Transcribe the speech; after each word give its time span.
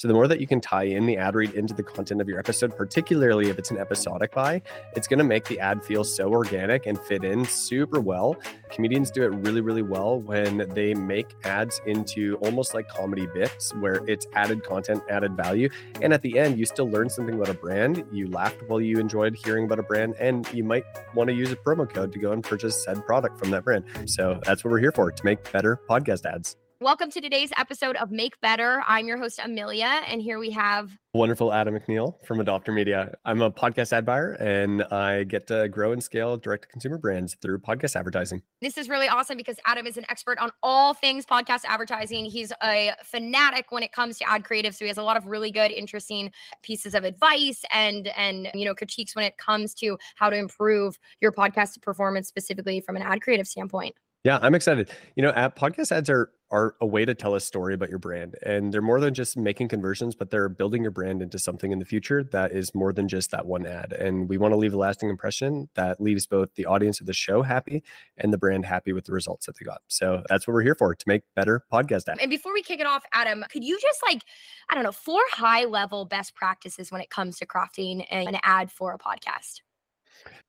So 0.00 0.08
the 0.08 0.14
more 0.14 0.26
that 0.28 0.40
you 0.40 0.46
can 0.46 0.62
tie 0.62 0.84
in 0.84 1.04
the 1.04 1.18
ad 1.18 1.34
read 1.34 1.52
into 1.52 1.74
the 1.74 1.82
content 1.82 2.22
of 2.22 2.26
your 2.26 2.38
episode, 2.38 2.74
particularly 2.74 3.50
if 3.50 3.58
it's 3.58 3.70
an 3.70 3.76
episodic 3.76 4.32
buy, 4.32 4.62
it's 4.96 5.06
going 5.06 5.18
to 5.18 5.24
make 5.24 5.44
the 5.44 5.60
ad 5.60 5.84
feel 5.84 6.04
so 6.04 6.30
organic 6.30 6.86
and 6.86 6.98
fit 6.98 7.22
in 7.22 7.44
super 7.44 8.00
well. 8.00 8.34
Comedians 8.70 9.10
do 9.10 9.24
it 9.24 9.26
really, 9.26 9.60
really 9.60 9.82
well 9.82 10.18
when 10.18 10.66
they 10.70 10.94
make 10.94 11.34
ads 11.44 11.82
into 11.84 12.36
almost 12.36 12.72
like 12.72 12.88
comedy 12.88 13.26
bits 13.26 13.74
where 13.74 14.00
it's 14.08 14.26
added 14.32 14.64
content, 14.64 15.02
added 15.10 15.36
value. 15.36 15.68
And 16.00 16.14
at 16.14 16.22
the 16.22 16.38
end, 16.38 16.58
you 16.58 16.64
still 16.64 16.88
learn 16.88 17.10
something 17.10 17.34
about 17.34 17.50
a 17.50 17.58
brand. 17.58 18.02
You 18.10 18.28
laughed 18.28 18.62
while 18.68 18.80
you 18.80 18.98
enjoyed 18.98 19.36
hearing 19.36 19.66
about 19.66 19.80
a 19.80 19.82
brand, 19.82 20.14
and 20.18 20.50
you 20.54 20.64
might 20.64 20.84
want 21.14 21.28
to 21.28 21.34
use 21.34 21.52
a 21.52 21.56
promo 21.56 21.86
code 21.86 22.10
to 22.14 22.18
go 22.18 22.32
and 22.32 22.42
purchase 22.42 22.82
said 22.82 23.04
product 23.04 23.38
from 23.38 23.50
that 23.50 23.64
brand. 23.64 23.84
So 24.06 24.40
that's 24.44 24.64
what 24.64 24.70
we're 24.70 24.80
here 24.80 24.92
for 24.92 25.12
to 25.12 25.24
make 25.26 25.52
better 25.52 25.78
podcast 25.90 26.24
ads. 26.24 26.56
Welcome 26.82 27.10
to 27.10 27.20
today's 27.20 27.50
episode 27.58 27.96
of 27.96 28.10
Make 28.10 28.40
Better. 28.40 28.82
I'm 28.88 29.06
your 29.06 29.18
host, 29.18 29.38
Amelia, 29.44 30.00
and 30.06 30.22
here 30.22 30.38
we 30.38 30.50
have 30.52 30.96
wonderful 31.12 31.52
Adam 31.52 31.78
McNeil 31.78 32.14
from 32.24 32.38
Adopter 32.38 32.72
Media. 32.72 33.12
I'm 33.26 33.42
a 33.42 33.50
podcast 33.50 33.92
ad 33.92 34.06
buyer 34.06 34.32
and 34.40 34.84
I 34.84 35.24
get 35.24 35.46
to 35.48 35.68
grow 35.68 35.92
and 35.92 36.02
scale 36.02 36.38
direct 36.38 36.62
to 36.62 36.68
consumer 36.68 36.96
brands 36.96 37.36
through 37.42 37.58
podcast 37.58 37.96
advertising. 37.96 38.40
This 38.62 38.78
is 38.78 38.88
really 38.88 39.08
awesome 39.08 39.36
because 39.36 39.58
Adam 39.66 39.86
is 39.86 39.98
an 39.98 40.06
expert 40.08 40.38
on 40.38 40.52
all 40.62 40.94
things 40.94 41.26
podcast 41.26 41.66
advertising. 41.66 42.24
He's 42.24 42.50
a 42.62 42.92
fanatic 43.04 43.66
when 43.68 43.82
it 43.82 43.92
comes 43.92 44.16
to 44.16 44.26
ad 44.26 44.44
creative, 44.44 44.74
so 44.74 44.86
he 44.86 44.88
has 44.88 44.96
a 44.96 45.02
lot 45.02 45.18
of 45.18 45.26
really 45.26 45.50
good, 45.50 45.70
interesting 45.72 46.32
pieces 46.62 46.94
of 46.94 47.04
advice 47.04 47.62
and 47.74 48.08
and 48.16 48.48
you 48.54 48.64
know 48.64 48.74
critiques 48.74 49.14
when 49.14 49.26
it 49.26 49.36
comes 49.36 49.74
to 49.74 49.98
how 50.16 50.30
to 50.30 50.36
improve 50.36 50.98
your 51.20 51.30
podcast 51.30 51.82
performance 51.82 52.26
specifically 52.26 52.80
from 52.80 52.96
an 52.96 53.02
ad 53.02 53.20
creative 53.20 53.46
standpoint. 53.46 53.94
Yeah, 54.24 54.38
I'm 54.40 54.54
excited. 54.54 54.90
You 55.16 55.22
know, 55.22 55.30
at 55.30 55.56
podcast 55.56 55.92
ads 55.92 56.08
are 56.08 56.30
are 56.50 56.74
a 56.80 56.86
way 56.86 57.04
to 57.04 57.14
tell 57.14 57.34
a 57.34 57.40
story 57.40 57.74
about 57.74 57.88
your 57.88 57.98
brand, 57.98 58.36
and 58.44 58.72
they're 58.72 58.82
more 58.82 59.00
than 59.00 59.14
just 59.14 59.36
making 59.36 59.68
conversions, 59.68 60.14
but 60.14 60.30
they're 60.30 60.48
building 60.48 60.82
your 60.82 60.90
brand 60.90 61.22
into 61.22 61.38
something 61.38 61.72
in 61.72 61.78
the 61.78 61.84
future 61.84 62.24
that 62.24 62.52
is 62.52 62.74
more 62.74 62.92
than 62.92 63.08
just 63.08 63.30
that 63.30 63.46
one 63.46 63.66
ad. 63.66 63.92
And 63.92 64.28
we 64.28 64.38
want 64.38 64.52
to 64.52 64.56
leave 64.56 64.74
a 64.74 64.76
lasting 64.76 65.08
impression 65.08 65.68
that 65.74 66.00
leaves 66.00 66.26
both 66.26 66.54
the 66.54 66.66
audience 66.66 67.00
of 67.00 67.06
the 67.06 67.12
show 67.12 67.42
happy 67.42 67.82
and 68.16 68.32
the 68.32 68.38
brand 68.38 68.66
happy 68.66 68.92
with 68.92 69.04
the 69.04 69.12
results 69.12 69.46
that 69.46 69.56
they 69.58 69.64
got. 69.64 69.80
So 69.88 70.22
that's 70.28 70.46
what 70.46 70.54
we're 70.54 70.62
here 70.62 70.74
for 70.74 70.94
to 70.94 71.04
make 71.06 71.22
better 71.36 71.64
podcast 71.72 72.08
ads. 72.08 72.20
And 72.20 72.30
before 72.30 72.52
we 72.52 72.62
kick 72.62 72.80
it 72.80 72.86
off, 72.86 73.04
Adam, 73.12 73.44
could 73.50 73.64
you 73.64 73.78
just 73.80 74.00
like, 74.06 74.22
I 74.68 74.74
don't 74.74 74.84
know, 74.84 74.92
four 74.92 75.22
high 75.30 75.64
level 75.64 76.04
best 76.04 76.34
practices 76.34 76.90
when 76.90 77.00
it 77.00 77.10
comes 77.10 77.38
to 77.38 77.46
crafting 77.46 78.04
an 78.10 78.38
ad 78.42 78.70
for 78.70 78.92
a 78.92 78.98
podcast? 78.98 79.60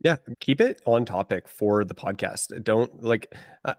Yeah, 0.04 0.16
keep 0.40 0.62
it 0.62 0.82
on 0.86 1.06
topic 1.06 1.48
for 1.48 1.84
the 1.84 1.94
podcast. 1.94 2.64
Don't 2.64 3.04
like, 3.04 3.34
I, 3.66 3.76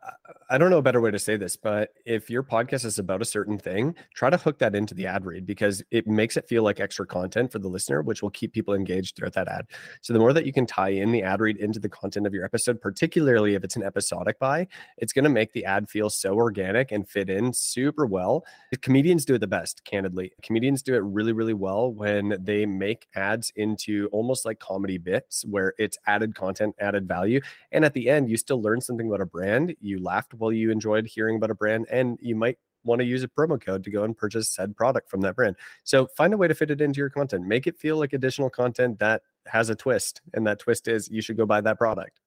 I 0.50 0.58
don't 0.58 0.70
know 0.70 0.78
a 0.78 0.82
better 0.82 1.00
way 1.00 1.10
to 1.10 1.18
say 1.18 1.36
this, 1.36 1.56
but 1.56 1.94
if 2.04 2.30
your 2.30 2.44
podcast 2.44 2.84
is 2.84 2.98
about 2.98 3.22
a 3.22 3.24
certain 3.24 3.58
thing, 3.58 3.96
try 4.14 4.30
to 4.30 4.36
hook 4.36 4.58
that 4.60 4.76
into 4.76 4.94
the 4.94 5.06
ad 5.06 5.26
read 5.26 5.46
because 5.46 5.82
it 5.90 6.06
makes 6.06 6.36
it 6.36 6.46
feel 6.48 6.62
like 6.62 6.78
extra 6.78 7.06
content 7.06 7.50
for 7.50 7.58
the 7.58 7.68
listener, 7.68 8.02
which 8.02 8.22
will 8.22 8.30
keep 8.30 8.52
people 8.52 8.74
engaged 8.74 9.16
throughout 9.16 9.32
that 9.32 9.48
ad. 9.48 9.66
So 10.00 10.12
the 10.12 10.20
more 10.20 10.32
that 10.32 10.46
you 10.46 10.52
can 10.52 10.66
tie 10.66 10.90
in 10.90 11.10
the 11.10 11.22
ad 11.22 11.40
read 11.40 11.56
into 11.56 11.80
the 11.80 11.88
content 11.88 12.26
of 12.26 12.34
your 12.34 12.44
episode, 12.44 12.80
particularly 12.80 13.54
if 13.54 13.64
it's 13.64 13.76
an 13.76 13.82
episodic 13.82 14.38
buy, 14.38 14.68
it's 14.98 15.12
going 15.12 15.24
to 15.24 15.30
make 15.30 15.52
the 15.52 15.64
ad 15.64 15.88
feel 15.88 16.08
so 16.08 16.34
organic 16.34 16.92
and 16.92 17.08
fit 17.08 17.28
in 17.28 17.52
super 17.52 18.06
well. 18.06 18.44
Comedians 18.82 19.24
do 19.24 19.34
it 19.34 19.40
the 19.40 19.48
best, 19.48 19.84
candidly. 19.84 20.32
Comedians 20.42 20.82
do 20.82 20.94
it 20.94 21.02
really, 21.02 21.32
really 21.32 21.54
well 21.54 21.92
when 21.92 22.36
they 22.38 22.64
make 22.64 23.08
ads 23.16 23.52
into 23.56 24.08
almost 24.12 24.44
like 24.44 24.60
comedy 24.60 24.98
bits 24.98 25.44
where 25.46 25.74
it's 25.82 25.98
added 26.06 26.34
content, 26.34 26.74
added 26.80 27.06
value. 27.06 27.40
And 27.70 27.84
at 27.84 27.94
the 27.94 28.08
end, 28.08 28.30
you 28.30 28.36
still 28.36 28.60
learn 28.60 28.80
something 28.80 29.06
about 29.06 29.20
a 29.20 29.26
brand. 29.26 29.74
You 29.80 30.02
laughed 30.02 30.34
while 30.34 30.52
you 30.52 30.70
enjoyed 30.70 31.06
hearing 31.06 31.36
about 31.36 31.50
a 31.50 31.54
brand, 31.54 31.86
and 31.90 32.18
you 32.20 32.34
might 32.34 32.58
want 32.84 33.00
to 33.00 33.04
use 33.04 33.22
a 33.22 33.28
promo 33.28 33.60
code 33.60 33.84
to 33.84 33.90
go 33.90 34.04
and 34.04 34.16
purchase 34.16 34.48
said 34.48 34.76
product 34.76 35.08
from 35.08 35.20
that 35.22 35.36
brand. 35.36 35.56
So 35.84 36.06
find 36.16 36.34
a 36.34 36.36
way 36.36 36.48
to 36.48 36.54
fit 36.54 36.70
it 36.70 36.80
into 36.80 36.98
your 36.98 37.10
content. 37.10 37.46
Make 37.46 37.66
it 37.66 37.78
feel 37.78 37.96
like 37.96 38.12
additional 38.12 38.50
content 38.50 38.98
that 38.98 39.22
has 39.46 39.68
a 39.68 39.74
twist. 39.74 40.20
And 40.34 40.46
that 40.46 40.58
twist 40.58 40.88
is 40.88 41.08
you 41.08 41.22
should 41.22 41.36
go 41.36 41.46
buy 41.46 41.60
that 41.60 41.78
product. 41.78 42.20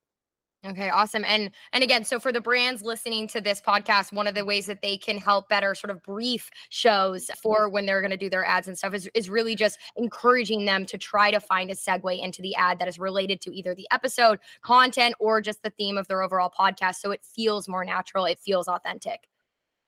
Okay, 0.66 0.90
awesome. 0.90 1.24
And 1.26 1.52
and 1.74 1.84
again, 1.84 2.04
so 2.06 2.20
for 2.20 2.32
the 2.32 2.42
brands 2.42 2.82
listening 2.82 3.28
to 3.28 3.42
this 3.42 3.62
podcast, 3.62 4.12
one 4.12 4.26
of 4.26 4.34
the 4.34 4.44
ways 4.44 4.66
that 4.66 4.82
they 4.82 4.98
can 4.98 5.18
help 5.18 5.48
better 5.48 5.76
sort 5.76 5.92
of 5.92 6.02
brief 6.02 6.50
shows 6.70 7.30
for 7.40 7.70
when 7.70 7.86
they're 7.86 8.02
going 8.02 8.12
to 8.12 8.18
do 8.18 8.30
their 8.32 8.44
ads 8.46 8.68
and 8.68 8.76
stuff 8.76 8.94
is, 8.96 9.08
is 9.14 9.30
really 9.30 9.56
just 9.56 9.78
encouraging 9.96 10.66
them 10.66 10.86
to 10.88 10.98
try 10.98 11.30
to 11.30 11.40
find 11.40 11.70
a 11.70 11.76
segue 11.76 12.20
into 12.24 12.42
the 12.42 12.56
ad 12.56 12.80
that 12.80 12.88
is 12.88 12.98
related 12.98 13.42
to 13.42 13.56
either 13.56 13.76
the 13.76 13.88
episode, 13.92 14.40
content, 14.64 15.14
or 15.20 15.40
just 15.40 15.62
the 15.62 15.70
theme 15.70 15.98
of 15.98 16.08
their 16.08 16.24
overall 16.24 16.52
podcast. 16.58 16.96
So 16.96 17.12
it 17.12 17.24
feels 17.24 17.68
more 17.68 17.86
natural, 17.86 18.26
it 18.26 18.40
feels 18.40 18.68
authentic. 18.68 19.28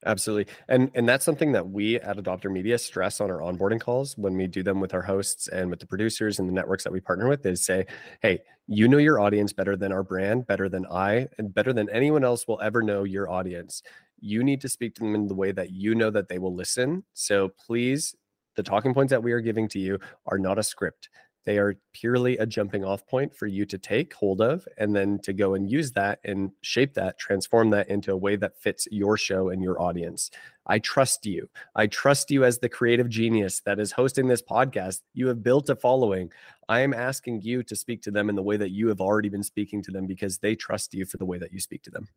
Absolutely. 0.05 0.53
And 0.67 0.91
and 0.93 1.09
that's 1.09 1.25
something 1.25 1.51
that 1.53 1.69
we 1.69 1.95
at 1.95 2.17
Adopter 2.17 2.51
Media 2.51 2.77
stress 2.77 3.19
on 3.19 3.31
our 3.31 3.39
onboarding 3.39 3.79
calls 3.81 4.15
when 4.17 4.37
we 4.37 4.45
do 4.45 4.61
them 4.61 4.79
with 4.79 4.93
our 4.93 5.01
hosts 5.01 5.47
and 5.47 5.71
with 5.71 5.79
the 5.79 5.87
producers 5.87 6.37
and 6.37 6.47
the 6.47 6.53
networks 6.53 6.83
that 6.83 6.93
we 6.93 6.99
partner 6.99 7.27
with 7.27 7.45
is 7.45 7.65
say, 7.65 7.85
hey, 8.21 8.39
you 8.67 8.87
know 8.87 8.99
your 8.99 9.19
audience 9.19 9.53
better 9.53 9.75
than 9.75 9.91
our 9.91 10.03
brand, 10.03 10.45
better 10.45 10.69
than 10.69 10.85
I, 10.91 11.27
and 11.39 11.53
better 11.53 11.73
than 11.73 11.89
anyone 11.89 12.23
else 12.23 12.47
will 12.47 12.61
ever 12.61 12.83
know 12.83 13.05
your 13.05 13.29
audience. 13.29 13.81
You 14.19 14.43
need 14.43 14.61
to 14.61 14.69
speak 14.69 14.93
to 14.95 15.01
them 15.01 15.15
in 15.15 15.27
the 15.27 15.35
way 15.35 15.51
that 15.51 15.71
you 15.71 15.95
know 15.95 16.11
that 16.11 16.27
they 16.29 16.37
will 16.37 16.53
listen. 16.53 17.03
So 17.13 17.49
please, 17.65 18.15
the 18.55 18.63
talking 18.63 18.93
points 18.93 19.09
that 19.11 19.23
we 19.23 19.31
are 19.31 19.41
giving 19.41 19.67
to 19.69 19.79
you 19.79 19.99
are 20.27 20.37
not 20.37 20.59
a 20.59 20.63
script. 20.63 21.09
They 21.47 21.59
are 21.59 21.75
purely 21.93 22.37
a 22.39 22.45
jumping 22.45 22.83
off 22.83 23.07
point 23.07 23.33
for 23.33 23.47
you 23.47 23.65
to 23.67 23.77
take 23.77 24.13
hold 24.13 24.41
of 24.41 24.67
and 24.77 24.93
then 24.93 25.17
to 25.19 25.31
go 25.31 25.53
and 25.53 25.71
use 25.71 25.93
that 25.93 26.19
and 26.25 26.51
shape 26.61 26.93
that, 26.95 27.17
transform 27.17 27.69
that 27.69 27.87
into 27.87 28.11
a 28.11 28.17
way 28.17 28.35
that 28.35 28.59
fits 28.59 28.85
your 28.91 29.15
show 29.15 29.47
and 29.47 29.63
your 29.63 29.81
audience. 29.81 30.29
I 30.65 30.79
trust 30.79 31.25
you. 31.25 31.49
I 31.73 31.87
trust 31.87 32.31
you 32.31 32.43
as 32.43 32.59
the 32.59 32.67
creative 32.67 33.07
genius 33.07 33.61
that 33.61 33.79
is 33.79 33.93
hosting 33.93 34.27
this 34.27 34.41
podcast. 34.41 35.03
You 35.13 35.29
have 35.29 35.41
built 35.41 35.69
a 35.69 35.77
following. 35.77 36.33
I 36.67 36.81
am 36.81 36.93
asking 36.93 37.43
you 37.43 37.63
to 37.63 37.77
speak 37.77 38.01
to 38.01 38.11
them 38.11 38.27
in 38.27 38.35
the 38.35 38.43
way 38.43 38.57
that 38.57 38.71
you 38.71 38.89
have 38.89 38.99
already 38.99 39.29
been 39.29 39.41
speaking 39.41 39.81
to 39.83 39.91
them 39.91 40.05
because 40.05 40.39
they 40.39 40.53
trust 40.53 40.93
you 40.93 41.05
for 41.05 41.15
the 41.15 41.25
way 41.25 41.37
that 41.37 41.53
you 41.53 41.61
speak 41.61 41.81
to 41.83 41.91
them 41.91 42.09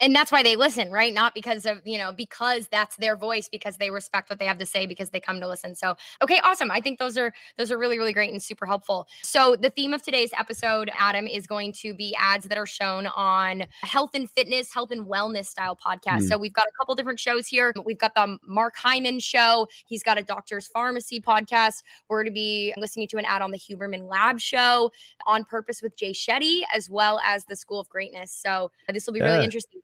and 0.00 0.14
that's 0.14 0.30
why 0.30 0.42
they 0.42 0.56
listen 0.56 0.90
right? 0.90 1.12
Not 1.12 1.34
because 1.34 1.66
of 1.66 1.80
you 1.84 1.98
know 1.98 2.12
because 2.12 2.68
that's 2.68 2.96
their 2.96 3.16
voice 3.16 3.48
because 3.48 3.76
they 3.76 3.90
respect 3.90 4.30
what 4.30 4.38
they 4.38 4.46
have 4.46 4.58
to 4.58 4.66
say 4.66 4.86
because 4.86 5.10
they 5.10 5.20
come 5.20 5.40
to 5.40 5.48
listen. 5.48 5.74
So 5.74 5.96
okay 6.22 6.40
awesome. 6.44 6.70
I 6.70 6.80
think 6.80 6.98
those 6.98 7.16
are 7.16 7.32
those 7.56 7.70
are 7.70 7.78
really 7.78 7.98
really 7.98 8.12
great 8.12 8.30
and 8.30 8.42
super 8.42 8.66
helpful. 8.66 9.06
So 9.22 9.56
the 9.56 9.70
theme 9.70 9.94
of 9.94 10.02
today's 10.02 10.30
episode 10.38 10.90
adam 10.98 11.26
is 11.26 11.46
going 11.46 11.72
to 11.72 11.94
be 11.94 12.14
ads 12.18 12.46
that 12.46 12.58
are 12.58 12.66
shown 12.66 13.06
on 13.08 13.64
health 13.82 14.10
and 14.14 14.30
fitness 14.30 14.72
health 14.72 14.90
and 14.90 15.06
wellness 15.06 15.46
style 15.46 15.76
podcast 15.76 16.22
mm. 16.22 16.28
so 16.28 16.38
we've 16.38 16.52
got 16.52 16.66
a 16.66 16.72
couple 16.78 16.94
different 16.94 17.18
shows 17.18 17.46
here. 17.46 17.72
We've 17.84 17.98
got 17.98 18.14
the 18.14 18.38
mark 18.46 18.76
hyman 18.76 19.20
show. 19.20 19.68
He's 19.86 20.02
got 20.02 20.18
a 20.18 20.22
doctor's 20.22 20.68
pharmacy 20.68 21.20
podcast. 21.20 21.82
We're 22.08 22.22
going 22.22 22.32
to 22.32 22.34
be 22.34 22.74
listening 22.76 23.08
to 23.08 23.18
an 23.18 23.24
ad 23.24 23.42
on 23.42 23.50
the 23.50 23.58
huberman 23.58 24.08
lab 24.08 24.40
show 24.40 24.92
on 25.26 25.44
purpose 25.44 25.82
with 25.82 25.96
jay 25.96 26.12
shetty 26.12 26.62
as 26.74 26.88
well 26.88 27.20
as 27.24 27.44
the 27.44 27.56
school 27.56 27.80
of 27.80 27.88
greatness. 27.88 28.32
So 28.32 28.70
this 28.92 29.06
will 29.06 29.14
be 29.14 29.20
yeah. 29.20 29.32
really 29.32 29.44
interesting 29.44 29.80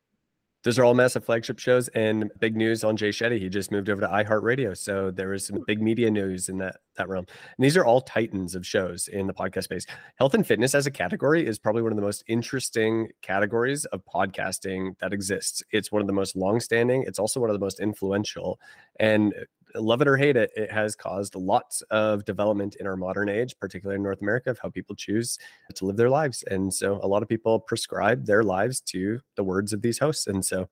those 0.65 0.79
are 0.79 0.85
all 0.85 0.95
massive 0.95 1.25
flagship 1.25 1.59
shows 1.59 1.89
and 1.89 2.31
big 2.41 2.57
news 2.57 2.85
on 2.85 2.97
Jay 2.97 3.11
Shetty. 3.11 3.39
He 3.39 3.51
just 3.51 3.71
moved 3.71 3.91
over 3.91 4.01
to 4.01 4.07
iHeartRadio. 4.09 4.77
So 4.77 5.11
there 5.11 5.29
was 5.29 5.47
some 5.47 5.63
big 5.67 5.81
media 5.81 6.11
news 6.11 6.49
in 6.49 6.57
that, 6.59 6.77
that 6.97 7.09
realm. 7.09 7.27
And 7.57 7.65
these 7.65 7.77
are 7.77 7.85
all 7.85 8.01
titans 8.01 8.55
of 8.55 8.67
shows 8.67 9.09
in 9.09 9.27
the 9.27 9.35
podcast 9.35 9.65
space. 9.65 9.85
Health 10.17 10.33
and 10.33 10.47
fitness 10.47 10.75
as 10.75 10.87
a 10.87 10.91
category 10.91 11.47
is 11.47 11.59
probably 11.59 11.83
one 11.83 11.93
of 11.93 11.97
the 11.97 12.03
most 12.03 12.25
interesting 12.29 13.09
categories 13.21 13.85
of 13.87 14.03
podcasting 14.07 14.99
that 15.01 15.13
exists. 15.13 15.63
It's 15.71 15.93
one 15.93 16.01
of 16.01 16.07
the 16.07 16.15
most 16.15 16.35
longstanding. 16.35 17.05
It's 17.07 17.19
also 17.19 17.41
one 17.41 17.51
of 17.51 17.55
the 17.55 17.65
most 17.65 17.79
influential. 17.79 18.59
And 18.99 19.35
love 19.75 20.01
it 20.01 20.09
or 20.09 20.17
hate 20.17 20.37
it, 20.37 20.51
it 20.57 20.71
has 20.71 20.95
caused 20.95 21.35
lots 21.35 21.83
of 21.91 22.25
development 22.25 22.77
in 22.81 22.87
our 22.87 22.97
modern 22.97 23.29
age, 23.29 23.55
particularly 23.59 23.97
in 23.97 24.03
North 24.03 24.21
America, 24.23 24.51
of 24.51 24.59
how 24.59 24.71
people 24.71 24.95
choose 24.95 25.39
to 25.75 25.85
live 25.85 25.97
their 25.97 26.11
lives. 26.11 26.43
And 26.45 26.73
so 26.73 27.01
a 27.03 27.07
lot 27.07 27.23
of 27.23 27.29
people 27.29 27.61
prescribe 27.61 28.27
their 28.27 28.43
lives 28.43 28.81
to 28.83 29.21
the 29.37 29.45
words 29.45 29.73
of 29.73 29.83
these 29.83 29.99
hosts. 29.99 30.27
And 30.27 30.45
so 30.45 30.69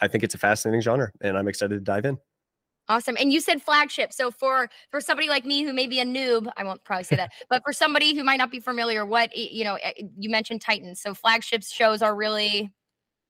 I 0.00 0.08
think 0.08 0.24
it's 0.24 0.34
a 0.34 0.38
fascinating 0.38 0.80
genre 0.80 1.10
and 1.20 1.36
I'm 1.36 1.48
excited 1.48 1.74
to 1.74 1.80
dive 1.80 2.04
in. 2.04 2.18
Awesome. 2.88 3.16
And 3.18 3.32
you 3.32 3.40
said 3.40 3.62
flagship. 3.62 4.12
So 4.12 4.30
for 4.30 4.68
for 4.90 5.00
somebody 5.00 5.28
like 5.28 5.46
me 5.46 5.62
who 5.62 5.72
may 5.72 5.86
be 5.86 6.00
a 6.00 6.04
noob, 6.04 6.50
I 6.56 6.64
won't 6.64 6.84
probably 6.84 7.04
say 7.04 7.16
that, 7.16 7.32
but 7.48 7.62
for 7.64 7.72
somebody 7.72 8.14
who 8.14 8.22
might 8.24 8.36
not 8.36 8.50
be 8.50 8.60
familiar, 8.60 9.06
what 9.06 9.34
you 9.34 9.64
know, 9.64 9.76
eh, 9.76 9.92
you 10.18 10.28
mentioned 10.28 10.60
Titans. 10.60 11.00
So 11.00 11.14
flagship 11.14 11.62
shows 11.62 12.02
are 12.02 12.14
really 12.14 12.70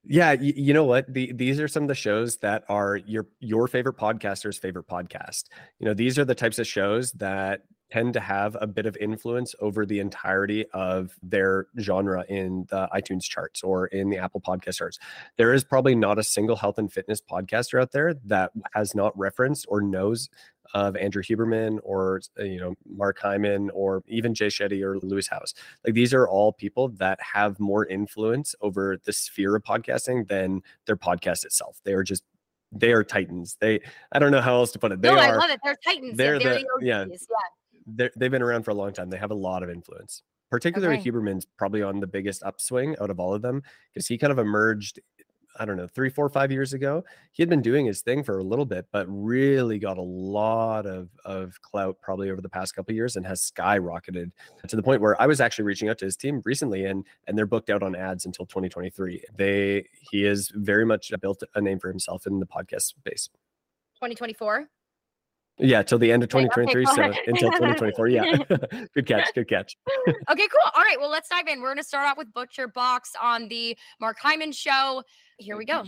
yeah, 0.06 0.33
you, 0.33 0.53
you, 0.56 0.75
know 0.75 0.85
what? 0.85 1.12
The, 1.12 1.33
these 1.33 1.61
are 1.61 1.69
some 1.69 1.85
of 1.85 1.89
the 1.89 1.95
shows 1.95 2.37
that 2.39 2.65
are 2.69 2.97
your 2.97 3.27
your 3.41 3.69
favorite 3.69 3.97
podcaster's 3.97 4.59
favorite 4.59 4.87
podcast. 4.87 5.45
You 5.79 5.87
know, 5.87 5.95
these 5.95 6.19
are 6.19 6.25
the 6.25 6.35
types 6.35 6.59
of 6.59 6.67
shows 6.67 7.12
that 7.12 7.62
tend 7.91 8.12
to 8.15 8.21
have 8.21 8.56
a 8.61 8.67
bit 8.67 8.87
of 8.87 8.97
influence 8.97 9.55
over 9.61 9.87
the 9.87 10.01
entirety 10.01 10.65
of 10.73 11.17
their 11.23 11.67
genre 11.79 12.25
in 12.29 12.67
the 12.71 12.89
iTunes 12.95 13.23
charts 13.23 13.62
or 13.62 13.87
in 13.87 14.11
the 14.11 14.19
Apple 14.19 14.41
podcast 14.41 14.79
charts. 14.79 14.99
There 15.37 15.53
is 15.53 15.62
probably 15.62 15.95
not 15.95 16.19
a 16.19 16.25
single 16.25 16.56
health 16.56 16.79
and 16.79 16.93
fitness 16.93 17.21
podcaster 17.21 17.81
out 17.81 17.93
there 17.93 18.15
that 18.25 18.51
has 18.75 18.95
not 18.95 19.17
referenced 19.17 19.67
or 19.69 19.81
knows 19.81 20.29
of 20.73 20.97
Andrew 20.97 21.23
Huberman 21.23 21.79
or 21.83 22.23
uh, 22.39 22.45
you 22.45 22.59
know 22.59 22.75
Mark 22.87 23.19
Hyman 23.19 23.71
or 23.71 24.03
even 24.09 24.35
Jay 24.35 24.47
Shetty 24.47 24.83
or 24.83 24.99
Lewis 24.99 25.29
Howes. 25.29 25.55
Like 25.85 25.95
these 25.95 26.15
are 26.15 26.27
all 26.27 26.53
people 26.53 26.89
that 26.91 27.21
have 27.21 27.61
more 27.61 27.87
influence 27.87 28.55
over 28.61 28.99
the 29.05 29.13
sphere 29.13 29.57
of 29.57 29.63
podcasting 29.63 30.29
than 30.29 30.63
their 30.87 30.97
podcast 30.97 31.45
itself. 31.45 31.81
They 31.85 31.93
are 31.93 32.03
just 32.03 32.25
they 32.73 32.93
are 32.93 33.05
titans. 33.05 33.57
They 33.61 33.81
I 34.13 34.19
don't 34.19 34.33
know 34.33 34.41
how 34.41 34.55
else 34.55 34.73
to 34.73 34.79
put 34.79 34.93
it. 34.93 35.03
They 35.03 35.09
no, 35.09 35.17
are, 35.17 35.21
I 35.21 35.37
love 35.37 35.51
it. 35.51 35.61
They're 35.63 35.77
titans. 35.85 36.17
They're, 36.17 36.39
they're 36.39 36.55
the, 36.55 36.67
the, 36.81 36.87
yeah. 36.87 37.05
yeah. 37.09 37.17
They're, 37.87 38.11
they've 38.17 38.31
been 38.31 38.43
around 38.43 38.63
for 38.63 38.71
a 38.71 38.75
long 38.75 38.93
time. 38.93 39.11
They 39.11 39.19
have 39.19 39.31
a 39.31 39.37
lot 39.37 39.63
of 39.63 39.71
influence. 39.71 40.23
Particularly 40.51 40.99
Okay. 40.99 41.11
Huberman's 41.11 41.47
probably 41.59 41.83
on 41.83 42.01
the 42.01 42.07
biggest 42.07 42.43
upswing 42.45 42.95
out 43.01 43.11
of 43.11 43.19
all 43.19 43.35
of 43.35 43.43
them 43.43 43.63
because 43.93 44.07
he 44.07 44.17
kind 44.17 44.31
of 44.31 44.39
emerged 44.39 45.01
I 45.56 45.65
don't 45.65 45.77
know, 45.77 45.87
three, 45.87 46.11
four, 46.11 46.29
five 46.29 46.51
years 46.51 46.73
ago. 46.73 47.05
He 47.33 47.43
had 47.43 47.49
been 47.49 47.62
doing 47.62 47.87
his 47.87 48.01
thing 48.01 48.23
for 48.23 48.39
a 48.39 48.43
little 48.43 48.65
bit, 48.65 48.87
but 48.93 49.06
really 49.09 49.79
got 49.79 49.99
a 49.99 50.03
lot 50.03 50.87
of 50.87 51.09
of 51.25 51.61
clout 51.62 51.97
probably 52.01 52.31
over 52.31 52.41
the 52.41 52.49
past 52.49 52.75
couple 52.75 52.93
of 52.93 52.97
years 52.97 53.17
and 53.17 53.27
has 53.27 53.53
skyrocketed 53.56 54.31
to 54.67 54.77
the 54.77 54.83
point 54.83 55.01
where 55.01 55.21
I 55.21 55.27
was 55.27 55.41
actually 55.41 55.65
reaching 55.65 55.89
out 55.89 55.99
to 55.99 56.05
his 56.05 56.17
team 56.17 56.43
recently 56.45 56.87
and 56.87 57.06
and 57.27 57.39
they're 57.39 57.47
booked 57.47 57.71
out 57.71 57.83
on 57.83 57.95
ads 57.95 58.27
until 58.27 58.47
2023. 58.47 59.25
They 59.37 59.87
he 60.11 60.25
is 60.25 60.51
very 60.55 60.85
much 60.85 61.12
built 61.21 61.43
a 61.55 61.61
name 61.61 61.79
for 61.79 61.89
himself 61.89 62.27
in 62.27 62.41
the 62.41 62.47
podcast 62.47 62.83
space. 62.83 63.29
2024. 63.97 64.69
Yeah, 65.59 65.83
till 65.83 65.99
the 65.99 66.11
end 66.11 66.23
of 66.25 66.35
Okay, 66.35 66.47
okay, 66.47 66.73
2023. 66.75 66.87
so 66.87 67.21
until 67.27 67.51
2024. 67.53 68.09
Yeah. 68.09 68.37
good 68.95 69.06
catch. 69.06 69.33
Good 69.35 69.49
catch. 69.49 69.77
Okay, 70.09 70.49
cool. 70.49 70.71
All 70.75 70.83
right, 70.83 70.97
well, 70.99 71.11
let's 71.11 71.29
dive 71.29 71.47
in. 71.47 71.61
We're 71.61 71.69
going 71.69 71.79
to 71.79 71.85
start 71.85 72.09
off 72.09 72.19
with 72.19 72.33
Butcher 72.33 72.69
Box 72.69 73.12
on 73.23 73.49
the 73.49 73.77
Mark 74.01 74.19
Hyman 74.19 74.53
show. 74.53 75.03
Here 75.39 75.56
we 75.56 75.65
go. 75.65 75.85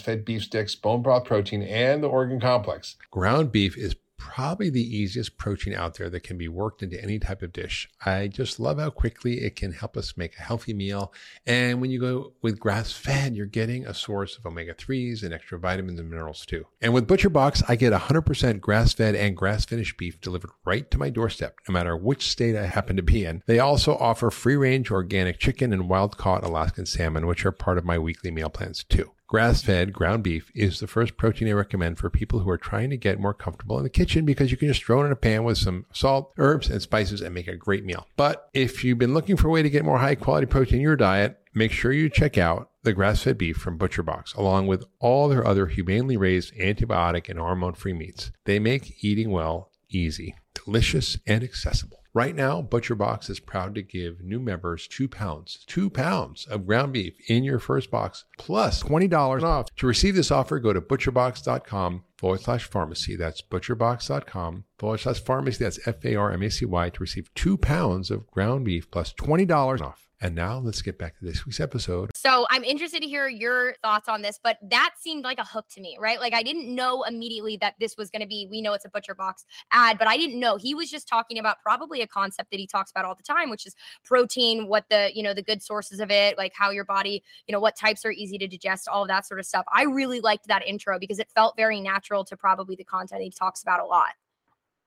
Fed 0.00 0.24
beef 0.24 0.44
sticks, 0.44 0.74
bone 0.74 1.02
broth 1.02 1.24
protein, 1.24 1.62
and 1.62 2.02
the 2.02 2.08
organ 2.08 2.40
complex. 2.40 2.96
Ground 3.10 3.52
beef 3.52 3.76
is 3.76 3.94
probably 4.18 4.68
the 4.68 4.96
easiest 4.96 5.38
protein 5.38 5.72
out 5.72 5.94
there 5.94 6.10
that 6.10 6.22
can 6.22 6.36
be 6.36 6.48
worked 6.48 6.82
into 6.82 7.02
any 7.02 7.18
type 7.18 7.40
of 7.40 7.52
dish. 7.52 7.88
I 8.04 8.28
just 8.28 8.60
love 8.60 8.78
how 8.78 8.90
quickly 8.90 9.40
it 9.44 9.56
can 9.56 9.72
help 9.72 9.96
us 9.96 10.16
make 10.16 10.36
a 10.36 10.42
healthy 10.42 10.74
meal. 10.74 11.12
And 11.46 11.80
when 11.80 11.90
you 11.90 12.00
go 12.00 12.32
with 12.42 12.60
grass 12.60 12.92
fed, 12.92 13.36
you're 13.36 13.46
getting 13.46 13.86
a 13.86 13.94
source 13.94 14.36
of 14.36 14.44
omega 14.44 14.74
3s 14.74 15.22
and 15.22 15.32
extra 15.32 15.58
vitamins 15.58 16.00
and 16.00 16.10
minerals 16.10 16.44
too. 16.44 16.66
And 16.80 16.92
with 16.92 17.06
Butcher 17.06 17.30
Box, 17.30 17.62
I 17.68 17.76
get 17.76 17.92
100% 17.92 18.60
grass 18.60 18.92
fed 18.92 19.14
and 19.14 19.36
grass 19.36 19.64
finished 19.64 19.96
beef 19.96 20.20
delivered 20.20 20.50
right 20.64 20.90
to 20.90 20.98
my 20.98 21.10
doorstep, 21.10 21.56
no 21.68 21.72
matter 21.72 21.96
which 21.96 22.28
state 22.28 22.56
I 22.56 22.66
happen 22.66 22.96
to 22.96 23.02
be 23.02 23.24
in. 23.24 23.42
They 23.46 23.60
also 23.60 23.96
offer 23.96 24.30
free 24.30 24.56
range 24.56 24.90
organic 24.90 25.38
chicken 25.38 25.72
and 25.72 25.88
wild 25.88 26.16
caught 26.18 26.44
Alaskan 26.44 26.86
salmon, 26.86 27.26
which 27.26 27.46
are 27.46 27.52
part 27.52 27.78
of 27.78 27.84
my 27.84 27.98
weekly 27.98 28.30
meal 28.30 28.50
plans 28.50 28.84
too. 28.84 29.12
Grass 29.28 29.60
fed 29.60 29.92
ground 29.92 30.24
beef 30.24 30.50
is 30.54 30.80
the 30.80 30.86
first 30.86 31.18
protein 31.18 31.48
I 31.48 31.52
recommend 31.52 31.98
for 31.98 32.08
people 32.08 32.38
who 32.38 32.48
are 32.48 32.56
trying 32.56 32.88
to 32.88 32.96
get 32.96 33.20
more 33.20 33.34
comfortable 33.34 33.76
in 33.76 33.82
the 33.82 33.90
kitchen 33.90 34.24
because 34.24 34.50
you 34.50 34.56
can 34.56 34.68
just 34.68 34.82
throw 34.82 35.02
it 35.02 35.06
in 35.06 35.12
a 35.12 35.16
pan 35.16 35.44
with 35.44 35.58
some 35.58 35.84
salt, 35.92 36.32
herbs, 36.38 36.70
and 36.70 36.80
spices 36.80 37.20
and 37.20 37.34
make 37.34 37.46
a 37.46 37.54
great 37.54 37.84
meal. 37.84 38.06
But 38.16 38.48
if 38.54 38.82
you've 38.82 38.96
been 38.96 39.12
looking 39.12 39.36
for 39.36 39.48
a 39.48 39.50
way 39.50 39.60
to 39.62 39.68
get 39.68 39.84
more 39.84 39.98
high 39.98 40.14
quality 40.14 40.46
protein 40.46 40.76
in 40.76 40.82
your 40.82 40.96
diet, 40.96 41.38
make 41.52 41.72
sure 41.72 41.92
you 41.92 42.08
check 42.08 42.38
out 42.38 42.70
the 42.84 42.94
grass 42.94 43.22
fed 43.22 43.36
beef 43.36 43.58
from 43.58 43.76
Butcher 43.76 44.02
Box, 44.02 44.32
along 44.32 44.66
with 44.66 44.86
all 44.98 45.28
their 45.28 45.46
other 45.46 45.66
humanely 45.66 46.16
raised 46.16 46.54
antibiotic 46.54 47.28
and 47.28 47.38
hormone 47.38 47.74
free 47.74 47.92
meats. 47.92 48.32
They 48.46 48.58
make 48.58 49.04
eating 49.04 49.30
well 49.30 49.70
easy, 49.90 50.36
delicious, 50.54 51.18
and 51.26 51.44
accessible. 51.44 51.98
Right 52.18 52.34
now, 52.34 52.60
Butcher 52.62 52.96
Box 52.96 53.30
is 53.30 53.38
proud 53.38 53.76
to 53.76 53.82
give 53.82 54.24
new 54.24 54.40
members 54.40 54.88
two 54.88 55.06
pounds, 55.06 55.62
two 55.68 55.88
pounds 55.88 56.46
of 56.46 56.66
ground 56.66 56.92
beef 56.92 57.14
in 57.28 57.44
your 57.44 57.60
first 57.60 57.92
box, 57.92 58.24
plus 58.36 58.82
$20 58.82 59.44
off. 59.44 59.72
To 59.76 59.86
receive 59.86 60.16
this 60.16 60.32
offer, 60.32 60.58
go 60.58 60.72
to 60.72 60.80
butcherbox.com 60.80 62.02
forward 62.16 62.40
slash 62.40 62.64
pharmacy. 62.64 63.14
That's 63.14 63.40
butcherbox.com 63.40 64.64
forward 64.80 64.98
slash 64.98 65.20
pharmacy. 65.20 65.62
That's 65.62 65.78
F 65.86 66.04
A 66.04 66.16
R 66.16 66.32
M 66.32 66.42
A 66.42 66.50
C 66.50 66.64
Y 66.64 66.90
to 66.90 67.00
receive 67.00 67.32
two 67.34 67.56
pounds 67.56 68.10
of 68.10 68.28
ground 68.32 68.64
beef 68.64 68.90
plus 68.90 69.12
$20 69.12 69.80
off. 69.80 70.07
And 70.20 70.34
now 70.34 70.58
let's 70.58 70.82
get 70.82 70.98
back 70.98 71.16
to 71.18 71.24
this 71.24 71.46
week's 71.46 71.60
episode. 71.60 72.10
So 72.16 72.44
I'm 72.50 72.64
interested 72.64 73.02
to 73.02 73.08
hear 73.08 73.28
your 73.28 73.76
thoughts 73.82 74.08
on 74.08 74.20
this, 74.20 74.40
but 74.42 74.58
that 74.68 74.94
seemed 74.98 75.22
like 75.22 75.38
a 75.38 75.44
hook 75.44 75.66
to 75.74 75.80
me, 75.80 75.96
right? 76.00 76.18
Like 76.18 76.34
I 76.34 76.42
didn't 76.42 76.74
know 76.74 77.04
immediately 77.04 77.56
that 77.58 77.74
this 77.78 77.96
was 77.96 78.10
going 78.10 78.22
to 78.22 78.26
be, 78.26 78.48
we 78.50 78.60
know 78.60 78.72
it's 78.72 78.84
a 78.84 78.88
Butcher 78.88 79.14
Box 79.14 79.46
ad, 79.70 79.96
but 79.96 80.08
I 80.08 80.16
didn't 80.16 80.40
know. 80.40 80.56
He 80.56 80.74
was 80.74 80.90
just 80.90 81.06
talking 81.06 81.38
about 81.38 81.58
probably 81.62 82.02
a 82.02 82.06
concept 82.08 82.50
that 82.50 82.58
he 82.58 82.66
talks 82.66 82.90
about 82.90 83.04
all 83.04 83.14
the 83.14 83.22
time, 83.22 83.48
which 83.48 83.64
is 83.64 83.76
protein, 84.04 84.66
what 84.66 84.86
the, 84.90 85.10
you 85.14 85.22
know, 85.22 85.34
the 85.34 85.42
good 85.42 85.62
sources 85.62 86.00
of 86.00 86.10
it, 86.10 86.36
like 86.36 86.52
how 86.52 86.70
your 86.70 86.84
body, 86.84 87.22
you 87.46 87.52
know, 87.52 87.60
what 87.60 87.76
types 87.76 88.04
are 88.04 88.10
easy 88.10 88.38
to 88.38 88.48
digest, 88.48 88.88
all 88.88 89.02
of 89.02 89.08
that 89.08 89.24
sort 89.24 89.38
of 89.38 89.46
stuff. 89.46 89.64
I 89.72 89.84
really 89.84 90.20
liked 90.20 90.48
that 90.48 90.66
intro 90.66 90.98
because 90.98 91.20
it 91.20 91.30
felt 91.32 91.56
very 91.56 91.80
natural 91.80 92.24
to 92.24 92.36
probably 92.36 92.74
the 92.74 92.84
content 92.84 93.22
he 93.22 93.30
talks 93.30 93.62
about 93.62 93.78
a 93.78 93.84
lot. 93.84 94.14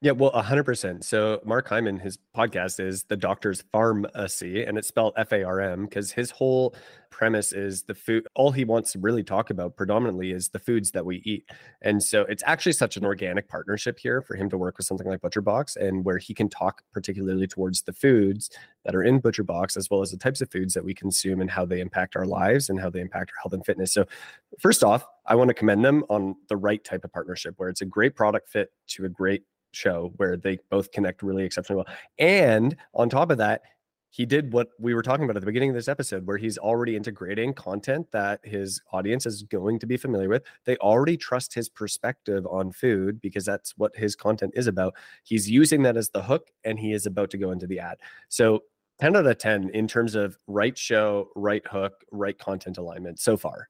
Yeah, 0.04 0.14
well, 0.14 0.32
hundred 0.32 0.64
percent. 0.64 1.06
So 1.06 1.40
Mark 1.46 1.68
Hyman, 1.68 2.00
his 2.00 2.18
podcast 2.36 2.80
is 2.80 3.04
the 3.04 3.16
Doctor's 3.16 3.62
Pharmacy, 3.72 4.64
and 4.64 4.76
it's 4.76 4.88
spelled 4.88 5.14
F 5.16 5.32
A 5.32 5.44
R 5.44 5.62
M 5.62 5.86
because 5.86 6.12
his 6.12 6.32
whole 6.32 6.74
premise 7.12 7.54
is 7.54 7.84
the 7.84 7.94
food. 7.94 8.28
All 8.34 8.50
he 8.52 8.66
wants 8.66 8.94
to 8.94 9.00
really 9.00 9.22
talk 9.22 9.52
about 9.52 9.76
predominantly 9.78 10.32
is 10.32 10.50
the 10.50 10.58
foods 10.58 10.90
that 10.92 11.06
we 11.06 11.18
eat, 11.18 11.46
and 11.84 12.02
so 12.02 12.22
it's 12.22 12.42
actually 12.48 12.72
such 12.72 12.98
an 12.98 13.06
organic 13.06 13.48
partnership 13.48 14.00
here 14.00 14.24
for 14.24 14.36
him 14.36 14.50
to 14.50 14.58
work 14.58 14.80
with 14.80 14.88
something 14.88 15.06
like 15.08 15.22
Butcher 15.22 15.42
Box, 15.42 15.76
and 15.76 16.04
where 16.04 16.18
he 16.18 16.34
can 16.34 16.50
talk 16.50 16.82
particularly 16.92 17.46
towards 17.46 17.84
the 17.84 17.94
foods 17.94 18.50
that 18.86 18.96
are 18.96 19.04
in 19.04 19.20
Butcher 19.20 19.44
Box, 19.44 19.78
as 19.78 19.88
well 19.92 20.02
as 20.02 20.10
the 20.10 20.18
types 20.18 20.42
of 20.42 20.50
foods 20.50 20.74
that 20.74 20.84
we 20.84 20.96
consume 20.96 21.42
and 21.42 21.52
how 21.52 21.64
they 21.64 21.80
impact 21.80 22.16
our 22.16 22.26
lives 22.26 22.72
and 22.72 22.80
how 22.82 22.90
they 22.90 23.02
impact 23.02 23.30
our 23.36 23.42
health 23.44 23.54
and 23.54 23.64
fitness. 23.68 23.94
So, 23.94 24.06
first 24.60 24.84
off, 24.84 25.06
I 25.28 25.36
want 25.36 25.50
to 25.50 25.54
commend 25.54 25.86
them 25.86 26.04
on 26.10 26.38
the 26.50 26.58
right 26.58 26.84
type 26.84 27.06
of 27.06 27.14
partnership, 27.14 27.54
where 27.58 27.70
it's 27.70 27.82
a 27.82 27.86
great 27.86 28.16
product 28.16 28.50
fit 28.50 28.72
to 28.88 29.06
a 29.06 29.10
great 29.10 29.44
show 29.72 30.12
where 30.18 30.38
they 30.38 30.60
both 30.70 30.92
connect 30.92 31.24
really 31.24 31.44
exceptionally 31.44 31.84
well. 31.86 31.96
And 32.20 32.76
on 32.94 33.10
top 33.10 33.32
of 33.32 33.38
that, 33.40 33.62
he 34.12 34.26
did 34.26 34.52
what 34.52 34.70
we 34.78 34.94
were 34.94 35.02
talking 35.02 35.24
about 35.24 35.38
at 35.38 35.40
the 35.40 35.46
beginning 35.46 35.70
of 35.70 35.76
this 35.76 35.88
episode, 35.88 36.28
where 36.28 36.38
he's 36.38 36.58
already 36.58 36.98
integrating 36.98 37.54
content 37.54 38.06
that 38.12 38.42
his 38.44 38.82
audience 38.92 39.26
is 39.26 39.44
going 39.44 39.80
to 39.80 39.88
be 39.88 39.96
familiar 39.96 40.28
with. 40.28 40.44
They 40.66 40.76
already 40.78 41.16
trust 41.16 41.54
his 41.54 41.70
perspective 41.70 42.46
on 42.46 42.74
food 42.74 43.22
because 43.22 43.46
that's 43.46 43.72
what 43.78 43.96
his 43.96 44.16
content 44.16 44.52
is 44.54 44.68
about. 44.68 44.96
He's 45.24 45.50
using 45.50 45.82
that 45.84 45.96
as 45.96 46.10
the 46.10 46.22
hook 46.22 46.48
and 46.66 46.78
he 46.78 46.92
is 46.92 47.06
about 47.06 47.30
to 47.32 47.38
go 47.38 47.52
into 47.52 47.68
the 47.68 47.80
ad. 47.80 48.00
So 48.28 48.64
10 49.00 49.16
out 49.16 49.26
of 49.26 49.38
10 49.38 49.72
in 49.74 49.88
terms 49.88 50.14
of 50.14 50.38
right 50.46 50.78
show, 50.78 51.30
right 51.36 51.66
hook, 51.66 51.94
right 52.12 52.38
content 52.38 52.78
alignment 52.78 53.18
so 53.18 53.38
far. 53.38 53.70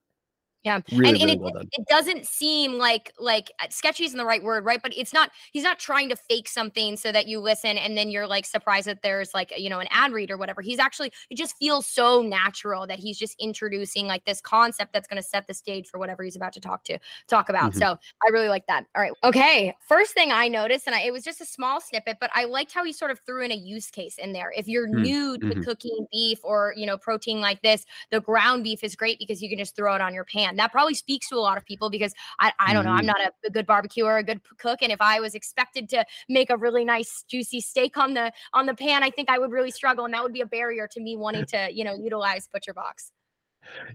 Yeah. 0.63 0.81
Really, 0.91 1.15
and, 1.15 1.17
and 1.17 1.29
really 1.29 1.31
it, 1.31 1.39
well 1.39 1.49
done. 1.51 1.71
it 1.71 1.87
doesn't 1.87 2.27
seem 2.27 2.73
like 2.73 3.11
like 3.17 3.51
uh, 3.59 3.65
sketchy 3.69 4.03
isn't 4.05 4.17
the 4.17 4.25
right 4.25 4.43
word 4.43 4.63
right 4.63 4.79
but 4.81 4.95
it's 4.95 5.11
not 5.13 5.31
he's 5.53 5.63
not 5.63 5.79
trying 5.79 6.07
to 6.09 6.15
fake 6.15 6.47
something 6.47 6.97
so 6.97 7.11
that 7.11 7.27
you 7.27 7.39
listen 7.39 7.77
and 7.77 7.97
then 7.97 8.11
you're 8.11 8.27
like 8.27 8.45
surprised 8.45 8.85
that 8.85 9.01
there's 9.01 9.33
like 9.33 9.51
you 9.57 9.69
know 9.69 9.79
an 9.79 9.87
ad 9.89 10.11
read 10.11 10.29
or 10.29 10.37
whatever 10.37 10.61
he's 10.61 10.77
actually 10.77 11.11
it 11.31 11.35
just 11.37 11.55
feels 11.57 11.87
so 11.87 12.21
natural 12.21 12.85
that 12.85 12.99
he's 12.99 13.17
just 13.17 13.35
introducing 13.39 14.05
like 14.05 14.23
this 14.25 14.39
concept 14.41 14.93
that's 14.93 15.07
going 15.07 15.21
to 15.21 15.27
set 15.27 15.47
the 15.47 15.53
stage 15.53 15.87
for 15.87 15.97
whatever 15.99 16.23
he's 16.23 16.35
about 16.35 16.53
to 16.53 16.59
talk 16.59 16.83
to 16.83 16.99
talk 17.27 17.49
about 17.49 17.73
Mhm. 17.73 17.75
so 17.75 17.97
i 18.25 18.29
really 18.31 18.49
like 18.49 18.65
that 18.67 18.85
all 18.95 19.01
right 19.01 19.13
okay 19.23 19.73
first 19.87 20.13
thing 20.13 20.31
i 20.31 20.47
noticed 20.47 20.85
and 20.87 20.95
I, 20.95 21.01
it 21.01 21.11
was 21.13 21.23
just 21.23 21.41
a 21.41 21.45
small 21.45 21.81
snippet 21.81 22.17
but 22.19 22.29
i 22.33 22.43
liked 22.45 22.71
how 22.73 22.83
he 22.83 22.93
sort 22.93 23.11
of 23.11 23.19
threw 23.25 23.43
in 23.43 23.51
a 23.51 23.55
use 23.55 23.89
case 23.89 24.17
in 24.17 24.33
there 24.33 24.51
if 24.55 24.67
you're 24.67 24.87
Mm, 24.93 25.11
new 25.11 25.37
to 25.49 25.55
mhm. 25.55 25.63
cooking 25.63 26.07
beef 26.11 26.39
or 26.43 26.73
you 26.77 26.85
know 26.85 26.97
protein 26.97 27.41
like 27.41 27.61
this 27.61 27.85
the 28.09 28.21
ground 28.21 28.63
beef 28.63 28.83
is 28.83 28.95
great 28.95 29.19
because 29.19 29.41
you 29.41 29.49
can 29.49 29.57
just 29.57 29.75
throw 29.75 29.95
it 29.95 30.01
on 30.01 30.13
your 30.13 30.25
pan. 30.25 30.50
That 30.57 30.71
probably 30.71 30.93
speaks 30.93 31.29
to 31.29 31.35
a 31.35 31.39
lot 31.39 31.57
of 31.57 31.65
people 31.65 31.89
because 31.89 32.13
I, 32.39 32.51
I 32.59 32.73
don't 32.73 32.85
know, 32.85 32.91
I'm 32.91 33.05
Mhm. 33.05 33.07
not 33.07 33.21
a, 33.21 33.31
a 33.47 33.49
good 33.49 33.65
barbecue 33.65 34.05
or 34.05 34.17
a 34.17 34.23
good 34.23 34.41
cook. 34.57 34.79
And 34.81 34.91
if 34.91 35.01
I 35.01 35.19
was 35.19 35.35
expected 35.35 35.89
to 35.89 36.05
make 36.29 36.49
a 36.49 36.57
really 36.57 36.85
nice 36.85 37.23
juicy 37.29 37.61
steak 37.61 37.97
on 37.97 38.13
the 38.13 38.31
on 38.53 38.65
the 38.65 38.75
pan, 38.75 39.03
I 39.03 39.09
think 39.09 39.29
I 39.29 39.39
would 39.39 39.51
really 39.51 39.71
struggle. 39.71 40.05
And 40.05 40.13
that 40.13 40.23
would 40.23 40.33
be 40.33 40.41
a 40.41 40.45
barrier 40.45 40.87
to 40.91 40.99
me 41.01 41.15
wanting 41.17 41.45
to, 41.47 41.69
you 41.71 41.83
know, 41.83 41.95
utilize 41.95 42.47
butcher 42.51 42.73
box. 42.73 43.11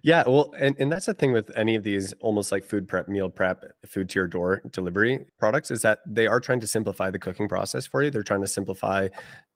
Yeah, 0.02 0.24
well, 0.26 0.54
and, 0.58 0.76
and 0.78 0.90
that's 0.90 1.06
the 1.06 1.14
thing 1.14 1.32
with 1.32 1.50
any 1.56 1.74
of 1.74 1.82
these 1.82 2.12
almost 2.20 2.52
like 2.52 2.64
food 2.64 2.88
prep, 2.88 3.08
meal 3.08 3.28
prep, 3.28 3.64
food 3.86 4.08
to 4.10 4.18
your 4.18 4.26
door 4.26 4.62
delivery 4.70 5.26
products 5.38 5.70
is 5.70 5.82
that 5.82 6.00
they 6.06 6.26
are 6.26 6.40
trying 6.40 6.60
to 6.60 6.66
simplify 6.66 7.10
the 7.10 7.18
cooking 7.18 7.48
process 7.48 7.86
for 7.86 8.02
you. 8.02 8.10
They're 8.10 8.22
trying 8.22 8.42
to 8.42 8.46
simplify 8.48 9.08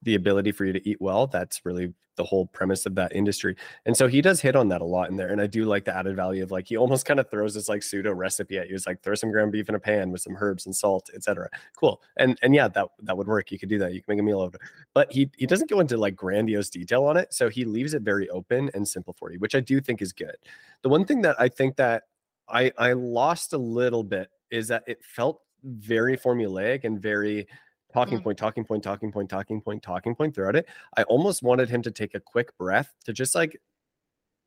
the 0.02 0.14
ability 0.14 0.52
for 0.52 0.64
you 0.64 0.72
to 0.72 0.88
eat 0.88 1.00
well. 1.00 1.26
That's 1.26 1.64
really 1.64 1.92
the 2.16 2.24
whole 2.24 2.46
premise 2.46 2.84
of 2.84 2.94
that 2.94 3.14
industry. 3.14 3.56
And 3.86 3.96
so 3.96 4.06
he 4.06 4.20
does 4.20 4.42
hit 4.42 4.54
on 4.54 4.68
that 4.68 4.82
a 4.82 4.84
lot 4.84 5.08
in 5.08 5.16
there. 5.16 5.28
And 5.28 5.40
I 5.40 5.46
do 5.46 5.64
like 5.64 5.86
the 5.86 5.96
added 5.96 6.16
value 6.16 6.42
of 6.42 6.50
like 6.50 6.68
he 6.68 6.76
almost 6.76 7.06
kind 7.06 7.18
of 7.18 7.30
throws 7.30 7.54
this 7.54 7.68
like 7.68 7.82
pseudo 7.82 8.12
recipe 8.12 8.58
at 8.58 8.68
you. 8.68 8.74
It's 8.74 8.86
like 8.86 9.02
throw 9.02 9.14
some 9.14 9.30
ground 9.30 9.52
beef 9.52 9.70
in 9.70 9.74
a 9.74 9.80
pan 9.80 10.10
with 10.10 10.20
some 10.20 10.36
herbs 10.38 10.66
and 10.66 10.76
salt, 10.76 11.08
etc. 11.14 11.48
Cool. 11.76 12.02
And 12.18 12.38
and 12.42 12.54
yeah, 12.54 12.68
that 12.68 12.88
that 13.04 13.16
would 13.16 13.26
work. 13.26 13.50
You 13.50 13.58
could 13.58 13.70
do 13.70 13.78
that. 13.78 13.94
You 13.94 14.02
can 14.02 14.14
make 14.14 14.20
a 14.20 14.22
meal 14.22 14.40
out 14.40 14.48
of 14.48 14.54
it. 14.56 14.60
But 14.92 15.10
he 15.10 15.30
he 15.38 15.46
doesn't 15.46 15.70
go 15.70 15.80
into 15.80 15.96
like 15.96 16.14
grandiose 16.14 16.68
detail 16.68 17.04
on 17.04 17.16
it. 17.16 17.32
So 17.32 17.48
he 17.48 17.64
leaves 17.64 17.94
it 17.94 18.02
very 18.02 18.28
open 18.28 18.70
and 18.74 18.86
simple 18.86 19.14
for 19.18 19.32
you, 19.32 19.38
which 19.38 19.54
I 19.54 19.60
do 19.60 19.80
think 19.80 20.02
is 20.02 20.12
good. 20.12 20.36
The 20.82 20.90
one 20.90 21.06
thing 21.06 21.22
that 21.22 21.36
I 21.40 21.48
think 21.48 21.76
that 21.76 22.02
I 22.48 22.70
I 22.76 22.92
lost 22.92 23.54
a 23.54 23.58
little 23.58 24.04
bit 24.04 24.28
is 24.50 24.68
that 24.68 24.82
it 24.86 25.02
felt 25.02 25.40
very 25.64 26.18
formulaic 26.18 26.84
and 26.84 27.00
very 27.00 27.46
talking 27.92 28.18
Mm. 28.18 28.24
point, 28.24 28.38
talking 28.38 28.64
point, 28.64 28.82
talking 28.82 29.12
point, 29.12 29.28
talking 29.28 29.60
point, 29.60 29.82
talking 29.82 30.14
point 30.14 30.34
throughout 30.34 30.56
it. 30.56 30.66
I 30.96 31.02
almost 31.04 31.42
wanted 31.42 31.68
him 31.68 31.82
to 31.82 31.90
take 31.90 32.14
a 32.14 32.20
quick 32.20 32.56
breath 32.58 32.92
to 33.04 33.12
just 33.12 33.34
like 33.34 33.60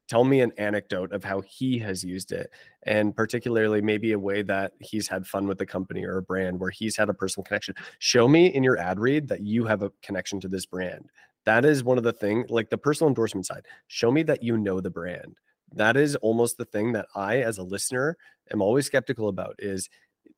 tell 0.09 0.23
me 0.23 0.41
an 0.41 0.51
anecdote 0.57 1.12
of 1.13 1.23
how 1.23 1.41
he 1.41 1.79
has 1.79 2.03
used 2.03 2.31
it 2.31 2.50
and 2.83 3.15
particularly 3.15 3.81
maybe 3.81 4.12
a 4.12 4.19
way 4.19 4.41
that 4.41 4.73
he's 4.81 5.07
had 5.07 5.25
fun 5.25 5.47
with 5.47 5.57
the 5.57 5.65
company 5.65 6.03
or 6.03 6.17
a 6.17 6.21
brand 6.21 6.59
where 6.59 6.69
he's 6.69 6.97
had 6.97 7.09
a 7.09 7.13
personal 7.13 7.43
connection 7.43 7.73
show 8.00 8.27
me 8.27 8.47
in 8.47 8.63
your 8.63 8.77
ad 8.77 9.00
read 9.00 9.27
that 9.27 9.41
you 9.41 9.65
have 9.65 9.81
a 9.81 9.91
connection 10.01 10.39
to 10.39 10.47
this 10.47 10.65
brand 10.65 11.09
that 11.45 11.63
is 11.63 11.83
one 11.83 11.97
of 11.97 12.03
the 12.03 12.13
things 12.13 12.50
like 12.50 12.69
the 12.69 12.77
personal 12.77 13.07
endorsement 13.07 13.45
side 13.45 13.65
show 13.88 14.12
me 14.12 14.23
that 14.23 14.43
you 14.43 14.57
know 14.57 14.81
the 14.81 14.89
brand 14.89 15.38
that 15.71 15.95
is 15.95 16.15
almost 16.17 16.57
the 16.57 16.65
thing 16.65 16.91
that 16.91 17.07
i 17.15 17.38
as 17.38 17.57
a 17.57 17.63
listener 17.63 18.17
am 18.51 18.62
always 18.62 18.85
skeptical 18.85 19.29
about 19.29 19.55
is 19.59 19.89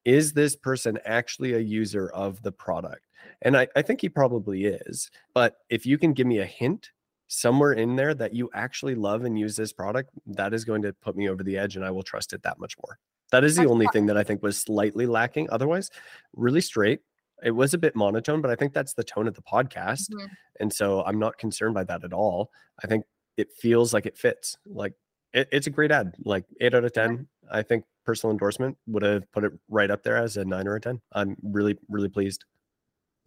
is 0.05 0.33
this 0.33 0.55
person 0.55 0.97
actually 1.05 1.53
a 1.53 1.59
user 1.59 2.09
of 2.09 2.41
the 2.43 2.51
product? 2.51 3.07
And 3.41 3.57
I, 3.57 3.67
I 3.75 3.81
think 3.81 4.01
he 4.01 4.09
probably 4.09 4.65
is. 4.65 5.09
But 5.33 5.57
if 5.69 5.85
you 5.85 5.97
can 5.97 6.13
give 6.13 6.27
me 6.27 6.39
a 6.39 6.45
hint 6.45 6.91
somewhere 7.27 7.73
in 7.73 7.95
there 7.95 8.13
that 8.13 8.33
you 8.33 8.49
actually 8.53 8.95
love 8.95 9.25
and 9.25 9.37
use 9.37 9.55
this 9.55 9.73
product, 9.73 10.11
that 10.27 10.53
is 10.53 10.63
going 10.63 10.83
to 10.83 10.93
put 10.93 11.15
me 11.17 11.27
over 11.27 11.43
the 11.43 11.57
edge 11.57 11.75
and 11.75 11.83
I 11.83 11.91
will 11.91 12.03
trust 12.03 12.33
it 12.33 12.43
that 12.43 12.59
much 12.59 12.75
more. 12.85 12.99
That 13.31 13.43
is 13.43 13.55
the 13.55 13.63
That's 13.63 13.71
only 13.71 13.85
fine. 13.87 13.93
thing 13.93 14.05
that 14.05 14.17
I 14.17 14.23
think 14.23 14.43
was 14.43 14.57
slightly 14.59 15.07
lacking. 15.07 15.49
Otherwise, 15.51 15.89
really 16.33 16.61
straight. 16.61 16.99
It 17.43 17.51
was 17.51 17.73
a 17.73 17.77
bit 17.79 17.95
monotone, 17.95 18.41
but 18.41 18.51
I 18.51 18.55
think 18.55 18.73
that's 18.73 18.93
the 18.93 19.03
tone 19.03 19.27
of 19.27 19.33
the 19.33 19.41
podcast. 19.41 20.09
Mhm. 20.11 20.29
And 20.59 20.71
so 20.71 21.03
I'm 21.03 21.17
not 21.19 21.37
concerned 21.37 21.73
by 21.73 21.83
that 21.85 22.03
at 22.03 22.13
all. 22.13 22.51
I 22.83 22.87
think 22.87 23.03
it 23.37 23.51
feels 23.51 23.93
like 23.93 24.05
it 24.05 24.17
fits. 24.17 24.57
Like 24.67 24.93
it, 25.33 25.49
it's 25.51 25.67
a 25.67 25.71
great 25.71 25.91
ad. 25.91 26.15
Like 26.23 26.45
eight 26.61 26.73
out 26.75 26.85
of 26.85 26.93
10. 26.93 27.27
I 27.51 27.61
think 27.61 27.85
personal 28.05 28.31
endorsement 28.31 28.77
would 28.87 29.03
have 29.03 29.31
put 29.31 29.43
it 29.43 29.53
right 29.69 29.89
up 29.91 30.03
there 30.03 30.17
as 30.17 30.37
a 30.37 30.45
nine 30.45 30.67
or 30.67 30.75
a 30.75 30.81
10. 30.81 31.01
I'm 31.13 31.35
really, 31.43 31.77
really 31.89 32.09
pleased. 32.09 32.45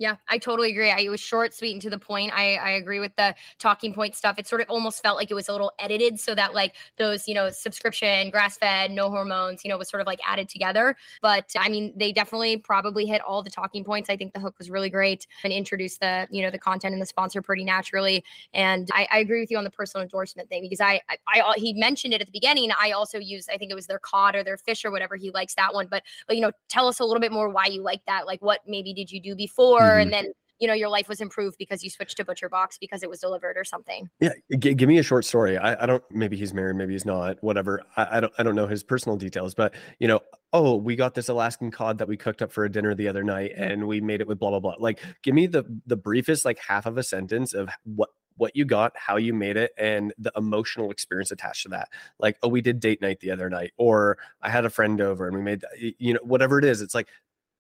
Yeah, 0.01 0.15
I 0.29 0.39
totally 0.39 0.71
agree. 0.71 0.93
I, 0.93 1.01
it 1.01 1.09
was 1.09 1.19
short, 1.19 1.53
sweet, 1.53 1.73
and 1.73 1.83
to 1.83 1.91
the 1.91 1.99
point. 1.99 2.33
I, 2.33 2.55
I 2.55 2.71
agree 2.71 3.01
with 3.01 3.17
the 3.17 3.35
talking 3.59 3.93
point 3.93 4.15
stuff. 4.15 4.39
It 4.39 4.47
sort 4.47 4.61
of 4.61 4.71
almost 4.71 5.03
felt 5.03 5.17
like 5.17 5.29
it 5.33 5.35
was 5.35 5.49
a 5.49 5.53
little 5.53 5.73
edited 5.81 6.21
so 6.21 6.37
that 6.37 6.55
like 6.55 6.77
those, 6.99 7.27
you 7.27 7.35
know, 7.35 7.51
subscription, 7.51 8.31
grass 8.31 8.57
fed, 8.57 8.93
no 8.93 9.11
hormones, 9.11 9.65
you 9.65 9.69
know, 9.71 9.77
was 9.77 9.89
sort 9.89 10.01
of 10.01 10.07
like 10.07 10.21
added 10.25 10.49
together. 10.49 10.95
But 11.21 11.51
I 11.59 11.69
mean, 11.69 11.93
they 11.97 12.13
definitely 12.13 12.59
probably 12.59 13.07
hit 13.07 13.21
all 13.23 13.43
the 13.43 13.51
talking 13.51 13.83
points. 13.83 14.09
I 14.09 14.17
think 14.17 14.35
the 14.35 14.39
hook 14.41 14.55
was 14.59 14.71
really 14.71 14.89
great 14.89 15.27
and 15.43 15.53
introduced 15.53 15.99
the, 15.99 16.29
you 16.31 16.43
know, 16.43 16.51
the 16.53 16.61
content 16.61 16.93
and 16.93 17.03
the 17.03 17.07
sponsor 17.07 17.43
pretty 17.43 17.65
naturally. 17.65 18.23
And 18.55 18.89
I, 18.95 19.09
I 19.11 19.19
agree 19.19 19.41
with 19.41 19.51
you 19.51 19.59
on 19.59 19.65
the 19.65 19.71
personal 19.71 20.03
endorsement 20.05 20.49
thing 20.49 20.63
because 20.63 20.81
I, 20.81 21.01
I, 21.09 21.17
I, 21.41 21.55
he 21.57 21.73
mentioned 21.73 22.15
it 22.15 22.21
at 22.21 22.29
the 22.29 22.33
beginning. 22.33 22.71
I 22.81 22.93
also 22.93 23.19
use, 23.19 23.49
I 23.53 23.57
think 23.57 23.73
it 23.73 23.75
was 23.75 23.89
their 23.89 23.99
cod 23.99 24.37
or 24.37 24.45
their 24.45 24.59
fish 24.59 24.85
or 24.85 24.93
whatever. 24.93 25.17
He 25.17 25.33
likes 25.33 25.57
that 25.57 25.75
one. 25.75 25.89
But, 25.91 26.05
but 26.29 26.37
you 26.37 26.43
know, 26.43 26.53
tell 26.69 26.87
us 26.87 27.01
a 27.01 27.05
little 27.05 27.21
bit 27.21 27.33
more 27.33 27.49
why 27.49 27.67
you 27.67 27.83
like 27.83 28.03
that. 28.07 28.29
Like 28.29 28.41
what 28.43 28.61
maybe 28.65 28.95
did 28.95 29.11
you 29.11 29.21
do 29.21 29.35
before? 29.35 29.88
Mhm. 29.97 30.03
And 30.03 30.13
then 30.13 30.33
you 30.59 30.67
know 30.67 30.75
your 30.75 30.89
life 30.89 31.09
was 31.09 31.21
improved 31.21 31.57
because 31.57 31.85
you 31.85 31.91
switched 31.91 32.17
to 32.17 32.25
butcher 32.25 32.49
box 32.49 32.79
because 32.79 33.03
it 33.05 33.09
was 33.09 33.21
delivered 33.21 33.57
or 33.57 33.63
something 33.65 34.11
Yeah, 34.21 34.33
g- 34.59 34.75
give 34.75 34.89
me 34.89 34.99
a 34.99 35.03
short 35.05 35.25
story. 35.25 35.57
I, 35.57 35.85
I 35.85 35.87
don't. 35.87 36.03
Maybe 36.11 36.37
he's 36.37 36.53
married. 36.53 36.77
Maybe 36.77 36.95
he's 36.95 37.07
not. 37.07 37.43
Whatever. 37.43 37.83
I, 37.97 38.17
I 38.17 38.21
don't. 38.21 38.33
I 38.39 38.43
don't 38.43 38.57
know 38.57 38.67
his 38.67 38.83
personal 38.83 39.17
details. 39.17 39.55
But 39.55 39.75
you 40.01 40.09
know, 40.09 40.21
oh, 40.53 40.75
we 40.77 40.97
got 40.97 41.15
this 41.15 41.29
Alaskan 41.29 41.71
cod 41.71 41.99
that 41.99 42.09
we 42.09 42.17
cooked 42.17 42.43
up 42.43 42.51
for 42.53 42.65
a 42.65 42.71
dinner 42.71 42.95
the 42.95 43.07
other 43.09 43.23
night, 43.23 43.53
and 43.57 43.87
we 43.87 44.01
made 44.01 44.21
it 44.21 44.27
with 44.27 44.39
blah 44.41 44.51
blah 44.51 44.61
blah. 44.61 44.75
Like, 44.79 45.01
give 45.23 45.35
me 45.35 45.47
the 45.47 45.65
the 45.87 45.97
briefest 45.97 46.45
like 46.45 46.59
half 46.59 46.87
of 46.87 46.99
a 46.99 47.03
sentence 47.03 47.55
of 47.55 47.69
what 47.85 48.11
what 48.37 48.55
you 48.57 48.65
got, 48.65 48.93
how 48.97 49.17
you 49.17 49.35
made 49.35 49.57
it, 49.57 49.73
and 49.79 50.13
the 50.19 50.33
emotional 50.37 50.91
experience 50.91 51.31
attached 51.31 51.65
to 51.65 51.69
that. 51.71 51.89
Like, 52.19 52.37
oh, 52.43 52.49
we 52.49 52.61
did 52.61 52.81
date 52.81 53.01
night 53.03 53.21
the 53.21 53.31
other 53.31 53.49
night, 53.51 53.73
or 53.77 54.19
I 54.43 54.51
had 54.51 54.65
a 54.65 54.71
friend 54.71 55.01
over 55.01 55.27
and 55.27 55.37
we 55.37 55.43
made, 55.43 55.65
you 55.99 56.15
know, 56.15 56.21
whatever 56.23 56.59
it 56.59 56.65
is. 56.65 56.81
It's 56.81 56.95
like 56.95 57.09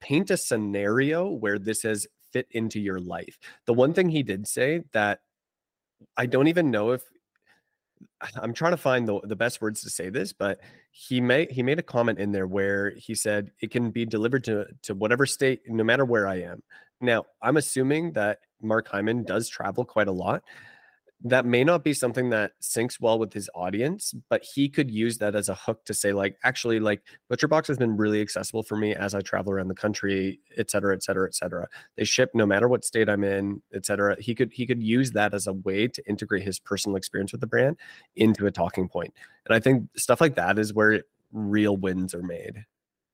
paint 0.00 0.30
a 0.30 0.36
scenario 0.36 1.28
where 1.28 1.58
this 1.58 1.82
has 1.82 2.06
fit 2.32 2.46
into 2.50 2.80
your 2.80 3.00
life. 3.00 3.38
The 3.66 3.74
one 3.74 3.94
thing 3.94 4.08
he 4.08 4.22
did 4.22 4.46
say 4.46 4.82
that 4.92 5.20
I 6.16 6.26
don't 6.26 6.48
even 6.48 6.70
know 6.70 6.92
if 6.92 7.02
I'm 8.36 8.52
trying 8.52 8.72
to 8.72 8.78
find 8.78 9.06
the, 9.06 9.20
the 9.24 9.36
best 9.36 9.60
words 9.60 9.82
to 9.82 9.90
say 9.90 10.10
this, 10.10 10.32
but 10.32 10.60
he 10.90 11.20
may 11.20 11.46
he 11.50 11.62
made 11.62 11.78
a 11.78 11.82
comment 11.82 12.18
in 12.18 12.32
there 12.32 12.46
where 12.46 12.90
he 12.90 13.14
said 13.14 13.50
it 13.60 13.70
can 13.70 13.90
be 13.90 14.04
delivered 14.04 14.44
to 14.44 14.66
to 14.82 14.94
whatever 14.94 15.26
state, 15.26 15.62
no 15.66 15.84
matter 15.84 16.04
where 16.04 16.26
I 16.26 16.36
am. 16.42 16.62
Now, 17.00 17.26
I'm 17.42 17.56
assuming 17.56 18.12
that 18.12 18.38
Mark 18.60 18.88
Hyman 18.88 19.24
does 19.24 19.48
travel 19.48 19.84
quite 19.84 20.08
a 20.08 20.12
lot. 20.12 20.42
That 21.24 21.44
may 21.44 21.64
not 21.64 21.82
be 21.82 21.94
something 21.94 22.30
that 22.30 22.52
syncs 22.62 23.00
well 23.00 23.18
with 23.18 23.32
his 23.32 23.50
audience, 23.52 24.14
but 24.30 24.44
he 24.44 24.68
could 24.68 24.88
use 24.88 25.18
that 25.18 25.34
as 25.34 25.48
a 25.48 25.54
hook 25.54 25.84
to 25.86 25.92
say, 25.92 26.12
like, 26.12 26.36
actually, 26.44 26.78
like 26.78 27.02
ButcherBox 27.28 27.66
has 27.66 27.76
been 27.76 27.96
really 27.96 28.20
accessible 28.20 28.62
for 28.62 28.76
me 28.76 28.94
as 28.94 29.16
I 29.16 29.20
travel 29.20 29.52
around 29.52 29.66
the 29.66 29.74
country, 29.74 30.38
et 30.56 30.70
cetera, 30.70 30.94
et 30.94 31.02
cetera, 31.02 31.26
et 31.26 31.34
cetera. 31.34 31.66
They 31.96 32.04
ship 32.04 32.30
no 32.34 32.46
matter 32.46 32.68
what 32.68 32.84
state 32.84 33.08
I'm 33.08 33.24
in, 33.24 33.60
et 33.74 33.84
cetera. 33.84 34.16
He 34.20 34.32
could 34.32 34.52
he 34.52 34.64
could 34.64 34.80
use 34.80 35.10
that 35.10 35.34
as 35.34 35.48
a 35.48 35.54
way 35.54 35.88
to 35.88 36.08
integrate 36.08 36.44
his 36.44 36.60
personal 36.60 36.94
experience 36.94 37.32
with 37.32 37.40
the 37.40 37.48
brand 37.48 37.78
into 38.14 38.46
a 38.46 38.52
talking 38.52 38.88
point. 38.88 39.12
And 39.44 39.52
I 39.52 39.58
think 39.58 39.88
stuff 39.96 40.20
like 40.20 40.36
that 40.36 40.56
is 40.56 40.72
where 40.72 41.02
real 41.32 41.76
wins 41.76 42.14
are 42.14 42.22
made. 42.22 42.64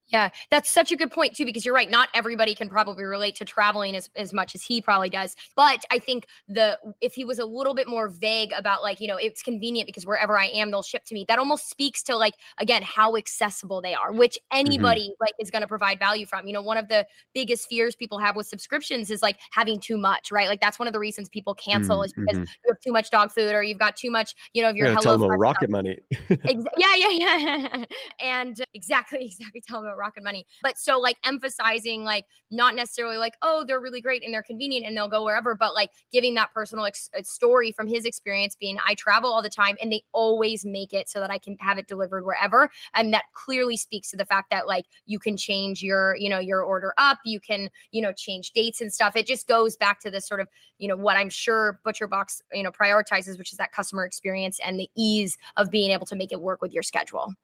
Yeah 0.08 0.28
that's 0.50 0.70
such 0.70 0.92
a 0.92 0.96
good 0.96 1.11
point 1.11 1.34
too 1.34 1.44
because 1.44 1.64
you're 1.64 1.75
right 1.75 1.90
not 1.90 2.08
everybody 2.14 2.54
can 2.54 2.68
probably 2.68 3.04
relate 3.04 3.34
to 3.34 3.44
traveling 3.44 3.96
as, 3.96 4.11
as 4.16 4.32
much 4.32 4.54
as 4.54 4.62
he 4.62 4.80
probably 4.80 5.08
does 5.08 5.34
but 5.56 5.84
i 5.90 5.99
think 5.99 6.26
the 6.49 6.78
if 7.00 7.14
he 7.14 7.25
was 7.25 7.38
a 7.38 7.44
little 7.44 7.75
bit 7.75 7.88
more 7.88 8.08
vague 8.08 8.52
about 8.56 8.82
like 8.82 9.00
you 9.00 9.08
know 9.08 9.16
it's 9.16 9.42
convenient 9.42 9.87
because 9.87 10.04
wherever 10.06 10.38
i 10.38 10.46
am 10.46 10.70
they'll 10.70 10.82
ship 10.82 11.04
to 11.04 11.14
me 11.14 11.25
that 11.28 11.38
almost 11.38 11.68
speaks 11.70 12.02
to 12.02 12.16
like 12.16 12.34
again 12.58 12.82
how 12.82 13.16
accessible 13.16 13.80
they 13.80 13.94
are 13.94 14.12
which 14.12 14.38
anybody 14.52 15.12
like 15.20 15.32
is 15.38 15.50
going 15.50 15.62
to 15.62 15.68
provide 15.68 15.99
value 15.99 16.26
from 16.26 16.46
you 16.46 16.52
know 16.52 16.62
one 16.62 16.76
of 16.76 16.88
the 16.88 17.06
biggest 17.34 17.68
fears 17.68 17.96
people 17.96 18.18
have 18.18 18.37
with 18.37 18.46
subscriptions 18.46 19.11
is 19.11 19.23
like 19.23 19.38
having 19.52 19.80
too 19.80 19.96
much 19.96 20.30
right 20.30 20.49
like 20.49 20.61
that's 20.61 20.78
one 20.78 20.87
of 20.87 20.92
the 20.92 20.99
reasons 20.99 21.28
people 21.28 21.54
cancel 21.54 22.02
is 22.02 22.12
because 22.12 22.38
Mhm. 22.38 22.46
you 22.64 22.70
have 22.70 22.80
too 22.80 22.92
much 22.92 23.11
dog 23.11 23.32
food 23.32 23.54
or 23.54 23.62
you've 23.62 23.78
got 23.78 23.96
too 23.96 24.11
much 24.11 24.34
you 24.52 24.62
know 24.62 24.68
of 24.70 24.76
your 24.76 24.87
You're 24.88 24.94
gonna 24.96 25.02
tell 25.02 25.12
them 25.18 25.23
about 25.23 25.34
stuff. 25.34 25.40
rocket 25.40 25.70
money. 25.70 25.99
Ex- 26.44 26.64
yeah, 26.76 26.94
yeah, 26.96 27.08
yeah. 27.11 27.84
and 28.20 28.64
exactly, 28.75 29.25
exactly. 29.25 29.61
Tell 29.61 29.82
them 29.82 29.93
about 29.94 30.00
rocket 30.00 30.22
money. 30.22 30.46
But 30.62 30.78
so 30.78 30.98
like 30.98 31.16
emphasizing 31.24 32.04
like 32.04 32.26
not 32.50 32.74
necessarily 32.74 33.16
like 33.16 33.34
oh 33.42 33.64
they're 33.66 33.80
really 33.80 34.00
great 34.00 34.24
and 34.24 34.32
they're 34.32 34.42
convenient 34.42 34.86
and 34.86 34.96
they'll 34.96 35.08
go 35.08 35.24
wherever, 35.24 35.54
but 35.54 35.74
like 35.74 35.90
giving 36.12 36.34
that 36.34 36.52
personal 36.52 36.84
ex- 36.84 37.10
uh, 37.18 37.22
story 37.22 37.72
from 37.72 37.86
his 37.86 38.04
experience 38.04 38.56
being 38.58 38.78
I 38.86 38.94
travel 38.94 39.32
all 39.32 39.42
the 39.42 39.50
time 39.50 39.76
and 39.80 39.90
they 39.90 40.02
always 40.12 40.64
make 40.64 40.92
it 40.92 41.08
so 41.08 41.20
that 41.20 41.30
I 41.30 41.38
can 41.38 41.56
have 41.60 41.78
it 41.78 41.86
delivered 41.86 42.24
wherever, 42.24 42.70
and 42.94 43.12
that 43.12 43.24
clearly 43.32 43.76
speaks 43.76 44.10
to 44.10 44.16
the 44.16 44.26
fact 44.26 44.50
that 44.50 44.66
like 44.66 44.86
you 45.06 45.18
can 45.18 45.36
change 45.36 45.82
your 45.82 46.16
you 46.16 46.28
know 46.28 46.38
your 46.38 46.62
order 46.62 46.92
up, 46.98 47.18
you 47.24 47.40
can 47.40 47.70
you 47.90 48.02
know 48.02 48.12
change 48.12 48.52
dates 48.52 48.80
and 48.80 48.92
stuff. 48.92 49.16
It 49.16 49.26
just 49.26 49.46
goes 49.48 49.76
back 49.76 50.00
to 50.00 50.10
this 50.10 50.26
sort 50.26 50.40
of 50.40 50.48
you 50.78 50.88
know 50.88 50.96
what 50.96 51.16
I'm 51.16 51.30
sure 51.30 51.80
Butcher 51.84 52.06
Box 52.06 52.42
you 52.52 52.62
know 52.62 52.72
prioritizes, 52.72 53.38
which 53.38 53.52
is 53.52 53.58
that 53.58 53.72
customer 53.72 54.04
experience 54.04 54.58
and 54.64 54.78
the 54.78 54.90
ease 54.96 55.36
of 55.56 55.70
being 55.70 55.90
able 55.90 56.06
to 56.06 56.16
make 56.16 56.32
it 56.32 56.40
work 56.40 56.62
with 56.62 56.72
your 56.72 56.82
schedule. 56.82 57.34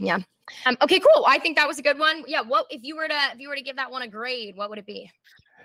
Mhm. 0.00 0.24
Um, 0.66 0.76
okay, 0.82 1.00
cool. 1.00 1.24
I 1.26 1.38
think 1.38 1.56
that 1.56 1.68
was 1.68 1.78
a 1.78 1.82
good 1.82 1.98
one. 1.98 2.24
Yeah. 2.26 2.40
What 2.42 2.66
if 2.70 2.82
you 2.82 2.96
were 2.96 3.06
to 3.08 3.14
if 3.32 3.38
you 3.38 3.48
were 3.48 3.56
to 3.56 3.62
give 3.62 3.76
that 3.76 3.90
one 3.90 4.02
a 4.02 4.08
grade? 4.08 4.56
What 4.56 4.70
would 4.70 4.78
it 4.78 4.86
be? 4.86 5.10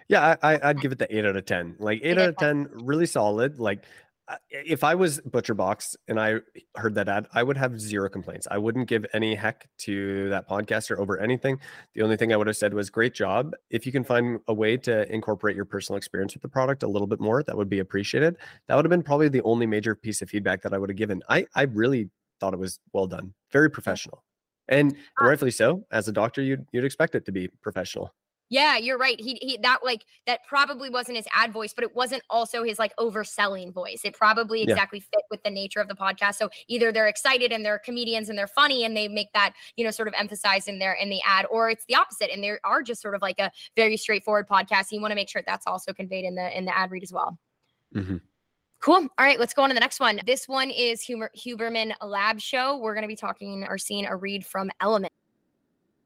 Yeah, 0.07 0.37
I, 0.41 0.53
I, 0.55 0.69
I'd 0.69 0.81
give 0.81 0.91
it 0.91 0.99
the 0.99 1.13
eight 1.15 1.25
out 1.25 1.35
of 1.35 1.45
ten. 1.45 1.75
Like 1.79 1.99
eight 2.03 2.11
Eight 2.11 2.17
out 2.17 2.21
out 2.21 2.29
of 2.29 2.35
of 2.35 2.37
10. 2.39 2.65
ten, 2.69 2.85
really 2.85 3.05
solid. 3.05 3.59
Like 3.59 3.83
uh, 4.29 4.35
if 4.49 4.83
I 4.83 4.93
was 4.93 5.19
Butcher 5.21 5.53
Box 5.55 5.95
and 6.07 6.19
I 6.19 6.35
heard 6.75 6.93
that 6.95 7.09
ad, 7.09 7.27
I 7.33 7.43
would 7.43 7.57
have 7.57 7.79
zero 7.81 8.07
complaints. 8.09 8.47
I 8.51 8.57
wouldn't 8.57 8.87
give 8.87 9.05
any 9.13 9.35
heck 9.35 9.67
to 9.79 10.29
that 10.29 10.47
podcaster 10.47 10.97
over 10.97 11.17
anything. 11.17 11.59
The 11.95 12.01
only 12.03 12.15
thing 12.15 12.31
I 12.31 12.37
would 12.37 12.47
have 12.47 12.57
said 12.57 12.73
was 12.73 12.89
great 12.89 13.13
job. 13.13 13.53
If 13.69 13.85
you 13.85 13.91
can 13.91 14.03
find 14.03 14.39
a 14.47 14.53
way 14.53 14.77
to 14.77 15.11
incorporate 15.11 15.55
your 15.55 15.65
personal 15.65 15.97
experience 15.97 16.33
with 16.33 16.41
the 16.43 16.49
product 16.49 16.83
a 16.83 16.87
little 16.87 17.07
bit 17.07 17.19
more, 17.19 17.41
that 17.43 17.57
would 17.57 17.69
be 17.69 17.79
appreciated. 17.79 18.37
That 18.67 18.75
would 18.75 18.85
have 18.85 18.89
been 18.91 19.03
probably 19.03 19.29
the 19.29 19.41
only 19.43 19.65
major 19.65 19.95
piece 19.95 20.21
of 20.21 20.29
feedback 20.29 20.61
that 20.61 20.73
I 20.73 20.77
would 20.77 20.89
have 20.89 20.97
given. 20.97 21.23
I 21.29 21.47
I 21.55 21.63
really 21.63 22.09
thought 22.39 22.53
it 22.53 22.59
was 22.59 22.79
well 22.93 23.07
done, 23.07 23.33
very 23.51 23.69
professional, 23.69 24.23
and 24.67 24.95
Ah. 25.19 25.25
rightfully 25.25 25.51
so. 25.51 25.85
As 25.91 26.07
a 26.07 26.11
doctor, 26.11 26.41
you'd 26.41 26.65
you'd 26.73 26.85
expect 26.85 27.15
it 27.15 27.25
to 27.25 27.31
be 27.31 27.47
professional. 27.61 28.13
Yeah, 28.49 28.77
you're 28.77 28.97
right. 28.97 29.19
He 29.19 29.33
he 29.41 29.57
that 29.63 29.79
like 29.83 30.05
that 30.25 30.39
probably 30.47 30.89
wasn't 30.89 31.17
his 31.17 31.27
ad 31.33 31.51
voice, 31.51 31.73
but 31.73 31.83
it 31.83 31.93
wasn't 31.93 32.23
also 32.29 32.63
his 32.63 32.79
like 32.79 32.95
overselling 32.95 33.73
voice. 33.73 34.01
It 34.05 34.13
probably 34.13 34.63
Yeah. 34.63 34.77
exactly 34.77 35.01
fit 35.01 35.23
with 35.29 35.43
the 35.43 35.49
nature 35.49 35.81
of 35.81 35.89
the 35.89 35.95
podcast. 35.95 36.35
So 36.35 36.49
either 36.69 36.93
they're 36.93 37.09
excited 37.09 37.51
and 37.51 37.65
they're 37.65 37.77
comedians 37.79 38.29
and 38.29 38.37
they're 38.39 38.47
funny 38.47 38.85
and 38.85 38.95
they 38.95 39.09
make 39.09 39.33
that, 39.33 39.53
you 39.75 39.83
know, 39.83 39.91
sort 39.91 40.07
of 40.07 40.13
emphasized 40.17 40.69
in 40.69 40.79
their 40.79 40.93
in 40.93 41.09
the 41.09 41.21
ad, 41.25 41.45
or 41.51 41.69
it's 41.69 41.83
the 41.89 41.95
opposite 41.95 42.31
and 42.31 42.41
they 42.41 42.57
are 42.63 42.81
just 42.83 43.01
sort 43.01 43.15
of 43.15 43.21
like 43.21 43.37
a 43.39 43.51
very 43.75 43.97
straightforward 43.97 44.47
podcast. 44.47 44.93
You 44.93 45.01
want 45.01 45.11
to 45.11 45.15
make 45.15 45.27
sure 45.29 45.43
that's 45.45 45.67
also 45.67 45.91
conveyed 45.91 46.23
in 46.23 46.35
the 46.35 46.57
in 46.57 46.63
the 46.63 46.77
ad 46.77 46.89
read 46.89 47.03
as 47.03 47.11
well. 47.11 47.37
Mhm. 47.93 48.21
Cool. 48.79 48.95
All 48.95 49.25
right, 49.25 49.39
let's 49.39 49.53
go 49.53 49.63
on 49.63 49.69
to 49.69 49.73
the 49.73 49.79
next 49.79 49.99
one. 49.99 50.19
This 50.25 50.47
one 50.47 50.69
is 50.69 51.01
Huber, 51.01 51.31
Huberman 51.35 51.93
Lab 52.01 52.39
Show. 52.39 52.77
We're 52.77 52.93
going 52.93 53.03
to 53.03 53.07
be 53.07 53.15
talking 53.15 53.65
or 53.67 53.77
seeing 53.77 54.05
a 54.05 54.15
read 54.15 54.45
from 54.45 54.69
Element. 54.79 55.11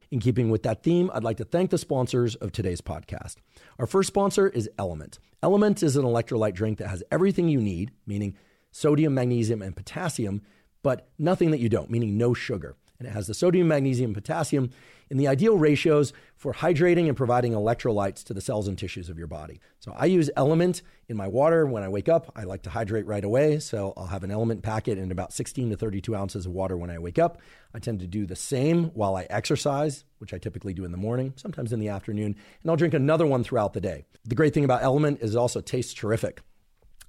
In 0.10 0.20
keeping 0.20 0.50
with 0.50 0.64
that 0.64 0.84
theme, 0.84 1.10
I'd 1.14 1.24
like 1.24 1.38
to 1.38 1.46
thank 1.46 1.70
the 1.70 1.78
sponsors 1.78 2.36
of 2.36 2.52
today's 2.52 2.82
podcast. 2.82 3.36
Our 3.80 3.88
first 3.88 4.08
sponsor 4.08 4.50
is 4.50 4.70
Element. 4.78 5.20
Element 5.42 5.84
is 5.84 5.96
an 5.96 6.04
electrolyte 6.04 6.54
drink 6.54 6.80
that 6.80 6.90
has 6.90 7.04
everything 7.12 7.48
you 7.48 7.62
need, 7.62 7.92
meaning 8.06 8.36
sodium, 8.72 9.14
magnesium, 9.14 9.62
and 9.62 9.76
potassium, 9.76 10.42
but 10.84 11.10
nothing 11.18 11.52
that 11.52 11.60
you 11.60 11.70
don't, 11.70 11.90
meaning 11.90 12.18
no 12.18 12.34
sugar. 12.34 12.76
And 13.00 13.08
it 13.08 13.12
has 13.12 13.28
the 13.28 13.34
sodium, 13.34 13.68
magnesium, 13.68 14.14
potassium 14.14 14.70
in 15.12 15.18
the 15.18 15.28
ideal 15.28 15.58
ratios 15.58 16.14
for 16.38 16.54
hydrating 16.54 17.10
and 17.10 17.18
providing 17.18 17.52
electrolytes 17.52 18.24
to 18.24 18.34
the 18.34 18.40
cells 18.40 18.70
and 18.70 18.78
tissues 18.78 19.10
of 19.10 19.18
your 19.18 19.28
body. 19.28 19.60
So 19.80 19.94
I 19.96 20.06
use 20.06 20.30
Element 20.38 20.82
in 21.10 21.18
my 21.18 21.28
water 21.28 21.66
when 21.66 21.84
I 21.84 21.90
wake 21.90 22.08
up. 22.08 22.32
I 22.34 22.46
like 22.46 22.62
to 22.64 22.70
hydrate 22.70 23.06
right 23.06 23.24
away, 23.24 23.60
so 23.60 23.94
I'll 23.98 24.06
have 24.08 24.24
an 24.24 24.32
Element 24.32 24.64
packet 24.64 24.98
in 24.98 25.12
about 25.12 25.34
16 25.34 25.70
to 25.70 25.76
32 25.76 26.16
ounces 26.16 26.46
of 26.46 26.54
water 26.54 26.78
when 26.78 26.90
I 26.90 26.98
wake 26.98 27.20
up. 27.20 27.42
I 27.74 27.80
tend 27.80 28.00
to 28.00 28.08
do 28.08 28.26
the 28.26 28.38
same 28.38 28.86
while 28.94 29.18
I 29.18 29.28
exercise, 29.30 30.06
which 30.20 30.34
I 30.34 30.38
typically 30.38 30.74
do 30.74 30.86
in 30.86 30.92
the 30.92 30.98
morning, 30.98 31.34
sometimes 31.36 31.74
in 31.74 31.82
the 31.82 31.90
afternoon, 31.90 32.34
and 32.62 32.72
I'll 32.72 32.78
drink 32.78 32.94
another 32.94 33.28
one 33.28 33.44
throughout 33.44 33.74
the 33.74 33.82
day. 33.82 34.06
The 34.24 34.36
great 34.36 34.54
thing 34.54 34.64
about 34.64 34.82
Element 34.82 35.20
is 35.22 35.36
it 35.36 35.38
also 35.38 35.60
tastes 35.60 35.94
terrific. 35.94 36.42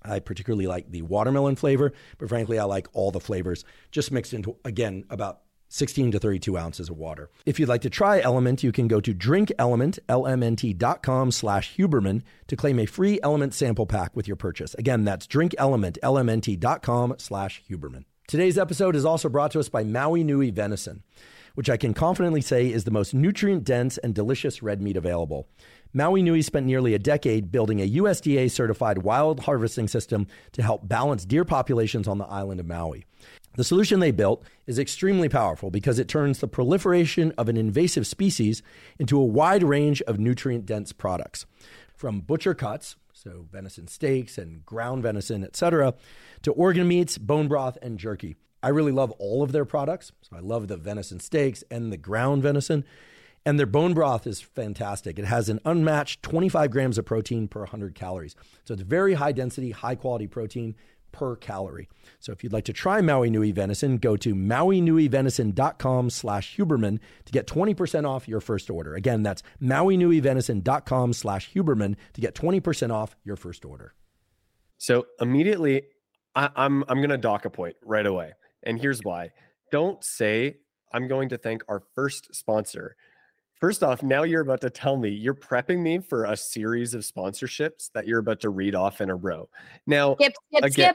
I 0.04 0.18
particularly 0.18 0.66
like 0.66 0.90
the 0.90 1.02
watermelon 1.02 1.54
flavor, 1.54 1.92
but 2.18 2.28
frankly, 2.28 2.58
I 2.58 2.64
like 2.64 2.88
all 2.94 3.12
the 3.12 3.20
flavors 3.20 3.64
just 3.92 4.10
mixed 4.10 4.34
into, 4.34 4.56
again, 4.64 5.04
about 5.08 5.42
16 5.72 6.10
to 6.12 6.18
32 6.18 6.58
ounces 6.58 6.90
of 6.90 6.98
water. 6.98 7.30
If 7.46 7.58
you'd 7.58 7.68
like 7.68 7.80
to 7.80 7.90
try 7.90 8.20
Element, 8.20 8.62
you 8.62 8.72
can 8.72 8.88
go 8.88 9.00
to 9.00 9.14
drinkelement, 9.14 9.98
lmnt.com 10.06 11.30
slash 11.30 11.74
Huberman 11.76 12.22
to 12.48 12.56
claim 12.56 12.78
a 12.78 12.84
free 12.84 13.18
Element 13.22 13.54
sample 13.54 13.86
pack 13.86 14.14
with 14.14 14.28
your 14.28 14.36
purchase. 14.36 14.74
Again, 14.74 15.04
that's 15.04 15.26
drinkelement, 15.26 15.98
lmnt.com 16.02 17.14
slash 17.16 17.62
Huberman. 17.70 18.04
Today's 18.28 18.58
episode 18.58 18.94
is 18.94 19.06
also 19.06 19.30
brought 19.30 19.50
to 19.52 19.60
us 19.60 19.70
by 19.70 19.82
Maui 19.82 20.22
Nui 20.22 20.50
Venison, 20.50 21.02
which 21.54 21.70
I 21.70 21.78
can 21.78 21.94
confidently 21.94 22.42
say 22.42 22.70
is 22.70 22.84
the 22.84 22.90
most 22.90 23.14
nutrient 23.14 23.64
dense 23.64 23.96
and 23.96 24.14
delicious 24.14 24.62
red 24.62 24.82
meat 24.82 24.98
available. 24.98 25.48
Maui 25.94 26.22
Nui 26.22 26.42
spent 26.42 26.66
nearly 26.66 26.92
a 26.92 26.98
decade 26.98 27.50
building 27.50 27.80
a 27.80 27.90
USDA 27.90 28.50
certified 28.50 28.98
wild 28.98 29.40
harvesting 29.40 29.88
system 29.88 30.26
to 30.52 30.62
help 30.62 30.86
balance 30.86 31.24
deer 31.24 31.46
populations 31.46 32.06
on 32.06 32.18
the 32.18 32.26
island 32.26 32.60
of 32.60 32.66
Maui. 32.66 33.06
The 33.54 33.64
solution 33.64 34.00
they 34.00 34.12
built 34.12 34.44
is 34.66 34.78
extremely 34.78 35.28
powerful 35.28 35.70
because 35.70 35.98
it 35.98 36.08
turns 36.08 36.38
the 36.38 36.48
proliferation 36.48 37.32
of 37.36 37.48
an 37.48 37.56
invasive 37.56 38.06
species 38.06 38.62
into 38.98 39.20
a 39.20 39.24
wide 39.24 39.62
range 39.62 40.00
of 40.02 40.18
nutrient 40.18 40.64
dense 40.64 40.92
products. 40.92 41.44
From 41.94 42.20
butcher 42.20 42.54
cuts, 42.54 42.96
so 43.12 43.46
venison 43.52 43.88
steaks 43.88 44.38
and 44.38 44.64
ground 44.64 45.02
venison, 45.02 45.44
etc., 45.44 45.94
to 46.42 46.52
organ 46.52 46.88
meats, 46.88 47.18
bone 47.18 47.46
broth, 47.46 47.76
and 47.82 47.98
jerky. 47.98 48.36
I 48.62 48.68
really 48.68 48.92
love 48.92 49.10
all 49.12 49.42
of 49.42 49.52
their 49.52 49.64
products. 49.64 50.12
So 50.22 50.36
I 50.36 50.40
love 50.40 50.68
the 50.68 50.76
venison 50.76 51.20
steaks 51.20 51.62
and 51.70 51.92
the 51.92 51.96
ground 51.96 52.42
venison. 52.42 52.84
And 53.44 53.58
their 53.58 53.66
bone 53.66 53.92
broth 53.92 54.26
is 54.26 54.40
fantastic. 54.40 55.18
It 55.18 55.24
has 55.24 55.48
an 55.48 55.58
unmatched 55.64 56.22
25 56.22 56.70
grams 56.70 56.96
of 56.96 57.04
protein 57.04 57.48
per 57.48 57.60
100 57.60 57.94
calories. 57.94 58.36
So 58.64 58.74
it's 58.74 58.82
very 58.82 59.14
high 59.14 59.32
density, 59.32 59.72
high 59.72 59.96
quality 59.96 60.28
protein 60.28 60.76
per 61.12 61.36
calorie. 61.36 61.88
So 62.18 62.32
if 62.32 62.42
you'd 62.42 62.52
like 62.52 62.64
to 62.64 62.72
try 62.72 63.00
Maui 63.00 63.30
Nui 63.30 63.52
venison, 63.52 63.98
go 63.98 64.16
to 64.16 64.34
mauinuivenison.com 64.34 66.10
slash 66.10 66.56
Huberman 66.56 66.98
to 67.24 67.32
get 67.32 67.46
20% 67.46 68.08
off 68.08 68.26
your 68.26 68.40
first 68.40 68.70
order. 68.70 68.94
Again, 68.94 69.22
that's 69.22 69.42
mauinuivenison.com 69.62 71.12
slash 71.12 71.52
Huberman 71.52 71.96
to 72.14 72.20
get 72.20 72.34
20% 72.34 72.90
off 72.90 73.16
your 73.24 73.36
first 73.36 73.64
order. 73.64 73.94
So 74.78 75.06
immediately, 75.20 75.82
I, 76.34 76.50
I'm 76.56 76.82
I'm 76.88 77.00
gonna 77.00 77.18
dock 77.18 77.44
a 77.44 77.50
point 77.50 77.76
right 77.84 78.04
away, 78.04 78.32
and 78.64 78.80
here's 78.80 79.00
why. 79.04 79.30
Don't 79.70 80.02
say 80.02 80.56
I'm 80.92 81.06
going 81.06 81.28
to 81.28 81.38
thank 81.38 81.62
our 81.68 81.82
first 81.94 82.34
sponsor 82.34 82.96
First 83.62 83.84
off, 83.84 84.02
now 84.02 84.24
you're 84.24 84.40
about 84.40 84.60
to 84.62 84.70
tell 84.70 84.96
me 84.96 85.08
you're 85.08 85.36
prepping 85.36 85.78
me 85.78 86.00
for 86.00 86.24
a 86.24 86.36
series 86.36 86.94
of 86.94 87.02
sponsorships 87.02 87.92
that 87.94 88.08
you're 88.08 88.18
about 88.18 88.40
to 88.40 88.50
read 88.50 88.74
off 88.74 89.00
in 89.00 89.08
a 89.08 89.14
row. 89.14 89.48
Now, 89.86 90.16
skip, 90.16 90.32
skip, 90.52 90.64
again, 90.64 90.94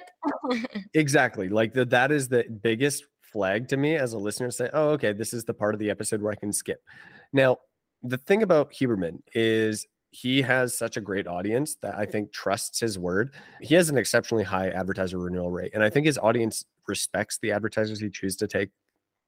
skip. 0.52 0.82
exactly. 0.94 1.48
Like 1.48 1.74
the, 1.74 1.86
that 1.86 2.12
is 2.12 2.28
the 2.28 2.44
biggest 2.62 3.06
flag 3.22 3.70
to 3.70 3.78
me 3.78 3.96
as 3.96 4.12
a 4.12 4.18
listener 4.18 4.52
say, 4.52 4.70
oh, 4.74 4.90
okay, 4.90 5.14
this 5.14 5.32
is 5.32 5.46
the 5.46 5.54
part 5.54 5.76
of 5.76 5.80
the 5.80 5.90
episode 5.90 6.22
where 6.22 6.34
I 6.34 6.36
can 6.36 6.52
skip. 6.52 6.84
Now, 7.32 7.60
the 8.04 8.18
thing 8.18 8.44
about 8.44 8.74
Huberman 8.74 9.20
is 9.34 9.88
he 10.12 10.42
has 10.42 10.78
such 10.78 10.98
a 10.98 11.02
great 11.02 11.26
audience 11.26 11.78
that 11.82 11.98
I 11.98 12.06
think 12.06 12.34
trusts 12.34 12.82
his 12.82 13.00
word. 13.00 13.34
He 13.62 13.76
has 13.76 13.90
an 13.90 13.98
exceptionally 13.98 14.44
high 14.44 14.72
advertiser 14.72 15.20
renewal 15.20 15.52
rate. 15.52 15.72
And 15.74 15.86
I 15.86 15.90
think 15.90 16.06
his 16.06 16.18
audience 16.18 16.66
respects 16.86 17.40
the 17.42 17.54
advertisers 17.54 18.02
he 18.02 18.10
chooses 18.10 18.36
to 18.40 18.48
take 18.48 18.72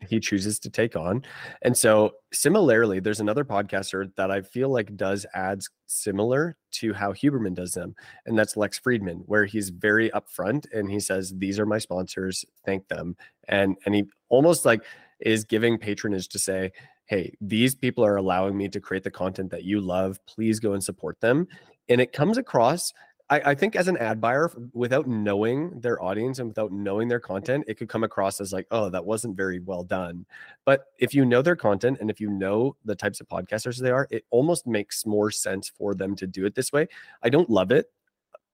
he 0.07 0.19
chooses 0.19 0.59
to 0.59 0.69
take 0.69 0.95
on. 0.95 1.23
And 1.61 1.75
so, 1.77 2.13
similarly, 2.31 2.99
there's 2.99 3.19
another 3.19 3.43
podcaster 3.43 4.13
that 4.15 4.31
I 4.31 4.41
feel 4.41 4.69
like 4.69 4.95
does 4.95 5.25
ads 5.33 5.69
similar 5.87 6.55
to 6.71 6.93
how 6.93 7.13
Huberman 7.13 7.53
does 7.53 7.73
them, 7.73 7.95
and 8.25 8.37
that's 8.37 8.55
Lex 8.55 8.79
Fridman, 8.79 9.23
where 9.25 9.45
he's 9.45 9.69
very 9.69 10.09
upfront 10.11 10.65
and 10.73 10.89
he 10.89 10.99
says, 10.99 11.33
"These 11.37 11.59
are 11.59 11.65
my 11.65 11.79
sponsors, 11.79 12.45
thank 12.65 12.87
them," 12.87 13.15
and 13.47 13.77
and 13.85 13.95
he 13.95 14.05
almost 14.29 14.65
like 14.65 14.83
is 15.19 15.43
giving 15.43 15.77
patronage 15.77 16.29
to 16.29 16.39
say, 16.39 16.71
"Hey, 17.05 17.35
these 17.41 17.75
people 17.75 18.05
are 18.05 18.15
allowing 18.15 18.57
me 18.57 18.69
to 18.69 18.79
create 18.79 19.03
the 19.03 19.11
content 19.11 19.51
that 19.51 19.63
you 19.63 19.81
love. 19.81 20.19
Please 20.25 20.59
go 20.59 20.73
and 20.73 20.83
support 20.83 21.19
them." 21.19 21.47
And 21.89 21.99
it 21.99 22.13
comes 22.13 22.37
across 22.37 22.93
I, 23.29 23.41
I, 23.51 23.55
think 23.55 23.75
as 23.75 23.87
an 23.87 23.97
ad 23.97 24.19
buyer, 24.19 24.51
without 24.73 25.07
knowing 25.07 25.79
their 25.79 26.01
audience 26.01 26.39
and 26.39 26.47
without 26.47 26.71
knowing 26.71 27.07
their 27.07 27.19
content, 27.19 27.65
it 27.67 27.75
could 27.75 27.89
come 27.89 28.03
across 28.03 28.41
as 28.41 28.51
like, 28.51 28.67
oh, 28.71 28.89
that 28.89 29.05
wasn't 29.05 29.37
very 29.37 29.59
well 29.59 29.83
done. 29.83 30.25
But 30.65 30.85
if 30.97 31.13
you 31.13 31.25
know 31.25 31.41
their 31.41 31.55
content 31.55 31.99
and 32.01 32.09
if 32.09 32.19
you 32.19 32.29
know 32.29 32.75
the 32.85 32.95
types 32.95 33.21
of 33.21 33.27
podcasters 33.27 33.77
they 33.77 33.91
are, 33.91 34.07
it 34.09 34.25
almost 34.31 34.65
makes 34.65 35.05
more 35.05 35.31
sense 35.31 35.71
for 35.77 35.93
them 35.93 36.15
to 36.15 36.27
do 36.27 36.45
it 36.45 36.55
this 36.55 36.71
way. 36.71 36.87
I 37.21 37.29
don't 37.29 37.49
love 37.49 37.71
it, 37.71 37.91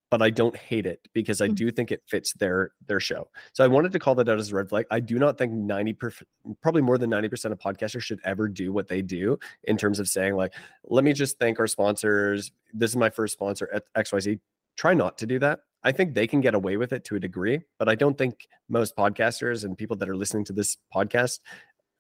but 0.09 0.21
I 0.21 0.29
don't 0.29 0.55
hate 0.55 0.85
it 0.85 1.07
because 1.13 1.41
I 1.41 1.47
mm. 1.47 1.55
do 1.55 1.71
think 1.71 1.91
it 1.91 2.03
fits 2.05 2.33
their 2.33 2.71
their 2.87 2.99
show. 2.99 3.29
So 3.53 3.63
I 3.63 3.67
wanted 3.67 3.91
to 3.93 3.99
call 3.99 4.15
that 4.15 4.29
out 4.29 4.39
as 4.39 4.51
a 4.51 4.55
red 4.55 4.69
flag. 4.69 4.85
I 4.91 4.99
do 4.99 5.17
not 5.17 5.37
think 5.37 5.51
90 5.51 5.93
percent, 5.93 6.29
probably 6.61 6.81
more 6.81 6.97
than 6.97 7.09
90% 7.09 7.51
of 7.51 7.59
podcasters 7.59 8.03
should 8.03 8.19
ever 8.23 8.47
do 8.47 8.71
what 8.71 8.87
they 8.87 9.01
do 9.01 9.39
in 9.63 9.77
terms 9.77 9.99
of 9.99 10.07
saying 10.07 10.35
like, 10.35 10.53
let 10.85 11.03
me 11.03 11.13
just 11.13 11.39
thank 11.39 11.59
our 11.59 11.67
sponsors. 11.67 12.51
This 12.73 12.91
is 12.91 12.97
my 12.97 13.09
first 13.09 13.33
sponsor 13.33 13.69
at 13.73 13.83
XYZ 13.95 14.39
try 14.75 14.93
not 14.93 15.17
to 15.19 15.25
do 15.25 15.39
that. 15.39 15.59
I 15.83 15.91
think 15.91 16.13
they 16.13 16.27
can 16.27 16.41
get 16.41 16.55
away 16.55 16.77
with 16.77 16.93
it 16.93 17.03
to 17.05 17.15
a 17.15 17.19
degree, 17.19 17.61
but 17.77 17.87
I 17.87 17.95
don't 17.95 18.17
think 18.17 18.47
most 18.69 18.95
podcasters 18.95 19.63
and 19.63 19.77
people 19.77 19.95
that 19.97 20.09
are 20.09 20.15
listening 20.15 20.45
to 20.45 20.53
this 20.53 20.77
podcast 20.93 21.39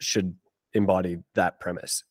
should 0.01 0.35
embody 0.73 1.17
that 1.35 1.59
premise. 1.59 2.03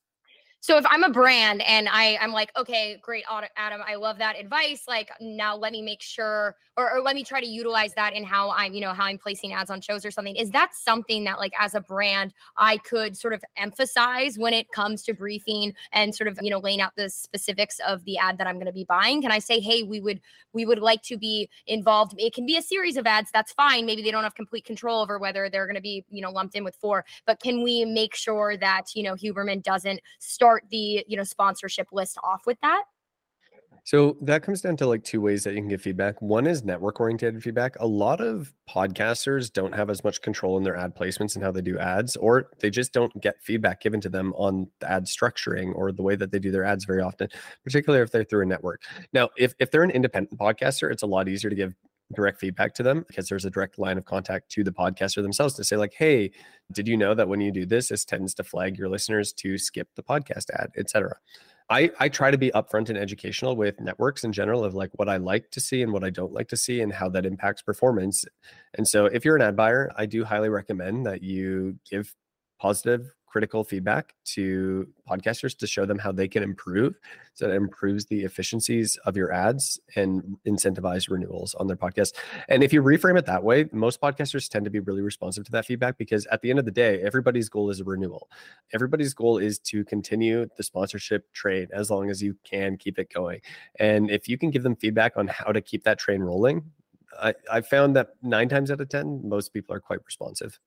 So 0.65 0.79
if 0.79 0.87
I'm 0.89 1.05
a 1.05 1.11
brand 1.11 1.61
and 1.61 1.91
I 1.91 2.17
I'm 2.23 2.33
like, 2.33 2.51
okay, 2.57 2.99
great, 3.03 3.25
Adam, 3.29 3.83
I 3.87 3.97
love 3.97 4.17
that 4.17 4.41
advice. 4.41 4.85
Like 4.89 5.11
now, 5.21 5.55
let 5.55 5.73
me 5.73 5.83
make 5.83 6.01
sure, 6.01 6.57
or, 6.79 6.91
or 6.91 7.03
let 7.03 7.15
me 7.15 7.23
try 7.23 7.39
to 7.43 7.47
utilize 7.47 7.93
that 7.97 8.15
in 8.15 8.25
how 8.25 8.51
I'm, 8.51 8.73
you 8.73 8.81
know, 8.81 8.95
how 8.95 9.05
I'm 9.05 9.19
placing 9.19 9.53
ads 9.53 9.69
on 9.69 9.83
shows 9.83 10.07
or 10.07 10.11
something. 10.11 10.35
Is 10.37 10.51
that 10.53 10.75
something 10.75 11.25
that 11.25 11.39
like 11.39 11.53
as 11.61 11.75
a 11.75 11.83
brand 11.83 12.33
I 12.57 12.79
could 12.79 13.15
sort 13.15 13.35
of 13.35 13.45
emphasize 13.59 14.39
when 14.39 14.55
it 14.55 14.73
comes 14.73 15.03
to 15.03 15.13
briefing 15.13 15.75
and 15.93 16.15
sort 16.15 16.29
of 16.29 16.39
you 16.41 16.49
know 16.49 16.61
laying 16.61 16.81
out 16.81 16.97
the 16.97 17.11
specifics 17.11 17.79
of 17.87 18.03
the 18.07 18.17
ad 18.17 18.39
that 18.39 18.47
I'm 18.47 18.55
going 18.55 18.65
to 18.65 18.73
be 18.73 18.85
buying? 18.85 19.21
Can 19.21 19.33
I 19.33 19.41
say, 19.41 19.61
hey, 19.61 19.83
we 19.83 20.01
would 20.01 20.23
we 20.55 20.65
would 20.65 20.79
like 20.79 21.03
to 21.03 21.19
be 21.19 21.51
involved? 21.67 22.15
It 22.17 22.33
can 22.33 22.47
be 22.47 22.57
a 22.57 22.63
series 22.63 22.97
of 22.97 23.07
ads. 23.07 23.31
That's 23.31 23.53
fine. 23.53 23.85
Maybe 23.85 24.01
they 24.01 24.11
don't 24.11 24.25
have 24.25 24.35
complete 24.35 24.65
control 24.65 25.03
over 25.03 25.19
whether 25.19 25.51
they're 25.51 25.67
going 25.67 25.75
to 25.77 25.83
be 25.83 26.07
you 26.09 26.23
know 26.23 26.31
lumped 26.31 26.55
in 26.55 26.65
with 26.65 26.77
four, 26.77 27.05
but 27.27 27.39
can 27.39 27.63
we 27.63 27.85
make 27.85 28.15
sure 28.15 28.57
that 28.57 28.95
you 28.95 29.03
know 29.03 29.15
Huberman 29.15 29.63
doesn't 29.63 30.01
start 30.21 30.54
start 30.55 30.71
the 30.71 31.05
you 31.09 31.17
know 31.17 31.25
sponsorship 31.25 31.89
list 31.93 32.19
off 32.23 32.43
with 32.47 32.59
that 32.63 32.85
so 33.87 34.17
that 34.23 34.43
comes 34.43 34.63
down 34.63 34.79
to 34.79 34.87
like 34.87 35.05
two 35.05 35.21
ways 35.21 35.45
that 35.45 35.53
you 35.53 35.59
can 35.59 35.69
get 35.69 35.79
feedback. 35.79 36.23
One 36.23 36.47
is 36.47 36.65
network 36.65 37.01
oriented 37.01 37.43
feedback. 37.43 37.79
A 37.81 37.87
lot 37.87 38.23
of 38.23 38.51
podcasters 38.67 39.53
don't 39.53 39.75
have 39.75 39.91
as 39.91 40.03
much 40.03 40.23
control 40.23 40.57
in 40.57 40.63
their 40.63 40.75
ad 40.75 40.97
placements 40.97 41.35
and 41.35 41.45
how 41.45 41.53
they 41.53 41.61
do 41.61 41.79
ads, 41.79 42.17
or 42.17 42.49
they 42.61 42.71
just 42.71 42.95
don't 42.95 43.13
get 43.21 43.43
feedback 43.43 43.83
given 43.83 44.01
to 44.01 44.09
them 44.09 44.33
on 44.39 44.69
the 44.81 44.91
ad 44.91 45.05
structuring 45.05 45.75
or 45.75 45.93
the 45.93 46.01
way 46.03 46.17
that 46.17 46.33
they 46.33 46.39
do 46.39 46.51
their 46.51 46.65
ads 46.65 46.87
very 46.87 47.03
often, 47.03 47.29
particularly 47.63 48.03
if 48.03 48.11
they're 48.11 48.25
through 48.25 48.45
a 48.45 48.47
network. 48.47 48.81
Now, 49.13 49.29
if, 49.37 49.53
if 49.59 49.71
they're 49.71 49.83
an 49.83 49.91
independent 49.91 50.41
podcaster, 50.41 50.91
it's 50.91 51.03
a 51.03 51.07
lot 51.07 51.29
easier 51.29 51.51
to 51.51 51.57
give 51.57 51.75
direct 52.15 52.41
feedback 52.41 52.75
to 52.75 52.83
them 52.83 53.05
because 53.07 53.29
there's 53.29 53.45
a 53.45 53.51
direct 53.51 53.79
line 53.79 53.99
of 53.99 54.05
contact 54.05 54.51
to 54.51 54.65
the 54.65 54.73
podcaster 54.73 55.23
themselves 55.23 55.55
to 55.55 55.65
say 55.65 55.77
like 55.77 55.95
hey 55.97 56.31
did 56.73 56.89
you 56.89 56.97
know 56.97 57.15
that 57.15 57.29
when 57.29 57.41
you 57.41 57.53
do 57.53 57.67
this 57.67 57.89
this 57.89 58.05
tends 58.05 58.35
to 58.35 58.45
flag 58.45 58.79
your 58.79 58.89
listeners 58.89 59.33
to 59.33 59.59
skip 59.59 59.89
the 59.97 60.03
podcast 60.03 60.51
ad 60.51 60.71
etc 60.77 61.15
I, 61.71 61.91
I 61.99 62.09
try 62.11 62.31
to 62.31 62.37
be 62.37 62.51
upfront 62.51 62.91
and 62.91 62.99
educational 62.99 63.57
with 63.57 63.81
networks 63.81 64.25
in 64.25 64.33
general 64.33 64.65
of 64.65 64.75
like 64.75 64.91
what 64.95 65.09
I 65.09 65.17
like 65.17 65.51
to 65.53 65.61
see 65.61 65.83
and 65.83 65.93
what 65.93 66.05
I 66.05 66.11
don't 66.11 66.33
like 66.33 66.49
to 66.49 66.59
see 66.59 66.83
and 66.83 66.93
how 66.93 67.09
that 67.11 67.25
impacts 67.25 67.63
performance. 67.63 68.25
And 68.75 68.87
so 68.87 69.07
if 69.07 69.25
you're 69.25 69.37
an 69.37 69.43
ad 69.43 69.57
buyer, 69.57 69.91
I 69.97 70.05
do 70.05 70.25
highly 70.25 70.51
recommend 70.51 71.07
that 71.07 71.23
you 71.23 71.79
give 71.91 72.15
positive 72.61 73.15
critical 73.35 73.65
feedback 73.65 74.15
to 74.25 74.87
podcasters 75.11 75.59
to 75.59 75.67
show 75.67 75.85
them 75.85 75.99
how 75.99 76.13
they 76.13 76.29
can 76.29 76.41
improve 76.41 76.95
so 77.33 77.49
it 77.49 77.55
improves 77.57 78.07
the 78.07 78.23
efficiencies 78.23 78.97
of 79.07 79.17
your 79.17 79.33
ads 79.33 79.81
and 79.97 80.23
incentivize 80.47 81.11
renewals 81.11 81.53
on 81.57 81.67
their 81.67 81.77
podcast. 81.77 82.13
And 82.49 82.63
if 82.63 82.73
you 82.73 82.81
reframe 82.81 83.19
it 83.19 83.27
that 83.27 83.43
way 83.43 83.69
most 83.73 84.01
podcasters 84.01 84.49
tend 84.49 84.65
to 84.67 84.71
be 84.71 84.79
really 84.79 85.03
responsive 85.03 85.45
to 85.47 85.51
that 85.51 85.67
feedback 85.67 85.99
because 85.99 86.27
at 86.27 86.43
the 86.43 86.51
end 86.51 86.61
of 86.61 86.65
the 86.65 86.71
day 86.71 87.03
everybody's 87.03 87.49
goal 87.49 87.71
is 87.71 87.81
a 87.81 87.85
renewal. 87.85 88.29
Everybody's 88.73 89.15
goal 89.15 89.39
is 89.39 89.59
to 89.71 89.85
continue 89.85 90.47
the 90.57 90.63
sponsorship 90.63 91.33
trade 91.33 91.71
as 91.73 91.91
long 91.91 92.11
as 92.11 92.23
you 92.23 92.37
can 92.45 92.77
keep 92.77 93.01
it 93.01 93.13
going. 93.13 93.41
And 93.81 94.13
if 94.13 94.29
you 94.29 94.39
can 94.39 94.53
give 94.53 94.63
them 94.63 94.77
feedback 94.77 95.17
on 95.17 95.27
how 95.27 95.51
to 95.51 95.61
keep 95.61 95.83
that 95.83 95.99
train 95.99 96.21
rolling 96.23 96.63
I, 97.21 97.35
I 97.51 97.61
found 97.63 97.97
that 97.97 98.11
nine 98.23 98.49
times 98.49 98.71
out 98.71 98.81
of 98.81 98.89
ten 98.89 99.21
most 99.29 99.53
people 99.53 99.75
are 99.75 99.81
quite 99.81 100.05
responsive 100.07 100.61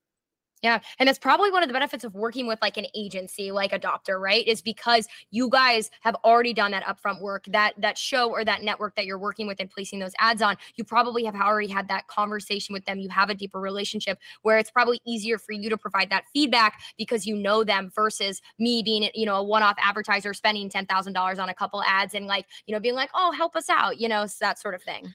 yeah. 0.64 0.80
And 1.00 1.08
that's 1.08 1.20
probably 1.20 1.52
one 1.52 1.62
of 1.62 1.70
the 1.70 1.74
benefits 1.74 2.04
of 2.04 2.16
working 2.16 2.48
with 2.48 2.60
like 2.62 2.78
an 2.78 2.88
agency 2.96 3.52
like 3.52 3.72
Adopter, 3.72 4.20
right? 4.20 4.46
Is 4.48 4.62
because 4.62 5.08
you 5.30 5.50
guys 5.50 5.90
have 6.02 6.16
already 6.26 6.54
done 6.54 6.72
that 6.72 6.84
upfront 6.84 7.22
work, 7.22 7.46
that 7.50 7.74
that 7.78 7.98
show 7.98 8.30
or 8.30 8.44
that 8.44 8.64
network 8.64 8.96
that 8.96 9.06
you're 9.06 9.20
working 9.20 9.46
with 9.46 9.60
and 9.60 9.70
placing 9.70 10.00
those 10.00 10.14
ads 10.20 10.42
on. 10.42 10.56
You 10.76 10.84
probably 10.84 11.24
have 11.26 11.36
already 11.36 11.68
had 11.68 11.88
that 11.90 12.08
conversation 12.08 12.74
with 12.74 12.86
them. 12.86 13.00
You 13.00 13.10
have 13.10 13.30
a 13.30 13.36
deeper 13.36 13.60
relationship 13.60 14.18
where 14.42 14.58
it's 14.58 14.72
probably 14.72 15.00
easier 15.06 15.38
for 15.38 15.52
you 15.52 15.70
to 15.70 15.78
provide 15.78 16.10
that 16.10 16.24
feedback 16.34 16.80
because 16.98 17.26
you 17.28 17.36
know 17.36 17.64
them 17.64 17.92
versus 17.96 18.42
me 18.58 18.82
being, 18.84 19.10
you 19.14 19.26
know, 19.26 19.36
a 19.36 19.44
one-off 19.44 19.76
advertiser 19.80 20.34
spending 20.34 20.70
$10,000 20.70 21.40
on 21.40 21.50
a 21.50 21.54
couple 21.54 21.84
ads 21.84 22.16
and 22.16 22.26
like, 22.26 22.46
you 22.66 22.74
know, 22.74 22.80
being 22.80 22.96
like, 22.96 23.10
"Oh, 23.14 23.32
help 23.32 23.56
us 23.56 23.70
out," 23.70 24.00
you 24.00 24.08
know, 24.10 24.26
that 24.42 24.60
sort 24.60 24.74
of 24.76 24.82
thing. 24.84 25.14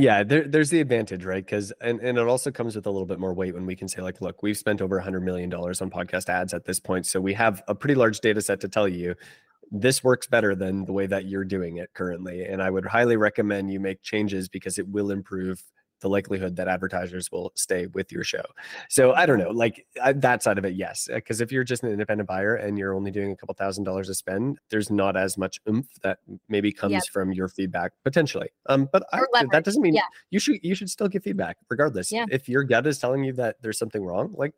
Yeah, 0.00 0.22
there, 0.22 0.46
there's 0.46 0.70
the 0.70 0.80
advantage, 0.80 1.24
right? 1.24 1.44
Because 1.44 1.72
and, 1.80 1.98
and 2.00 2.18
it 2.18 2.28
also 2.28 2.52
comes 2.52 2.76
with 2.76 2.86
a 2.86 2.90
little 2.90 3.06
bit 3.06 3.18
more 3.18 3.34
weight 3.34 3.54
when 3.54 3.66
we 3.66 3.74
can 3.74 3.88
say, 3.88 4.00
like, 4.00 4.20
look, 4.20 4.42
we've 4.44 4.56
spent 4.56 4.80
over 4.80 4.98
a 4.98 5.02
hundred 5.02 5.24
million 5.24 5.50
dollars 5.50 5.82
on 5.82 5.90
podcast 5.90 6.28
ads 6.28 6.54
at 6.54 6.64
this 6.64 6.78
point. 6.78 7.04
So 7.04 7.20
we 7.20 7.34
have 7.34 7.62
a 7.66 7.74
pretty 7.74 7.96
large 7.96 8.20
data 8.20 8.40
set 8.40 8.60
to 8.60 8.68
tell 8.68 8.86
you 8.86 9.16
this 9.72 10.04
works 10.04 10.26
better 10.28 10.54
than 10.54 10.84
the 10.84 10.92
way 10.92 11.06
that 11.06 11.26
you're 11.26 11.44
doing 11.44 11.78
it 11.78 11.90
currently. 11.94 12.44
And 12.44 12.62
I 12.62 12.70
would 12.70 12.86
highly 12.86 13.16
recommend 13.16 13.72
you 13.72 13.80
make 13.80 14.02
changes 14.02 14.48
because 14.48 14.78
it 14.78 14.88
will 14.88 15.10
improve 15.10 15.62
the 16.00 16.08
likelihood 16.08 16.56
that 16.56 16.68
advertisers 16.68 17.30
will 17.30 17.52
stay 17.54 17.86
with 17.86 18.12
your 18.12 18.24
show. 18.24 18.42
So 18.88 19.12
I 19.12 19.26
don't 19.26 19.38
know, 19.38 19.50
like 19.50 19.86
I, 20.02 20.12
that 20.12 20.42
side 20.42 20.58
of 20.58 20.64
it, 20.64 20.74
yes. 20.74 21.08
Because 21.12 21.40
if 21.40 21.50
you're 21.50 21.64
just 21.64 21.82
an 21.82 21.90
independent 21.90 22.28
buyer 22.28 22.54
and 22.54 22.78
you're 22.78 22.94
only 22.94 23.10
doing 23.10 23.32
a 23.32 23.36
couple 23.36 23.54
thousand 23.54 23.84
dollars 23.84 24.08
to 24.08 24.14
spend, 24.14 24.58
there's 24.70 24.90
not 24.90 25.16
as 25.16 25.36
much 25.36 25.60
oomph 25.68 25.88
that 26.02 26.18
maybe 26.48 26.72
comes 26.72 26.92
yep. 26.92 27.02
from 27.12 27.32
your 27.32 27.48
feedback 27.48 27.92
potentially. 28.04 28.48
Um, 28.68 28.88
but 28.92 29.04
I, 29.12 29.22
that 29.52 29.64
doesn't 29.64 29.82
mean 29.82 29.94
yeah. 29.94 30.02
you 30.30 30.38
should 30.38 30.58
you 30.62 30.74
should 30.74 30.90
still 30.90 31.08
give 31.08 31.22
feedback 31.22 31.56
regardless. 31.68 32.12
Yeah. 32.12 32.26
If 32.30 32.48
your 32.48 32.64
gut 32.64 32.86
is 32.86 32.98
telling 32.98 33.24
you 33.24 33.32
that 33.34 33.56
there's 33.62 33.78
something 33.78 34.04
wrong, 34.04 34.34
like 34.36 34.54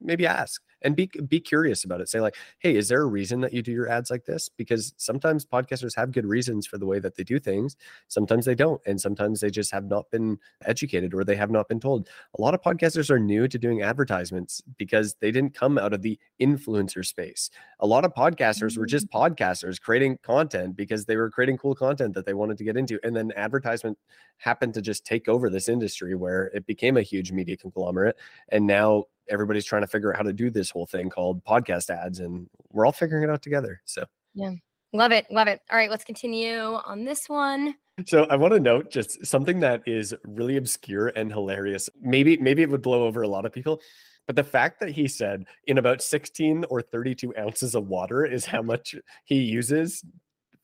maybe 0.00 0.26
ask 0.26 0.62
and 0.84 0.94
be 0.94 1.10
be 1.26 1.40
curious 1.40 1.84
about 1.84 2.00
it. 2.00 2.08
Say 2.08 2.20
like, 2.20 2.36
"Hey, 2.58 2.76
is 2.76 2.88
there 2.88 3.00
a 3.00 3.06
reason 3.06 3.40
that 3.40 3.52
you 3.52 3.62
do 3.62 3.72
your 3.72 3.88
ads 3.88 4.10
like 4.10 4.24
this?" 4.26 4.48
Because 4.48 4.92
sometimes 4.98 5.44
podcasters 5.44 5.96
have 5.96 6.12
good 6.12 6.26
reasons 6.26 6.66
for 6.66 6.78
the 6.78 6.86
way 6.86 6.98
that 7.00 7.16
they 7.16 7.24
do 7.24 7.40
things. 7.40 7.76
Sometimes 8.08 8.44
they 8.44 8.54
don't, 8.54 8.80
and 8.86 9.00
sometimes 9.00 9.40
they 9.40 9.50
just 9.50 9.72
have 9.72 9.86
not 9.86 10.10
been 10.10 10.38
educated 10.64 11.14
or 11.14 11.24
they 11.24 11.36
have 11.36 11.50
not 11.50 11.68
been 11.68 11.80
told. 11.80 12.08
A 12.38 12.40
lot 12.42 12.54
of 12.54 12.62
podcasters 12.62 13.10
are 13.10 13.18
new 13.18 13.48
to 13.48 13.58
doing 13.58 13.82
advertisements 13.82 14.62
because 14.76 15.14
they 15.20 15.30
didn't 15.30 15.54
come 15.54 15.78
out 15.78 15.94
of 15.94 16.02
the 16.02 16.18
influencer 16.40 17.04
space. 17.04 17.50
A 17.80 17.86
lot 17.86 18.04
of 18.04 18.12
podcasters 18.14 18.76
were 18.76 18.86
just 18.86 19.08
mm. 19.08 19.12
podcasters 19.12 19.80
creating 19.80 20.18
content 20.22 20.76
because 20.76 21.06
they 21.06 21.16
were 21.16 21.30
creating 21.30 21.56
cool 21.56 21.74
content 21.74 22.14
that 22.14 22.26
they 22.26 22.34
wanted 22.34 22.58
to 22.58 22.64
get 22.64 22.76
into, 22.76 23.00
and 23.02 23.16
then 23.16 23.32
advertisement 23.36 23.98
happened 24.36 24.74
to 24.74 24.82
just 24.82 25.06
take 25.06 25.28
over 25.28 25.48
this 25.48 25.68
industry 25.68 26.14
where 26.14 26.46
it 26.54 26.66
became 26.66 26.96
a 26.96 27.02
huge 27.02 27.32
media 27.32 27.56
conglomerate, 27.56 28.16
and 28.50 28.66
now 28.66 29.04
everybody's 29.28 29.64
trying 29.64 29.82
to 29.82 29.88
figure 29.88 30.12
out 30.12 30.16
how 30.16 30.22
to 30.22 30.32
do 30.32 30.50
this 30.50 30.70
whole 30.70 30.86
thing 30.86 31.10
called 31.10 31.44
podcast 31.44 31.90
ads 31.90 32.20
and 32.20 32.48
we're 32.70 32.86
all 32.86 32.92
figuring 32.92 33.24
it 33.24 33.30
out 33.30 33.42
together 33.42 33.80
so. 33.84 34.04
Yeah. 34.34 34.52
Love 34.92 35.12
it 35.12 35.26
love 35.30 35.48
it. 35.48 35.60
All 35.70 35.78
right 35.78 35.90
let's 35.90 36.04
continue 36.04 36.58
on 36.58 37.04
this 37.04 37.28
one. 37.28 37.74
So 38.06 38.24
i 38.24 38.36
want 38.36 38.54
to 38.54 38.60
note 38.60 38.90
just 38.90 39.24
something 39.24 39.60
that 39.60 39.82
is 39.86 40.14
really 40.24 40.56
obscure 40.56 41.08
and 41.08 41.32
hilarious. 41.32 41.88
Maybe 42.00 42.36
maybe 42.36 42.62
it 42.62 42.70
would 42.70 42.82
blow 42.82 43.04
over 43.04 43.22
a 43.22 43.28
lot 43.28 43.46
of 43.46 43.52
people 43.52 43.80
but 44.26 44.36
the 44.36 44.44
fact 44.44 44.80
that 44.80 44.90
he 44.90 45.06
said 45.06 45.44
in 45.66 45.78
about 45.78 46.02
16 46.02 46.64
or 46.70 46.80
32 46.80 47.34
ounces 47.38 47.74
of 47.74 47.88
water 47.88 48.24
is 48.24 48.46
how 48.46 48.62
much 48.62 48.94
he 49.24 49.36
uses 49.36 50.02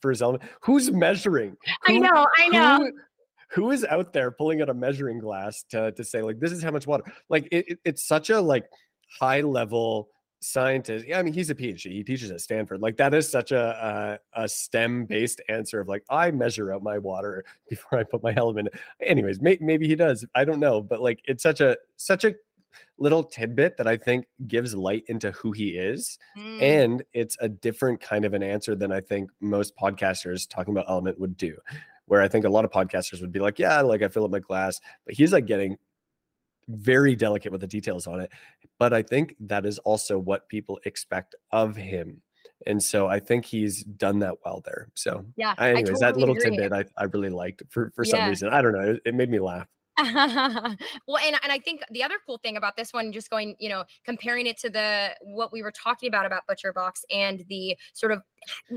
for 0.01 0.11
his 0.11 0.23
element. 0.23 0.45
Who's 0.63 0.91
measuring? 0.91 1.57
Who, 1.87 1.97
i 1.97 1.99
know 1.99 2.27
i 2.39 2.49
know 2.49 2.91
who, 3.51 3.71
is 3.71 3.85
out 3.85 4.13
there 4.13 4.31
pulling 4.31 4.63
out 4.63 4.69
a 4.69 4.75
measuring 4.75 5.19
glass 5.19 5.65
to 5.71 5.93
to 5.93 6.05
say 6.05 6.23
like 6.23 6.41
this 6.41 6.53
is 6.53 6.63
how 6.63 6.71
much 6.71 6.87
water 6.87 7.05
like 7.29 7.49
it, 7.51 7.69
it, 7.69 7.79
it's 7.85 8.05
such 8.05 8.31
a 8.31 8.41
like 8.41 8.65
high 9.19 9.41
level 9.41 10.09
scientist 10.43 11.07
yeah 11.07 11.19
i 11.19 11.23
mean 11.23 11.35
he's 11.35 11.51
a 11.51 11.55
phd 11.55 11.83
he 11.85 12.03
teaches 12.03 12.31
at 12.31 12.41
stanford 12.41 12.81
like 12.81 12.97
that 12.97 13.13
is 13.13 13.29
such 13.29 13.53
a 13.53 14.19
a, 14.35 14.43
a 14.45 14.49
stem 14.49 15.05
based 15.05 15.41
answer 15.51 15.81
of 15.81 15.89
like 15.89 16.03
i 16.09 16.31
measure 16.31 16.73
out 16.73 16.83
my 16.83 16.97
water 16.97 17.45
before 17.69 17.99
i 17.99 18.03
put 18.03 18.23
my 18.23 18.35
element 18.37 18.69
in. 19.01 19.07
anyways 19.07 19.41
may, 19.43 19.59
maybe 19.61 19.87
he 19.87 19.95
does 19.95 20.25
i 20.35 20.45
don't 20.45 20.61
know 20.61 20.81
but 20.81 21.03
like 21.03 21.21
it's 21.27 21.43
such 21.43 21.61
a 21.61 21.77
such 21.97 22.25
a 22.25 22.35
little 22.99 23.23
tidbit 23.23 23.77
that 23.77 23.87
i 23.87 23.97
think 23.97 24.25
gives 24.47 24.75
light 24.75 25.05
into 25.09 25.31
who 25.33 25.53
he 25.53 25.71
is 25.71 26.19
mm. 26.39 26.63
and 26.63 27.03
it's 27.13 27.37
a 27.41 27.49
different 27.49 28.01
kind 28.01 28.25
of 28.25 28.33
an 28.33 28.43
answer 28.43 28.75
than 28.75 28.91
i 28.91 29.01
think 29.01 29.29
most 29.41 29.77
podcasters 29.77 30.49
talking 30.49 30.73
about 30.73 30.87
element 30.89 31.21
would 31.21 31.37
do 31.37 31.55
where 32.11 32.21
I 32.21 32.27
think 32.27 32.45
a 32.45 32.49
lot 32.49 32.65
of 32.65 32.73
podcasters 32.73 33.21
would 33.21 33.31
be 33.31 33.39
like, 33.39 33.61
yeah, 33.61 33.81
like 33.83 34.03
I 34.03 34.09
fill 34.09 34.25
up 34.25 34.33
my 34.33 34.41
glass, 34.41 34.81
but 35.07 35.15
he's 35.15 35.33
like 35.33 35.47
getting 35.47 35.77
very 36.67 37.15
delicate 37.15 37.53
with 37.53 37.61
the 37.61 37.69
details 37.69 38.09
on 38.09 38.19
it. 38.19 38.33
But 38.81 38.93
I 38.93 39.03
think 39.03 39.37
that 39.39 39.65
is 39.65 39.79
also 39.79 40.19
what 40.19 40.49
people 40.49 40.81
expect 40.85 41.37
of 41.53 41.77
him. 41.77 42.21
And 42.67 42.83
so 42.83 43.07
I 43.07 43.21
think 43.21 43.45
he's 43.45 43.85
done 43.85 44.19
that 44.19 44.35
well 44.45 44.61
there. 44.65 44.89
So 44.95 45.25
yeah, 45.37 45.55
anyways, 45.61 45.85
totally 45.85 46.01
that 46.01 46.17
little 46.17 46.37
agree. 46.37 46.57
tidbit 46.57 46.73
I, 46.73 46.85
I 47.01 47.05
really 47.05 47.29
liked 47.29 47.63
for, 47.71 47.93
for 47.95 48.05
some 48.05 48.19
yeah. 48.19 48.29
reason. 48.29 48.49
I 48.49 48.61
don't 48.61 48.73
know. 48.73 48.91
It, 48.91 49.03
it 49.07 49.15
made 49.15 49.31
me 49.31 49.39
laugh. 49.39 49.69
well, 51.07 51.19
and 51.23 51.37
and 51.43 51.53
I 51.53 51.59
think 51.59 51.83
the 51.91 52.03
other 52.03 52.15
cool 52.27 52.39
thing 52.39 52.57
about 52.57 52.77
this 52.77 52.93
one, 52.93 53.13
just 53.13 53.29
going, 53.29 53.55
you 53.59 53.69
know, 53.69 53.85
comparing 54.05 54.47
it 54.47 54.59
to 54.61 54.71
the 54.71 55.11
what 55.23 55.53
we 55.53 55.63
were 55.63 55.73
talking 55.73 56.09
about 56.09 56.25
about 56.25 56.47
Butcher 56.49 56.73
Box 56.73 57.05
and 57.11 57.45
the 57.49 57.77
sort 57.93 58.13
of 58.13 58.23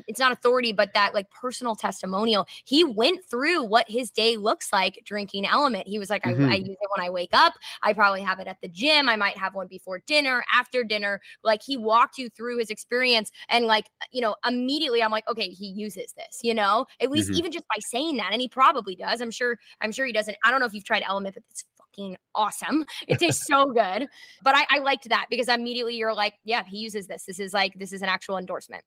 it's 0.07 0.19
not 0.19 0.31
authority, 0.31 0.71
but 0.71 0.93
that 0.93 1.13
like 1.13 1.29
personal 1.29 1.75
testimonial. 1.75 2.47
He 2.65 2.83
went 2.83 3.23
through 3.25 3.63
what 3.63 3.89
his 3.89 4.11
day 4.11 4.37
looks 4.37 4.71
like 4.71 5.01
drinking 5.05 5.45
element. 5.45 5.87
He 5.87 5.99
was 5.99 6.09
like, 6.09 6.23
mm-hmm. 6.23 6.45
I, 6.45 6.53
I, 6.53 6.55
use 6.55 6.69
it 6.69 6.89
when 6.95 7.05
I 7.05 7.09
wake 7.09 7.33
up. 7.33 7.53
I 7.81 7.93
probably 7.93 8.21
have 8.21 8.39
it 8.39 8.47
at 8.47 8.57
the 8.61 8.67
gym. 8.67 9.09
I 9.09 9.15
might 9.15 9.37
have 9.37 9.55
one 9.55 9.67
before 9.67 10.01
dinner, 10.05 10.43
after 10.53 10.83
dinner. 10.83 11.21
Like 11.43 11.61
he 11.63 11.77
walked 11.77 12.17
you 12.17 12.29
through 12.29 12.59
his 12.59 12.69
experience. 12.69 13.31
And 13.49 13.65
like, 13.65 13.85
you 14.11 14.21
know, 14.21 14.35
immediately 14.47 15.01
I'm 15.01 15.11
like, 15.11 15.27
okay, 15.29 15.49
he 15.49 15.67
uses 15.67 16.13
this, 16.17 16.39
you 16.41 16.53
know, 16.53 16.85
at 16.99 17.11
least 17.11 17.29
mm-hmm. 17.29 17.39
even 17.39 17.51
just 17.51 17.67
by 17.67 17.79
saying 17.89 18.17
that. 18.17 18.31
And 18.31 18.41
he 18.41 18.47
probably 18.47 18.95
does. 18.95 19.21
I'm 19.21 19.31
sure, 19.31 19.57
I'm 19.81 19.91
sure 19.91 20.05
he 20.05 20.13
doesn't. 20.13 20.37
I 20.43 20.51
don't 20.51 20.59
know 20.59 20.65
if 20.65 20.73
you've 20.73 20.85
tried 20.85 21.03
element, 21.07 21.35
but 21.35 21.43
it's 21.49 21.63
fucking 21.77 22.17
awesome. 22.35 22.85
It 23.07 23.19
tastes 23.19 23.45
so 23.47 23.65
good. 23.65 24.07
But 24.43 24.55
I, 24.55 24.65
I 24.69 24.79
liked 24.79 25.09
that 25.09 25.27
because 25.29 25.47
immediately 25.47 25.95
you're 25.95 26.13
like, 26.13 26.35
yeah, 26.43 26.63
he 26.65 26.77
uses 26.77 27.07
this. 27.07 27.25
This 27.25 27.39
is 27.39 27.53
like, 27.53 27.73
this 27.77 27.91
is 27.91 28.01
an 28.01 28.09
actual 28.09 28.37
endorsement. 28.37 28.83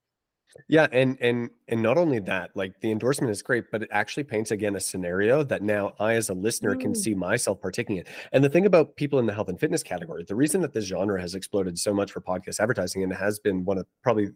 Yeah, 0.68 0.86
and 0.92 1.18
and 1.20 1.50
and 1.68 1.82
not 1.82 1.98
only 1.98 2.18
that, 2.20 2.50
like 2.54 2.80
the 2.80 2.90
endorsement 2.90 3.30
is 3.30 3.42
great, 3.42 3.70
but 3.70 3.82
it 3.82 3.88
actually 3.92 4.24
paints 4.24 4.50
again 4.50 4.76
a 4.76 4.80
scenario 4.80 5.42
that 5.44 5.62
now 5.62 5.94
I 6.00 6.14
as 6.14 6.30
a 6.30 6.34
listener 6.34 6.74
can 6.76 6.92
mm. 6.92 6.96
see 6.96 7.14
myself 7.14 7.60
partaking 7.60 7.98
in. 7.98 8.04
And 8.32 8.42
the 8.42 8.48
thing 8.48 8.66
about 8.66 8.96
people 8.96 9.18
in 9.18 9.26
the 9.26 9.34
health 9.34 9.48
and 9.48 9.60
fitness 9.60 9.82
category, 9.82 10.24
the 10.24 10.34
reason 10.34 10.60
that 10.62 10.72
this 10.72 10.84
genre 10.84 11.20
has 11.20 11.34
exploded 11.34 11.78
so 11.78 11.92
much 11.92 12.12
for 12.12 12.20
podcast 12.20 12.60
advertising 12.60 13.02
and 13.02 13.12
has 13.12 13.38
been 13.38 13.64
one 13.64 13.78
of 13.78 13.86
probably 14.02 14.28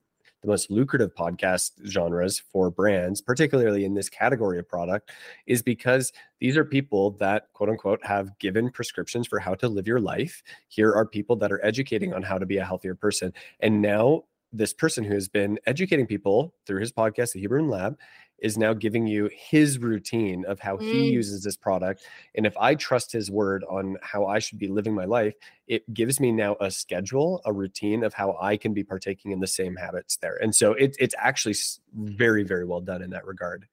the 0.43 0.49
most 0.49 0.71
lucrative 0.71 1.15
podcast 1.15 1.73
genres 1.87 2.39
for 2.39 2.71
brands, 2.71 3.21
particularly 3.21 3.85
in 3.85 3.95
this 3.95 4.09
category 4.09 4.59
of 4.59 4.69
product, 4.69 5.11
is 5.47 5.63
because 5.63 6.13
these 6.39 6.57
are 6.57 6.65
people 6.65 7.13
that, 7.13 7.49
quote 7.53 7.69
unquote, 7.69 8.05
have 8.05 8.39
given 8.39 8.71
prescriptions 8.71 9.27
for 9.27 9.39
how 9.39 9.55
to 9.55 9.69
live 9.69 9.87
your 9.87 10.01
life. 10.01 10.43
Here 10.69 10.93
are 10.93 11.05
people 11.05 11.37
that 11.37 11.53
are 11.53 11.65
educating 11.65 12.15
on 12.15 12.23
how 12.23 12.39
to 12.39 12.47
be 12.47 12.57
a 12.57 12.65
healthier 12.65 12.95
person. 12.95 13.35
And 13.61 13.83
now 13.83 14.25
this 14.53 14.73
person 14.73 15.05
who 15.05 15.15
has 15.15 15.29
been 15.29 15.59
educating 15.67 16.07
people 16.07 16.55
through 16.67 16.81
his 16.81 16.93
podcast, 16.93 17.33
the 17.33 17.47
Huberman 17.47 17.71
Lab, 17.71 17.99
is 18.41 18.57
now 18.57 18.73
giving 18.73 19.07
you 19.07 19.29
his 19.33 19.79
routine 19.79 20.45
of 20.47 20.61
how 20.61 20.77
mm. 20.77 20.83
he 20.83 21.11
uses 21.11 21.43
this 21.43 21.57
product. 21.57 22.03
And 22.35 22.47
if 22.47 22.57
I 22.57 22.75
trust 22.75 23.13
his 23.13 23.31
word 23.31 23.65
on 23.69 23.97
how 24.03 24.27
I 24.27 24.39
should 24.39 24.59
be 24.59 24.69
living 24.69 24.95
my 24.95 25.05
life, 25.05 25.35
it 25.69 25.93
gives 25.93 26.21
me 26.21 26.33
now 26.33 26.57
a 26.61 26.71
schedule, 26.71 27.43
a 27.45 27.53
routine 27.53 28.03
of 28.03 28.15
how 28.15 28.37
I 28.41 28.57
can 28.57 28.73
be 28.73 28.83
partaking 28.83 29.33
in 29.33 29.41
the 29.41 29.47
same 29.47 29.77
habits 29.77 30.17
there. 30.17 30.37
And 30.43 30.55
so 30.55 30.73
it, 30.73 30.97
it's 30.99 31.15
actually 31.19 31.55
very, 31.95 32.43
very 32.43 32.65
well 32.65 32.81
done 32.81 33.03
in 33.03 33.11
that 33.11 33.27
regard. 33.27 33.67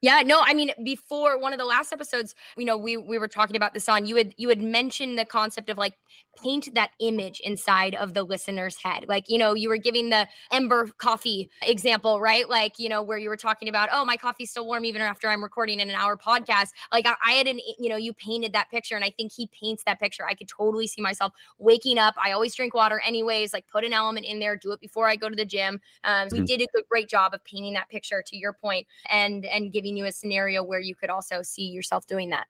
Yeah, 0.00 0.22
no, 0.24 0.40
I 0.44 0.54
mean 0.54 0.70
before 0.84 1.40
one 1.40 1.52
of 1.52 1.58
the 1.58 1.64
last 1.64 1.92
episodes, 1.92 2.36
you 2.56 2.64
know, 2.64 2.76
we 2.76 2.96
we 2.96 3.18
were 3.18 3.26
talking 3.26 3.56
about 3.56 3.74
this 3.74 3.88
on 3.88 4.06
you 4.06 4.14
had 4.14 4.32
you 4.36 4.48
had 4.48 4.62
mentioned 4.62 5.18
the 5.18 5.24
concept 5.24 5.68
of 5.70 5.76
like 5.76 5.94
paint 6.42 6.74
that 6.74 6.90
image 7.00 7.40
inside 7.40 7.94
of 7.94 8.14
the 8.14 8.22
listener's 8.22 8.76
head. 8.76 9.06
Like, 9.08 9.24
you 9.28 9.38
know, 9.38 9.54
you 9.54 9.68
were 9.68 9.76
giving 9.76 10.10
the 10.10 10.26
Ember 10.52 10.88
coffee 10.98 11.50
example, 11.62 12.20
right? 12.20 12.48
Like, 12.48 12.78
you 12.78 12.88
know, 12.88 13.02
where 13.02 13.18
you 13.18 13.28
were 13.28 13.36
talking 13.36 13.68
about, 13.68 13.88
oh, 13.92 14.04
my 14.04 14.16
coffee's 14.16 14.50
still 14.50 14.66
warm 14.66 14.84
even 14.84 15.02
after 15.02 15.28
I'm 15.28 15.42
recording 15.42 15.80
in 15.80 15.88
an 15.88 15.96
hour 15.96 16.16
podcast. 16.16 16.68
Like 16.92 17.06
I, 17.06 17.14
I 17.24 17.32
had 17.32 17.46
an, 17.46 17.60
you 17.78 17.88
know, 17.88 17.96
you 17.96 18.12
painted 18.12 18.52
that 18.52 18.70
picture 18.70 18.96
and 18.96 19.04
I 19.04 19.10
think 19.10 19.32
he 19.32 19.48
paints 19.48 19.82
that 19.84 20.00
picture. 20.00 20.26
I 20.26 20.34
could 20.34 20.48
totally 20.48 20.86
see 20.86 21.02
myself 21.02 21.32
waking 21.58 21.98
up. 21.98 22.14
I 22.22 22.32
always 22.32 22.54
drink 22.54 22.74
water 22.74 23.00
anyways, 23.06 23.52
like 23.52 23.66
put 23.66 23.84
an 23.84 23.92
element 23.92 24.26
in 24.26 24.38
there, 24.38 24.56
do 24.56 24.72
it 24.72 24.80
before 24.80 25.08
I 25.08 25.16
go 25.16 25.28
to 25.28 25.36
the 25.36 25.44
gym. 25.44 25.80
Um, 26.04 26.28
mm-hmm. 26.28 26.40
we 26.40 26.46
did 26.46 26.60
a 26.60 26.66
good, 26.74 26.84
great 26.88 27.08
job 27.08 27.34
of 27.34 27.44
painting 27.44 27.74
that 27.74 27.88
picture 27.88 28.22
to 28.26 28.36
your 28.36 28.52
point 28.52 28.86
and 29.10 29.44
and 29.46 29.72
giving 29.72 29.96
you 29.96 30.06
a 30.06 30.12
scenario 30.12 30.62
where 30.62 30.80
you 30.80 30.94
could 30.94 31.10
also 31.10 31.42
see 31.42 31.66
yourself 31.66 32.06
doing 32.06 32.30
that. 32.30 32.46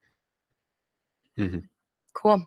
Mm-hmm. 1.37 1.59
Cool. 2.13 2.45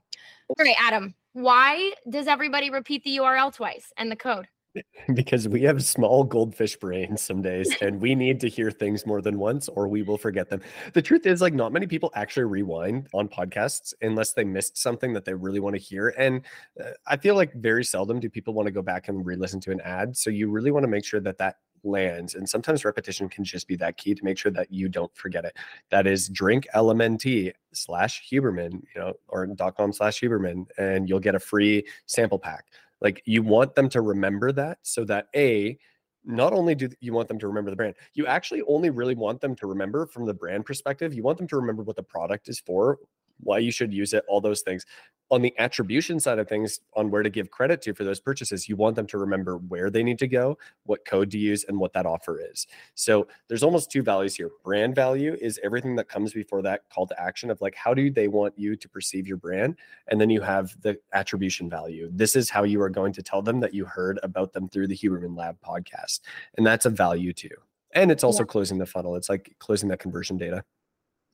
All 0.49 0.57
right, 0.59 0.77
Adam, 0.79 1.15
why 1.33 1.93
does 2.09 2.27
everybody 2.27 2.71
repeat 2.71 3.05
the 3.05 3.17
URL 3.17 3.55
twice 3.55 3.93
and 3.97 4.11
the 4.11 4.17
code? 4.17 4.49
because 5.15 5.49
we 5.49 5.63
have 5.63 5.85
small 5.85 6.25
goldfish 6.25 6.77
brains 6.77 7.21
some 7.21 7.43
days 7.43 7.75
and 7.81 8.01
we 8.01 8.15
need 8.15 8.41
to 8.41 8.49
hear 8.49 8.71
things 8.71 9.07
more 9.07 9.21
than 9.21 9.39
once 9.39 9.69
or 9.69 9.89
we 9.89 10.03
will 10.03 10.19
forget 10.19 10.49
them. 10.49 10.61
The 10.95 11.03
truth 11.03 11.27
is 11.27 11.41
like 11.41 11.55
not 11.55 11.73
many 11.73 11.87
people 11.87 12.11
actually 12.15 12.45
rewind 12.45 13.09
on 13.13 13.29
podcasts 13.29 13.93
unless 14.01 14.33
they 14.33 14.45
missed 14.45 14.77
something 14.79 15.13
that 15.13 15.25
they 15.25 15.35
really 15.35 15.61
want 15.61 15.77
to 15.77 15.81
hear 15.81 16.15
and 16.19 16.43
uh, 16.81 16.91
I 17.07 17.17
feel 17.17 17.35
like 17.35 17.53
very 17.55 17.85
seldom 17.85 18.21
do 18.21 18.31
people 18.31 18.55
want 18.55 18.67
to 18.67 18.73
go 18.73 18.83
back 18.83 19.09
and 19.09 19.25
re-listen 19.25 19.61
to 19.61 19.73
an 19.73 19.81
ad. 19.83 20.17
So 20.17 20.31
you 20.31 20.51
really 20.51 20.71
want 20.71 20.85
to 20.85 20.89
make 20.89 21.05
sure 21.05 21.21
that 21.21 21.39
that 21.39 21.57
lands. 21.85 22.35
And 22.35 22.49
sometimes 22.49 22.85
repetition 22.85 23.29
can 23.29 23.45
just 23.45 23.67
be 23.67 23.77
that 23.77 23.97
key 23.97 24.15
to 24.15 24.25
make 24.25 24.39
sure 24.39 24.53
that 24.53 24.73
you 24.73 24.89
don't 24.89 25.15
forget 25.17 25.45
it. 25.45 25.57
That 25.91 26.07
is 26.07 26.29
drink 26.29 26.67
LMNT 26.75 27.53
slash 27.73 28.29
Huberman, 28.31 28.73
you 28.73 29.01
know, 29.01 29.15
or 29.29 29.47
dot 29.47 29.77
com 29.77 29.93
slash 29.93 30.21
Huberman, 30.21 30.67
and 30.79 31.09
you'll 31.09 31.21
get 31.21 31.35
a 31.35 31.41
free 31.41 31.85
sample 32.07 32.39
pack. 32.39 32.67
Like 33.03 33.23
you 33.27 33.43
want 33.43 33.75
them 33.75 33.89
to 33.91 34.01
remember 34.01 34.53
that 34.53 34.79
so 34.83 35.05
that 35.07 35.27
A, 35.35 35.79
not 36.25 36.53
only 36.53 36.75
do 36.75 36.89
you 37.01 37.13
want 37.13 37.29
them 37.29 37.39
to 37.41 37.49
remember 37.49 37.71
the 37.71 37.77
brand, 37.77 37.97
you 38.15 38.27
actually 38.27 38.63
only 38.69 38.91
really 38.91 39.17
want 39.17 39.41
them 39.41 39.57
to 39.57 39.67
remember 39.67 40.07
from 40.07 40.25
the 40.25 40.35
brand 40.35 40.65
perspective. 40.65 41.13
You 41.13 41.25
want 41.25 41.39
them 41.39 41.49
to 41.49 41.57
remember 41.57 41.83
what 41.83 41.97
the 41.97 42.03
product 42.03 42.49
is 42.49 42.61
for, 42.61 42.99
why 43.41 43.59
you 43.59 43.73
should 43.73 43.93
use 43.93 44.13
it, 44.13 44.25
all 44.29 44.41
those 44.41 44.63
things. 44.63 44.87
On 45.31 45.41
the 45.41 45.55
attribution 45.59 46.21
side 46.21 46.39
of 46.39 46.47
things, 46.47 46.81
on 46.93 47.11
where 47.11 47.23
to 47.23 47.31
give 47.31 47.51
credit 47.51 47.81
to 47.83 47.95
for 47.95 48.05
those 48.05 48.21
purchases, 48.21 48.69
you 48.69 48.77
want 48.77 48.97
them 48.97 49.07
to 49.07 49.17
remember 49.17 49.57
where 49.57 49.89
they 49.89 50.03
need 50.03 50.19
to 50.19 50.27
go, 50.27 50.59
what 50.85 51.07
code 51.07 51.31
to 51.31 51.39
use, 51.39 51.65
and 51.65 51.79
what 51.79 51.95
that 51.95 52.05
offer 52.05 52.39
is. 52.39 52.67
So 52.95 53.27
there's 53.49 53.63
almost 53.63 53.91
two 53.91 54.03
values 54.03 54.35
here. 54.35 54.51
Brand 54.63 54.95
value 54.95 55.35
is 55.41 55.59
everything 55.65 55.97
that 55.97 56.09
comes 56.11 56.35
before 56.35 56.61
that 56.63 56.83
call 56.93 57.07
to 57.07 57.19
action 57.19 57.51
of 57.51 57.63
like, 57.63 57.75
how 57.75 57.95
do 57.95 58.11
they 58.11 58.29
want 58.29 58.59
you 58.59 58.77
to 58.77 58.89
perceive 58.91 59.27
your 59.27 59.39
brand? 59.39 59.77
And 60.09 60.21
then 60.21 60.29
you 60.29 60.43
have 60.43 60.77
the 60.83 60.99
attribution 61.15 61.71
value. 61.71 62.11
This 62.13 62.37
is 62.37 62.51
how 62.51 62.65
you 62.65 62.83
are 62.83 62.91
going 62.91 63.15
to 63.15 63.23
tell 63.23 63.41
them 63.41 63.59
that 63.61 63.73
you 63.73 63.87
heard 63.87 64.21
about 64.23 64.53
them 64.53 64.69
through 64.69 64.89
the 64.89 64.97
Huberman 64.97 65.35
Lab 65.35 65.57
podcast. 65.67 66.21
And 66.59 66.67
that's 66.67 66.85
a 66.85 66.91
value 66.91 67.33
too. 67.33 67.49
And 67.95 68.11
it's 68.11 68.25
also 68.25 68.43
yeah. 68.43 68.49
closing 68.49 68.77
the 68.77 68.87
funnel. 68.87 69.17
It's 69.17 69.31
like 69.31 69.55
closing 69.59 69.89
that 69.89 69.99
conversion 69.99 70.37
data. 70.37 70.63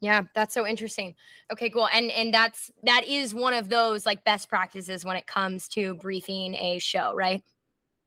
Yeah, 0.00 0.22
that's 0.34 0.54
so 0.54 0.66
interesting. 0.66 1.14
Okay, 1.52 1.70
cool. 1.70 1.88
And 1.92 2.10
and 2.12 2.32
that's 2.32 2.70
that 2.84 3.04
is 3.06 3.34
one 3.34 3.54
of 3.54 3.68
those 3.68 4.06
like 4.06 4.24
best 4.24 4.48
practices 4.48 5.04
when 5.04 5.16
it 5.16 5.26
comes 5.26 5.68
to 5.70 5.94
briefing 5.94 6.54
a 6.54 6.78
show, 6.78 7.14
right? 7.14 7.42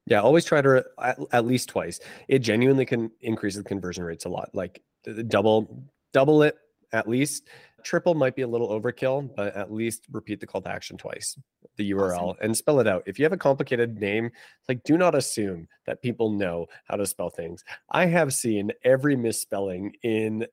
Yeah, 0.05 0.21
always 0.21 0.45
try 0.45 0.61
to 0.61 0.85
at, 1.01 1.19
at 1.31 1.45
least 1.45 1.69
twice. 1.69 1.99
It 2.27 2.39
genuinely 2.39 2.85
can 2.85 3.11
increase 3.21 3.55
the 3.55 3.63
conversion 3.63 4.03
rates 4.03 4.25
a 4.25 4.29
lot. 4.29 4.49
Like 4.53 4.81
double 5.27 5.85
double 6.13 6.43
it 6.43 6.55
at 6.93 7.09
least. 7.09 7.47
Triple 7.83 8.13
might 8.13 8.35
be 8.35 8.43
a 8.43 8.47
little 8.47 8.69
overkill, 8.69 9.35
but 9.35 9.55
at 9.55 9.71
least 9.71 10.05
repeat 10.11 10.39
the 10.39 10.45
call 10.45 10.61
to 10.61 10.69
action 10.69 10.97
twice, 10.97 11.35
the 11.77 11.91
URL, 11.91 12.17
awesome. 12.17 12.37
and 12.41 12.55
spell 12.55 12.79
it 12.79 12.87
out. 12.87 13.03
If 13.07 13.17
you 13.17 13.25
have 13.25 13.33
a 13.33 13.37
complicated 13.37 13.99
name, 13.99 14.29
like 14.69 14.83
do 14.83 14.97
not 14.97 15.15
assume 15.15 15.67
that 15.87 16.01
people 16.01 16.31
know 16.31 16.67
how 16.85 16.95
to 16.95 17.07
spell 17.07 17.29
things. 17.29 17.63
I 17.89 18.05
have 18.05 18.33
seen 18.33 18.71
every 18.83 19.15
misspelling 19.15 19.93
in 20.03 20.45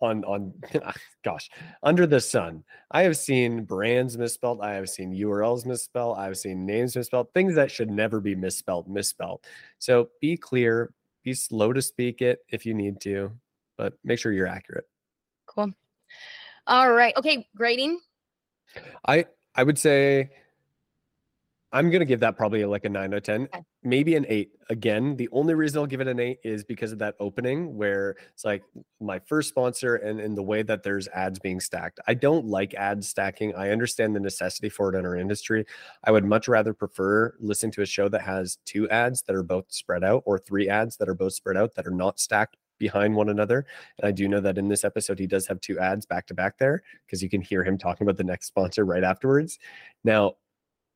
on 0.00 0.24
on 0.24 0.52
gosh 1.24 1.48
under 1.82 2.06
the 2.06 2.20
sun. 2.20 2.62
I 2.90 3.02
have 3.02 3.16
seen 3.16 3.64
brands 3.64 4.16
misspelled 4.18 4.60
i 4.60 4.72
have 4.72 4.88
seen 4.88 5.14
urls 5.14 5.66
misspelled 5.66 6.18
i've 6.18 6.36
seen 6.36 6.66
names 6.66 6.96
misspelled 6.96 7.32
things 7.32 7.54
that 7.54 7.70
should 7.70 7.90
never 7.90 8.20
be 8.20 8.34
misspelled 8.34 8.88
misspelled. 8.88 9.44
So 9.78 10.10
be 10.20 10.36
clear 10.36 10.92
be 11.22 11.34
slow 11.34 11.72
to 11.72 11.82
speak 11.82 12.22
it 12.22 12.40
if 12.48 12.66
you 12.66 12.74
need 12.74 13.00
to 13.02 13.32
but 13.76 13.94
make 14.04 14.18
sure 14.18 14.32
you're 14.32 14.46
accurate. 14.46 14.88
Cool. 15.46 15.70
All 16.66 16.92
right 16.92 17.16
okay 17.16 17.46
grading? 17.56 18.00
I 19.06 19.26
i 19.54 19.62
would 19.62 19.78
say 19.78 20.30
I'm 21.72 21.90
gonna 21.90 22.04
give 22.04 22.20
that 22.20 22.36
probably 22.36 22.64
like 22.64 22.84
a 22.84 22.88
nine 22.88 23.12
out 23.12 23.18
of 23.18 23.22
ten, 23.24 23.42
okay. 23.42 23.62
Maybe 23.86 24.16
an 24.16 24.26
eight. 24.28 24.50
Again, 24.68 25.16
the 25.16 25.28
only 25.30 25.54
reason 25.54 25.78
I'll 25.78 25.86
give 25.86 26.00
it 26.00 26.08
an 26.08 26.18
eight 26.18 26.40
is 26.42 26.64
because 26.64 26.90
of 26.90 26.98
that 26.98 27.14
opening 27.20 27.76
where 27.76 28.16
it's 28.34 28.44
like 28.44 28.64
my 29.00 29.20
first 29.20 29.48
sponsor 29.48 29.94
and 29.94 30.20
in 30.20 30.34
the 30.34 30.42
way 30.42 30.62
that 30.64 30.82
there's 30.82 31.06
ads 31.08 31.38
being 31.38 31.60
stacked. 31.60 32.00
I 32.08 32.14
don't 32.14 32.46
like 32.46 32.74
ad 32.74 33.04
stacking. 33.04 33.54
I 33.54 33.70
understand 33.70 34.14
the 34.14 34.20
necessity 34.20 34.68
for 34.68 34.92
it 34.92 34.98
in 34.98 35.06
our 35.06 35.16
industry. 35.16 35.64
I 36.04 36.10
would 36.10 36.24
much 36.24 36.48
rather 36.48 36.74
prefer 36.74 37.34
listening 37.38 37.72
to 37.72 37.82
a 37.82 37.86
show 37.86 38.08
that 38.08 38.22
has 38.22 38.58
two 38.64 38.90
ads 38.90 39.22
that 39.22 39.36
are 39.36 39.44
both 39.44 39.66
spread 39.68 40.02
out 40.02 40.24
or 40.26 40.38
three 40.38 40.68
ads 40.68 40.96
that 40.96 41.08
are 41.08 41.14
both 41.14 41.34
spread 41.34 41.56
out 41.56 41.76
that 41.76 41.86
are 41.86 41.92
not 41.92 42.18
stacked 42.18 42.56
behind 42.78 43.14
one 43.14 43.28
another. 43.28 43.66
And 43.98 44.08
I 44.08 44.10
do 44.10 44.28
know 44.28 44.40
that 44.40 44.58
in 44.58 44.68
this 44.68 44.84
episode, 44.84 45.18
he 45.18 45.26
does 45.26 45.46
have 45.46 45.60
two 45.60 45.78
ads 45.78 46.06
back 46.06 46.26
to 46.26 46.34
back 46.34 46.58
there 46.58 46.82
because 47.06 47.22
you 47.22 47.30
can 47.30 47.40
hear 47.40 47.62
him 47.64 47.78
talking 47.78 48.04
about 48.04 48.16
the 48.16 48.24
next 48.24 48.48
sponsor 48.48 48.84
right 48.84 49.04
afterwards. 49.04 49.58
Now, 50.04 50.34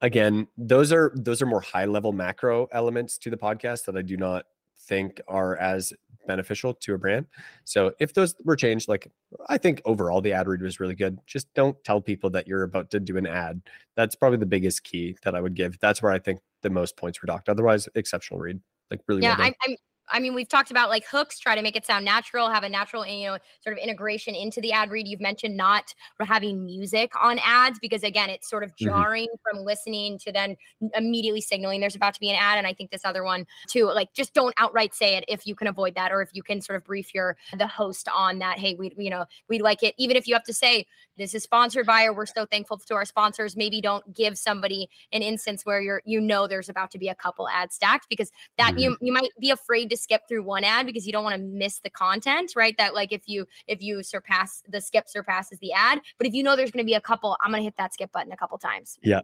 again, 0.01 0.49
those 0.57 0.93
are 0.93 1.13
those 1.15 1.43
are 1.43 1.47
more 1.47 1.61
high 1.61 1.85
level 1.85 2.13
macro 2.13 2.69
elements 2.73 3.19
to 3.19 3.31
the 3.31 3.37
podcast 3.37 3.85
that 3.87 3.97
I 3.97 4.03
do 4.03 4.17
not 4.17 4.47
think 4.79 5.21
are 5.29 5.57
as 5.59 5.93
beneficial 6.27 6.75
to 6.75 6.95
a 6.95 6.99
brand. 6.99 7.27
So 7.65 7.93
if 8.01 8.15
those 8.15 8.35
were 8.45 8.57
changed, 8.57 8.89
like 8.89 9.11
I 9.49 9.59
think 9.59 9.83
overall 9.85 10.21
the 10.21 10.33
ad 10.33 10.49
read 10.49 10.63
was 10.63 10.81
really 10.81 10.95
good. 10.95 11.19
Just 11.27 11.53
don't 11.55 11.77
tell 11.85 12.01
people 12.01 12.31
that 12.31 12.47
you're 12.47 12.63
about 12.63 12.91
to 12.91 13.01
do 13.01 13.17
an 13.17 13.27
ad. 13.27 13.61
That's 13.97 14.15
probably 14.15 14.39
the 14.39 14.47
biggest 14.47 14.85
key 14.85 15.17
that 15.23 15.35
I 15.35 15.41
would 15.41 15.55
give. 15.55 15.79
That's 15.81 16.03
where 16.03 16.13
I 16.13 16.19
think 16.19 16.41
the 16.63 16.71
most 16.71 16.97
points 16.97 17.21
were 17.21 17.27
docked. 17.27 17.49
Otherwise, 17.49 17.89
exceptional 17.95 18.41
read. 18.41 18.61
Like 18.91 19.01
really. 19.07 19.23
Yeah, 19.23 19.37
well 19.39 19.47
I'm, 19.49 19.55
I'm 19.67 19.77
I 20.11 20.21
mean, 20.21 20.35
we've 20.35 20.49
talked 20.49 20.71
about 20.71 20.89
like 20.89 21.05
hooks, 21.07 21.39
try 21.39 21.55
to 21.55 21.63
make 21.63 21.77
it 21.77 21.87
sound 21.87 22.05
natural, 22.05 22.49
have 22.51 22.65
a 22.65 22.69
natural, 22.69 23.07
you 23.07 23.29
know, 23.29 23.39
sort 23.63 23.77
of 23.77 23.83
integration 23.83 24.35
into 24.35 24.61
the 24.61 24.73
ad 24.73 24.91
read. 24.91 25.09
You've 25.09 25.21
mentioned 25.21 25.57
not 25.57 25.95
having 26.21 26.65
music 26.65 27.13
on 27.21 27.39
ads 27.45 27.79
because 27.79 28.03
again, 28.03 28.31
it's 28.31 28.49
sort 28.49 28.65
of 28.65 28.71
mm-hmm. 28.71 28.89
jarring 28.89 29.29
mm-hmm. 29.29 29.59
from 29.59 29.65
listening 29.65 30.19
to 30.21 30.33
then 30.33 30.57
immediately 30.95 31.41
signaling 31.41 31.81
there's 31.81 31.97
about 31.97 32.15
to 32.15 32.21
be 32.21 32.31
an 32.31 32.37
ad. 32.37 32.59
And 32.59 32.67
I 32.67 32.73
think 32.73 32.91
this 32.91 33.05
other 33.05 33.25
one 33.25 33.47
too, 33.69 33.87
like 33.87 34.13
just 34.13 34.35
don't 34.35 34.55
outright 34.59 34.95
say 34.95 35.17
it 35.17 35.25
if 35.29 35.47
you 35.47 35.55
can 35.55 35.67
avoid 35.67 35.95
that, 35.95 36.13
or 36.13 36.23
if 36.23 36.31
you 36.33 36.43
can 36.43 36.61
sort 36.61 36.77
of 36.77 36.85
brief 36.85 37.15
your 37.15 37.37
the 37.57 37.67
host 37.67 38.09
on 38.15 38.39
that. 38.41 38.59
Hey, 38.59 38.75
we 38.75 38.93
you 38.97 39.11
know 39.11 39.25
we'd 39.49 39.63
like 39.63 39.83
it, 39.83 39.95
even 39.99 40.17
if 40.17 40.27
you 40.27 40.35
have 40.35 40.45
to 40.45 40.55
say 40.55 40.87
this 41.21 41.35
is 41.35 41.43
sponsored 41.43 41.87
by 41.87 42.05
or 42.05 42.13
we're 42.13 42.27
so 42.27 42.47
thankful 42.47 42.79
to 42.79 42.95
our 42.95 43.05
sponsors. 43.05 43.57
Maybe 43.57 43.81
don't 43.81 44.15
give 44.15 44.39
somebody 44.39 44.89
an 45.13 45.23
instance 45.23 45.65
where 45.65 45.81
you're 45.81 46.03
you 46.05 46.21
know 46.21 46.47
there's 46.47 46.69
about 46.69 46.91
to 46.93 46.99
be 46.99 47.09
a 47.09 47.15
couple 47.15 47.49
ads 47.49 47.75
stacked 47.75 48.07
because 48.09 48.31
that 48.59 48.71
mm-hmm. 48.71 48.79
you 48.79 48.97
you 49.01 49.13
might 49.13 49.31
be 49.41 49.51
afraid 49.51 49.91
to 49.91 49.97
skip 49.97 50.23
through 50.29 50.43
one 50.43 50.65
ad 50.65 50.87
because 50.87 51.07
you 51.07 51.13
don't 51.13 51.25
want 51.25 51.37
to 51.37 51.43
miss 51.43 51.81
the 51.81 51.91
content, 51.91 52.53
right? 52.57 52.75
That 52.79 52.95
like 52.95 53.13
if 53.13 53.23
you 53.27 53.47
if 53.67 53.83
you 53.83 54.03
surpass 54.03 54.63
the 54.69 54.81
skip 54.81 55.09
surpasses 55.09 55.59
the 55.61 55.73
ad, 55.73 56.01
but 56.19 56.27
if 56.27 56.35
you 56.35 56.43
know 56.43 56.57
there's 56.57 56.71
going 56.71 56.85
to 56.85 56.89
be 56.89 56.95
a 56.95 57.01
couple, 57.01 57.37
I'm 57.43 57.51
going 57.51 57.61
to 57.61 57.65
hit 57.65 57.77
that 57.79 57.95
skip 57.95 58.13
button 58.13 58.33
a 58.33 58.37
couple 58.37 58.59
times. 58.59 58.99
Yeah. 59.03 59.21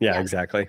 Yeah, 0.00 0.14
yeah. 0.14 0.20
exactly. 0.20 0.68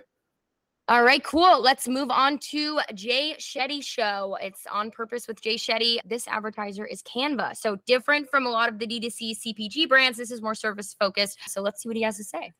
All 0.87 1.03
right, 1.03 1.23
cool. 1.23 1.63
Let's 1.63 1.87
move 1.87 2.11
on 2.11 2.37
to 2.51 2.79
Jay 2.93 3.35
Shetty 3.39 3.83
show. 3.83 4.37
It's 4.39 4.67
on 4.71 4.91
purpose 4.91 5.27
with 5.27 5.41
Jay 5.41 5.55
Shetty. 5.55 5.97
This 6.05 6.27
advertiser 6.27 6.85
is 6.85 7.01
Canva. 7.01 7.57
So 7.57 7.77
different 7.87 8.29
from 8.29 8.45
a 8.45 8.51
lot 8.51 8.69
of 8.69 8.77
the 8.77 8.85
D2C 8.85 9.35
CPG 9.35 9.89
brands. 9.89 10.19
This 10.19 10.29
is 10.29 10.43
more 10.43 10.53
service 10.53 10.95
focused. 10.99 11.39
So 11.47 11.63
let's 11.63 11.81
see 11.81 11.89
what 11.89 11.95
he 11.97 12.03
has 12.03 12.17
to 12.17 12.23
say. 12.23 12.53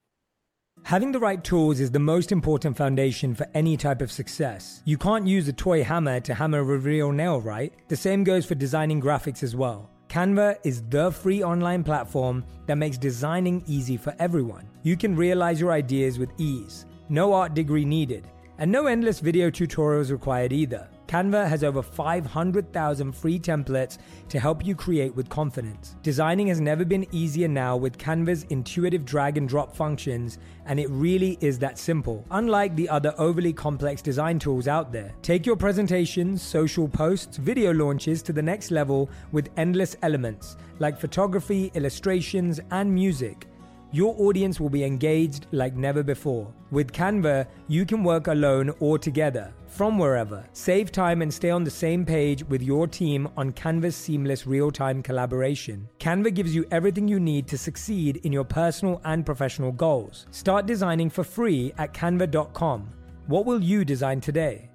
Having 0.86 1.12
the 1.12 1.20
right 1.20 1.44
tools 1.44 1.80
is 1.80 1.92
the 1.92 2.00
most 2.00 2.32
important 2.32 2.76
foundation 2.76 3.36
for 3.36 3.46
any 3.54 3.78
type 3.78 4.02
of 4.02 4.12
success. 4.12 4.82
You 4.86 4.98
can't 4.98 5.28
use 5.28 5.48
a 5.48 5.54
toy 5.54 5.84
hammer 5.84 6.20
to 6.22 6.34
hammer 6.34 6.62
a 6.62 6.64
real 6.64 7.12
nail, 7.12 7.40
right? 7.40 7.72
The 7.90 7.96
same 7.96 8.24
goes 8.24 8.44
for 8.48 8.56
designing 8.56 9.00
graphics 9.00 9.44
as 9.44 9.56
well. 9.56 9.92
Canva 10.10 10.58
is 10.64 10.82
the 10.90 11.12
free 11.12 11.44
online 11.44 11.84
platform 11.84 12.44
that 12.66 12.78
makes 12.78 12.98
designing 12.98 13.64
easy 13.68 13.98
for 13.98 14.16
everyone. 14.18 14.68
You 14.82 14.98
can 14.98 15.16
realize 15.16 15.62
your 15.62 15.72
ideas 15.72 16.18
with 16.18 16.30
ease, 16.40 16.86
no 17.10 17.34
art 17.34 17.54
degree 17.54 17.86
needed, 17.86 18.28
and 18.58 18.72
no 18.72 18.88
endless 18.88 19.20
video 19.20 19.50
tutorials 19.50 20.12
required 20.12 20.54
either. 20.54 20.88
Canva 21.08 21.48
has 21.48 21.64
over 21.64 21.84
500,000 21.84 23.12
free 23.12 23.38
templates 23.38 24.00
to 24.28 24.40
help 24.40 24.66
you 24.66 24.76
create 24.76 25.16
with 25.16 25.30
confidence. 25.30 25.96
Designing 26.02 26.48
has 26.48 26.60
never 26.60 26.84
been 26.84 27.06
easier 27.12 27.48
now 27.48 27.78
with 27.78 27.98
Canva's 27.98 28.44
intuitive 28.50 29.06
drag 29.06 29.38
and 29.38 29.48
drop 29.48 29.76
functions, 29.76 30.40
and 30.66 30.80
it 30.80 30.90
really 30.90 31.38
is 31.42 31.60
that 31.60 31.78
simple. 31.78 32.26
Unlike 32.32 32.76
the 32.76 32.90
other 32.90 33.14
overly 33.20 33.54
complex 33.54 34.02
design 34.02 34.40
tools 34.40 34.68
out 34.68 34.92
there, 34.92 35.14
take 35.22 35.46
your 35.46 35.56
presentations, 35.56 36.42
social 36.42 36.88
posts, 36.88 37.38
video 37.38 37.72
launches 37.72 38.24
to 38.24 38.34
the 38.34 38.42
next 38.42 38.72
level 38.72 39.10
with 39.32 39.50
endless 39.58 39.96
elements 40.02 40.58
like 40.80 41.00
photography, 41.00 41.72
illustrations, 41.76 42.60
and 42.72 42.94
music 42.94 43.48
your 43.96 44.14
audience 44.20 44.60
will 44.60 44.70
be 44.70 44.84
engaged 44.84 45.48
like 45.54 45.78
never 45.78 46.04
before. 46.04 46.54
With 46.70 46.92
Canva, 46.92 47.48
you 47.70 47.86
can 47.86 48.04
work 48.04 48.28
alone 48.28 48.74
or 48.82 49.00
together 49.00 49.54
from 49.68 49.98
wherever. 49.98 50.46
Save 50.52 50.92
time 50.92 51.22
and 51.22 51.34
stay 51.34 51.50
on 51.50 51.64
the 51.64 51.72
same 51.72 52.06
page 52.06 52.44
with 52.50 52.62
your 52.62 52.88
team 52.88 53.30
on 53.38 53.54
Canva's 53.54 53.96
seamless 53.96 54.46
real 54.46 54.70
time 54.70 55.02
collaboration. 55.02 55.88
Canva 56.00 56.34
gives 56.34 56.54
you 56.54 56.66
everything 56.72 57.08
you 57.08 57.22
need 57.22 57.48
to 57.48 57.58
succeed 57.58 58.18
in 58.24 58.34
your 58.34 58.44
personal 58.44 59.00
and 59.06 59.26
professional 59.26 59.72
goals. 59.72 60.26
Start 60.32 60.66
designing 60.66 61.10
for 61.10 61.24
free 61.24 61.72
at 61.78 61.94
canva.com. 61.94 62.90
What 63.28 63.46
will 63.46 63.64
you 63.64 63.86
design 63.86 64.20
today? 64.20 64.70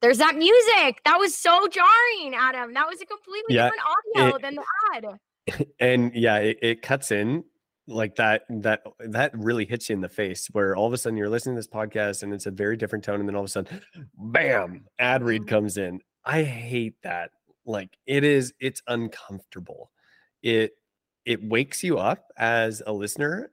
There's 0.00 0.18
that 0.18 0.34
music. 0.34 1.00
That 1.04 1.18
was 1.20 1.36
so 1.36 1.68
jarring, 1.68 2.34
Adam. 2.34 2.74
That 2.74 2.88
was 2.88 3.00
a 3.00 3.06
completely 3.06 3.54
yeah, 3.54 3.70
different 3.70 3.82
audio 3.86 4.36
it, 4.36 4.42
than 4.42 4.56
the 4.56 4.64
ad 4.96 5.20
and 5.80 6.14
yeah 6.14 6.36
it, 6.38 6.58
it 6.62 6.82
cuts 6.82 7.10
in 7.10 7.44
like 7.88 8.14
that 8.16 8.42
that 8.48 8.82
that 9.00 9.36
really 9.36 9.64
hits 9.64 9.88
you 9.88 9.94
in 9.94 10.00
the 10.00 10.08
face 10.08 10.48
where 10.52 10.76
all 10.76 10.86
of 10.86 10.92
a 10.92 10.98
sudden 10.98 11.16
you're 11.16 11.28
listening 11.28 11.56
to 11.56 11.58
this 11.58 11.68
podcast 11.68 12.22
and 12.22 12.32
it's 12.32 12.46
a 12.46 12.50
very 12.50 12.76
different 12.76 13.04
tone 13.04 13.18
and 13.18 13.28
then 13.28 13.34
all 13.34 13.42
of 13.42 13.48
a 13.48 13.50
sudden 13.50 13.80
bam 14.16 14.84
ad 14.98 15.22
read 15.22 15.42
mm-hmm. 15.42 15.48
comes 15.48 15.76
in. 15.76 16.00
I 16.24 16.44
hate 16.44 16.94
that. 17.02 17.30
Like 17.64 17.96
it 18.06 18.24
is 18.24 18.54
it's 18.60 18.82
uncomfortable. 18.86 19.90
It 20.42 20.72
it 21.24 21.42
wakes 21.42 21.82
you 21.82 21.98
up 21.98 22.26
as 22.36 22.82
a 22.86 22.92
listener 22.92 23.50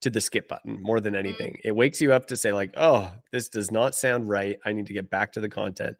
to 0.00 0.10
the 0.10 0.20
skip 0.20 0.48
button 0.48 0.80
more 0.80 1.00
than 1.00 1.14
mm-hmm. 1.14 1.26
anything. 1.26 1.58
It 1.64 1.72
wakes 1.72 2.00
you 2.00 2.12
up 2.12 2.26
to 2.28 2.36
say 2.36 2.52
like 2.52 2.72
oh 2.76 3.10
this 3.32 3.50
does 3.50 3.70
not 3.70 3.94
sound 3.94 4.28
right. 4.28 4.58
I 4.64 4.72
need 4.72 4.86
to 4.86 4.94
get 4.94 5.10
back 5.10 5.32
to 5.32 5.40
the 5.40 5.48
content 5.48 5.98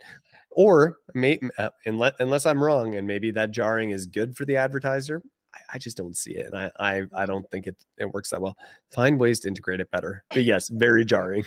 or 0.50 0.98
may, 1.14 1.38
uh, 1.58 1.70
unless, 1.86 2.14
unless 2.18 2.46
I'm 2.46 2.62
wrong, 2.62 2.96
and 2.96 3.06
maybe 3.06 3.30
that 3.32 3.50
jarring 3.50 3.90
is 3.90 4.06
good 4.06 4.36
for 4.36 4.44
the 4.44 4.56
advertiser, 4.56 5.22
I, 5.74 5.78
just 5.78 5.96
don't 5.96 6.16
see 6.16 6.32
it. 6.32 6.46
And 6.46 6.56
I, 6.56 6.70
I, 6.78 7.02
I 7.22 7.26
don't 7.26 7.48
think 7.50 7.66
it, 7.66 7.76
it 7.98 8.12
works 8.12 8.30
that 8.30 8.40
well. 8.40 8.56
Find 8.92 9.18
ways 9.18 9.40
to 9.40 9.48
integrate 9.48 9.80
it 9.80 9.90
better. 9.90 10.24
But 10.30 10.44
yes, 10.44 10.68
very 10.68 11.04
jarring. 11.04 11.44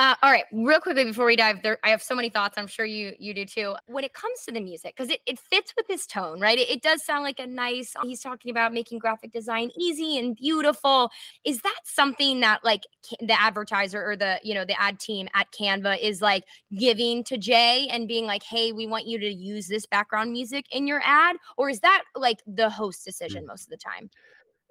Uh, 0.00 0.14
all 0.22 0.30
right, 0.30 0.46
real 0.50 0.80
quickly 0.80 1.04
before 1.04 1.26
we 1.26 1.36
dive 1.36 1.62
there, 1.62 1.76
I 1.84 1.90
have 1.90 2.02
so 2.02 2.14
many 2.14 2.30
thoughts. 2.30 2.54
I'm 2.56 2.66
sure 2.66 2.86
you 2.86 3.12
you 3.18 3.34
do 3.34 3.44
too. 3.44 3.74
When 3.84 4.02
it 4.02 4.14
comes 4.14 4.46
to 4.46 4.50
the 4.50 4.58
music, 4.58 4.94
because 4.96 5.10
it, 5.10 5.20
it 5.26 5.38
fits 5.38 5.74
with 5.76 5.84
his 5.86 6.06
tone, 6.06 6.40
right? 6.40 6.58
It, 6.58 6.70
it 6.70 6.80
does 6.80 7.04
sound 7.04 7.22
like 7.22 7.38
a 7.38 7.46
nice. 7.46 7.92
He's 8.02 8.22
talking 8.22 8.50
about 8.50 8.72
making 8.72 8.98
graphic 8.98 9.30
design 9.30 9.70
easy 9.78 10.16
and 10.16 10.34
beautiful. 10.34 11.10
Is 11.44 11.60
that 11.60 11.80
something 11.84 12.40
that 12.40 12.64
like 12.64 12.84
the 13.20 13.38
advertiser 13.38 14.02
or 14.02 14.16
the 14.16 14.40
you 14.42 14.54
know 14.54 14.64
the 14.64 14.80
ad 14.80 14.98
team 15.00 15.28
at 15.34 15.48
Canva 15.52 16.00
is 16.00 16.22
like 16.22 16.44
giving 16.74 17.22
to 17.24 17.36
Jay 17.36 17.86
and 17.90 18.08
being 18.08 18.24
like, 18.24 18.42
hey, 18.42 18.72
we 18.72 18.86
want 18.86 19.06
you 19.06 19.18
to 19.18 19.30
use 19.30 19.68
this 19.68 19.84
background 19.84 20.32
music 20.32 20.64
in 20.72 20.86
your 20.86 21.02
ad, 21.04 21.36
or 21.58 21.68
is 21.68 21.80
that 21.80 22.04
like 22.16 22.38
the 22.46 22.70
host 22.70 23.04
decision 23.04 23.44
mm. 23.44 23.48
most 23.48 23.64
of 23.64 23.68
the 23.68 23.76
time? 23.76 24.08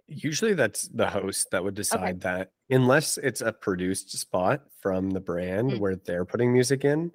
Usually 0.10 0.54
that's 0.54 0.88
the 0.88 1.08
host 1.08 1.52
that 1.52 1.64
would 1.64 1.76
decide 1.76 2.02
okay. 2.02 2.20
that, 2.20 2.52
unless 2.70 3.18
it's 3.18 3.42
a 3.42 3.54
produced 3.54 4.12
spot 4.18 4.64
from 4.82 5.12
the 5.12 5.20
brand 5.20 5.72
mm-hmm. 5.72 5.80
where 5.80 5.96
they're 5.96 6.26
putting 6.26 6.52
music 6.52 6.86
in. 6.86 7.12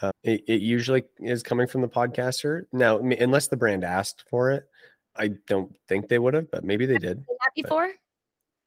Uh, 0.00 0.12
it, 0.22 0.44
it, 0.46 0.60
usually 0.60 1.02
is 1.18 1.42
coming 1.42 1.66
from 1.66 1.80
the 1.80 1.88
podcaster. 1.88 2.62
Now, 2.72 2.98
unless 2.98 3.48
the 3.48 3.56
brand 3.56 3.82
asked 3.82 4.24
for 4.30 4.52
it, 4.52 4.68
I 5.16 5.32
don't 5.48 5.74
think 5.88 6.08
they 6.08 6.20
would 6.20 6.34
have, 6.34 6.50
but 6.52 6.62
maybe 6.62 6.86
they 6.86 6.98
did. 6.98 7.18
That 7.26 7.50
before, 7.56 7.90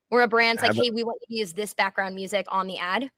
where 0.10 0.24
a 0.24 0.28
brand's 0.28 0.62
like, 0.62 0.76
"Hey, 0.76 0.90
we 0.90 1.06
want 1.06 1.20
you 1.22 1.36
to 1.36 1.40
use 1.40 1.54
this 1.54 1.74
background 1.74 2.16
music 2.16 2.46
on 2.50 2.68
the 2.68 2.78
ad." 2.78 3.10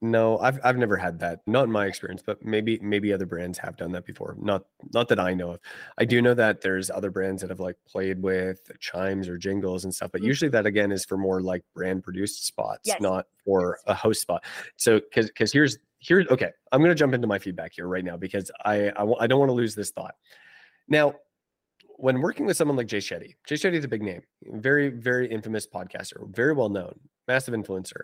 No, 0.00 0.38
I've 0.38 0.60
I've 0.62 0.76
never 0.76 0.96
had 0.96 1.18
that. 1.20 1.40
Not 1.46 1.64
in 1.64 1.72
my 1.72 1.86
experience, 1.86 2.22
but 2.24 2.44
maybe 2.44 2.78
maybe 2.80 3.12
other 3.12 3.26
brands 3.26 3.58
have 3.58 3.76
done 3.76 3.90
that 3.92 4.06
before. 4.06 4.36
Not 4.38 4.62
not 4.94 5.08
that 5.08 5.18
I 5.18 5.34
know 5.34 5.52
of. 5.52 5.60
I 5.98 6.04
do 6.04 6.22
know 6.22 6.34
that 6.34 6.60
there's 6.60 6.88
other 6.88 7.10
brands 7.10 7.42
that 7.42 7.50
have 7.50 7.58
like 7.58 7.76
played 7.86 8.22
with 8.22 8.70
chimes 8.78 9.28
or 9.28 9.36
jingles 9.36 9.84
and 9.84 9.92
stuff, 9.92 10.12
but 10.12 10.20
mm-hmm. 10.20 10.28
usually 10.28 10.48
that 10.50 10.66
again 10.66 10.92
is 10.92 11.04
for 11.04 11.18
more 11.18 11.40
like 11.40 11.64
brand 11.74 12.04
produced 12.04 12.46
spots, 12.46 12.82
yes. 12.84 13.00
not 13.00 13.26
for 13.44 13.78
a 13.86 13.94
host 13.94 14.22
spot. 14.22 14.44
So 14.76 15.00
cuz 15.12 15.30
cuz 15.32 15.52
here's 15.52 15.78
here's 15.98 16.28
okay, 16.28 16.52
I'm 16.70 16.80
going 16.80 16.90
to 16.90 16.94
jump 16.94 17.12
into 17.12 17.26
my 17.26 17.38
feedback 17.38 17.72
here 17.74 17.88
right 17.88 18.04
now 18.04 18.16
because 18.16 18.52
I 18.64 18.90
I, 18.90 19.04
I 19.20 19.26
don't 19.26 19.40
want 19.40 19.50
to 19.50 19.54
lose 19.54 19.74
this 19.74 19.90
thought. 19.90 20.14
Now, 20.86 21.14
when 21.96 22.20
working 22.20 22.46
with 22.46 22.56
someone 22.56 22.76
like 22.76 22.86
Jay 22.86 22.98
Shetty, 22.98 23.34
Jay 23.48 23.56
Shetty 23.56 23.74
is 23.74 23.84
a 23.84 23.88
big 23.88 24.02
name, 24.02 24.22
very 24.44 24.90
very 24.90 25.28
infamous 25.28 25.66
podcaster, 25.66 26.32
very 26.34 26.52
well 26.52 26.68
known, 26.68 27.00
massive 27.26 27.52
influencer 27.52 28.02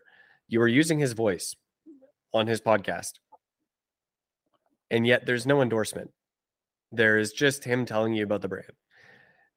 you 0.49 0.61
are 0.61 0.69
using 0.69 0.99
his 0.99 1.13
voice 1.13 1.55
on 2.33 2.47
his 2.47 2.61
podcast. 2.61 3.15
And 4.91 5.07
yet 5.07 5.27
there's 5.27 5.47
no 5.47 5.63
endorsement. 5.63 6.11
There 6.91 7.19
is 7.19 7.33
just 7.33 7.65
him 7.65 7.87
telling 7.87 8.15
you 8.15 8.25
about 8.25 8.43
the 8.43 8.49
brand. 8.49 8.73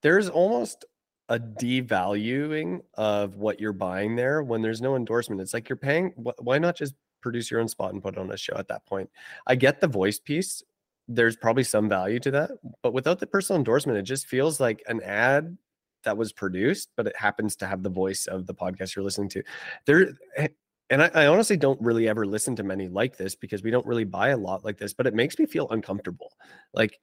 There's 0.01 0.29
almost 0.29 0.85
a 1.27 1.39
devaluing 1.39 2.81
of 2.93 3.35
what 3.35 3.59
you're 3.59 3.73
buying 3.73 4.15
there 4.15 4.43
when 4.43 4.61
there's 4.61 4.81
no 4.81 4.95
endorsement. 4.95 5.41
It's 5.41 5.53
like 5.53 5.67
you're 5.67 5.75
paying. 5.75 6.13
Why 6.15 6.57
not 6.59 6.77
just 6.77 6.93
produce 7.21 7.49
your 7.49 7.59
own 7.59 7.67
spot 7.67 7.93
and 7.93 8.01
put 8.01 8.15
it 8.15 8.19
on 8.19 8.31
a 8.31 8.37
show 8.37 8.55
at 8.55 8.67
that 8.69 8.85
point? 8.85 9.09
I 9.47 9.55
get 9.55 9.81
the 9.81 9.87
voice 9.87 10.19
piece. 10.19 10.63
There's 11.07 11.35
probably 11.35 11.63
some 11.63 11.89
value 11.89 12.19
to 12.21 12.31
that, 12.31 12.51
but 12.81 12.93
without 12.93 13.19
the 13.19 13.27
personal 13.27 13.57
endorsement, 13.57 13.99
it 13.99 14.03
just 14.03 14.25
feels 14.25 14.59
like 14.59 14.81
an 14.87 15.03
ad 15.03 15.55
that 16.03 16.17
was 16.17 16.31
produced, 16.31 16.89
but 16.95 17.05
it 17.05 17.15
happens 17.15 17.55
to 17.57 17.67
have 17.67 17.83
the 17.83 17.89
voice 17.89 18.25
of 18.25 18.47
the 18.47 18.53
podcast 18.53 18.95
you're 18.95 19.05
listening 19.05 19.29
to. 19.29 19.43
There, 19.85 20.13
eh, 20.37 20.47
and 20.89 21.01
I, 21.03 21.11
I, 21.13 21.27
honestly 21.27 21.57
don't 21.57 21.81
really 21.81 22.07
ever 22.07 22.25
listen 22.25 22.55
to 22.57 22.63
many 22.63 22.87
like 22.87 23.17
this 23.17 23.35
because 23.35 23.63
we 23.63 23.71
don't 23.71 23.85
really 23.85 24.03
buy 24.03 24.29
a 24.29 24.37
lot 24.37 24.63
like 24.63 24.77
this 24.77 24.93
but 24.93 25.07
it 25.07 25.13
makes 25.13 25.39
me 25.39 25.45
feel 25.45 25.67
uncomfortable. 25.69 26.31
Like 26.73 26.99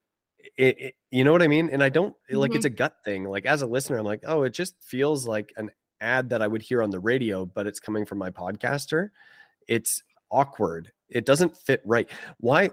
it, 0.57 0.81
it 0.81 0.95
you 1.11 1.25
know 1.25 1.33
what 1.33 1.43
i 1.43 1.49
mean? 1.49 1.71
And 1.71 1.83
i 1.83 1.89
don't 1.89 2.15
like 2.31 2.51
mm-hmm. 2.51 2.57
it's 2.57 2.67
a 2.67 2.71
gut 2.71 2.97
thing. 3.05 3.25
Like 3.25 3.47
as 3.47 3.63
a 3.63 3.67
listener 3.67 3.99
i'm 3.99 4.05
like 4.05 4.23
oh 4.27 4.43
it 4.43 4.51
just 4.51 4.75
feels 4.83 5.27
like 5.27 5.53
an 5.57 5.71
ad 6.01 6.31
that 6.31 6.43
i 6.43 6.47
would 6.47 6.63
hear 6.63 6.83
on 6.83 6.91
the 6.91 6.99
radio 6.99 7.45
but 7.47 7.67
it's 7.67 7.81
coming 7.81 8.07
from 8.07 8.19
my 8.19 8.31
podcaster. 8.31 9.11
It's 9.69 10.03
awkward. 10.31 10.91
It 11.09 11.27
doesn't 11.27 11.57
fit 11.57 11.83
right. 11.85 12.09
Why 12.39 12.71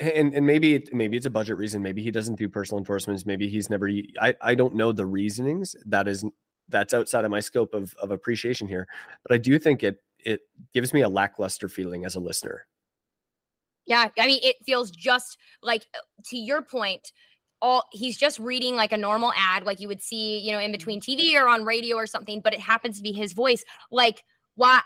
and 0.00 0.34
and 0.34 0.46
maybe 0.46 0.74
it, 0.74 0.94
maybe 0.94 1.16
it's 1.16 1.26
a 1.26 1.30
budget 1.30 1.58
reason. 1.58 1.82
Maybe 1.82 2.02
he 2.02 2.10
doesn't 2.10 2.38
do 2.38 2.48
personal 2.48 2.78
endorsements. 2.78 3.26
Maybe 3.26 3.48
he's 3.48 3.70
never 3.70 3.90
i 4.20 4.34
i 4.40 4.54
don't 4.54 4.74
know 4.74 4.92
the 4.92 5.06
reasonings. 5.06 5.76
That 5.86 6.08
is 6.08 6.24
that's 6.68 6.94
outside 6.94 7.24
of 7.24 7.32
my 7.32 7.40
scope 7.40 7.74
of, 7.74 7.94
of 8.00 8.10
appreciation 8.10 8.66
here. 8.66 8.86
But 9.22 9.34
i 9.34 9.38
do 9.38 9.58
think 9.58 9.82
it 9.82 10.02
it 10.24 10.40
gives 10.74 10.92
me 10.92 11.02
a 11.02 11.08
lackluster 11.08 11.68
feeling 11.68 12.04
as 12.04 12.14
a 12.14 12.20
listener. 12.20 12.66
Yeah, 13.86 14.08
I 14.18 14.26
mean, 14.26 14.40
it 14.42 14.56
feels 14.64 14.90
just 14.90 15.38
like 15.62 15.84
uh, 15.94 15.98
to 16.26 16.36
your 16.36 16.62
point. 16.62 17.12
All 17.62 17.84
he's 17.92 18.16
just 18.16 18.38
reading 18.38 18.74
like 18.74 18.92
a 18.92 18.96
normal 18.96 19.32
ad, 19.36 19.64
like 19.64 19.80
you 19.80 19.88
would 19.88 20.02
see, 20.02 20.38
you 20.38 20.52
know, 20.52 20.60
in 20.60 20.72
between 20.72 21.00
TV 21.00 21.34
or 21.36 21.46
on 21.46 21.64
radio 21.64 21.96
or 21.96 22.06
something, 22.06 22.40
but 22.40 22.54
it 22.54 22.60
happens 22.60 22.96
to 22.96 23.02
be 23.02 23.12
his 23.12 23.34
voice. 23.34 23.62
Like, 23.90 24.22
why? 24.54 24.80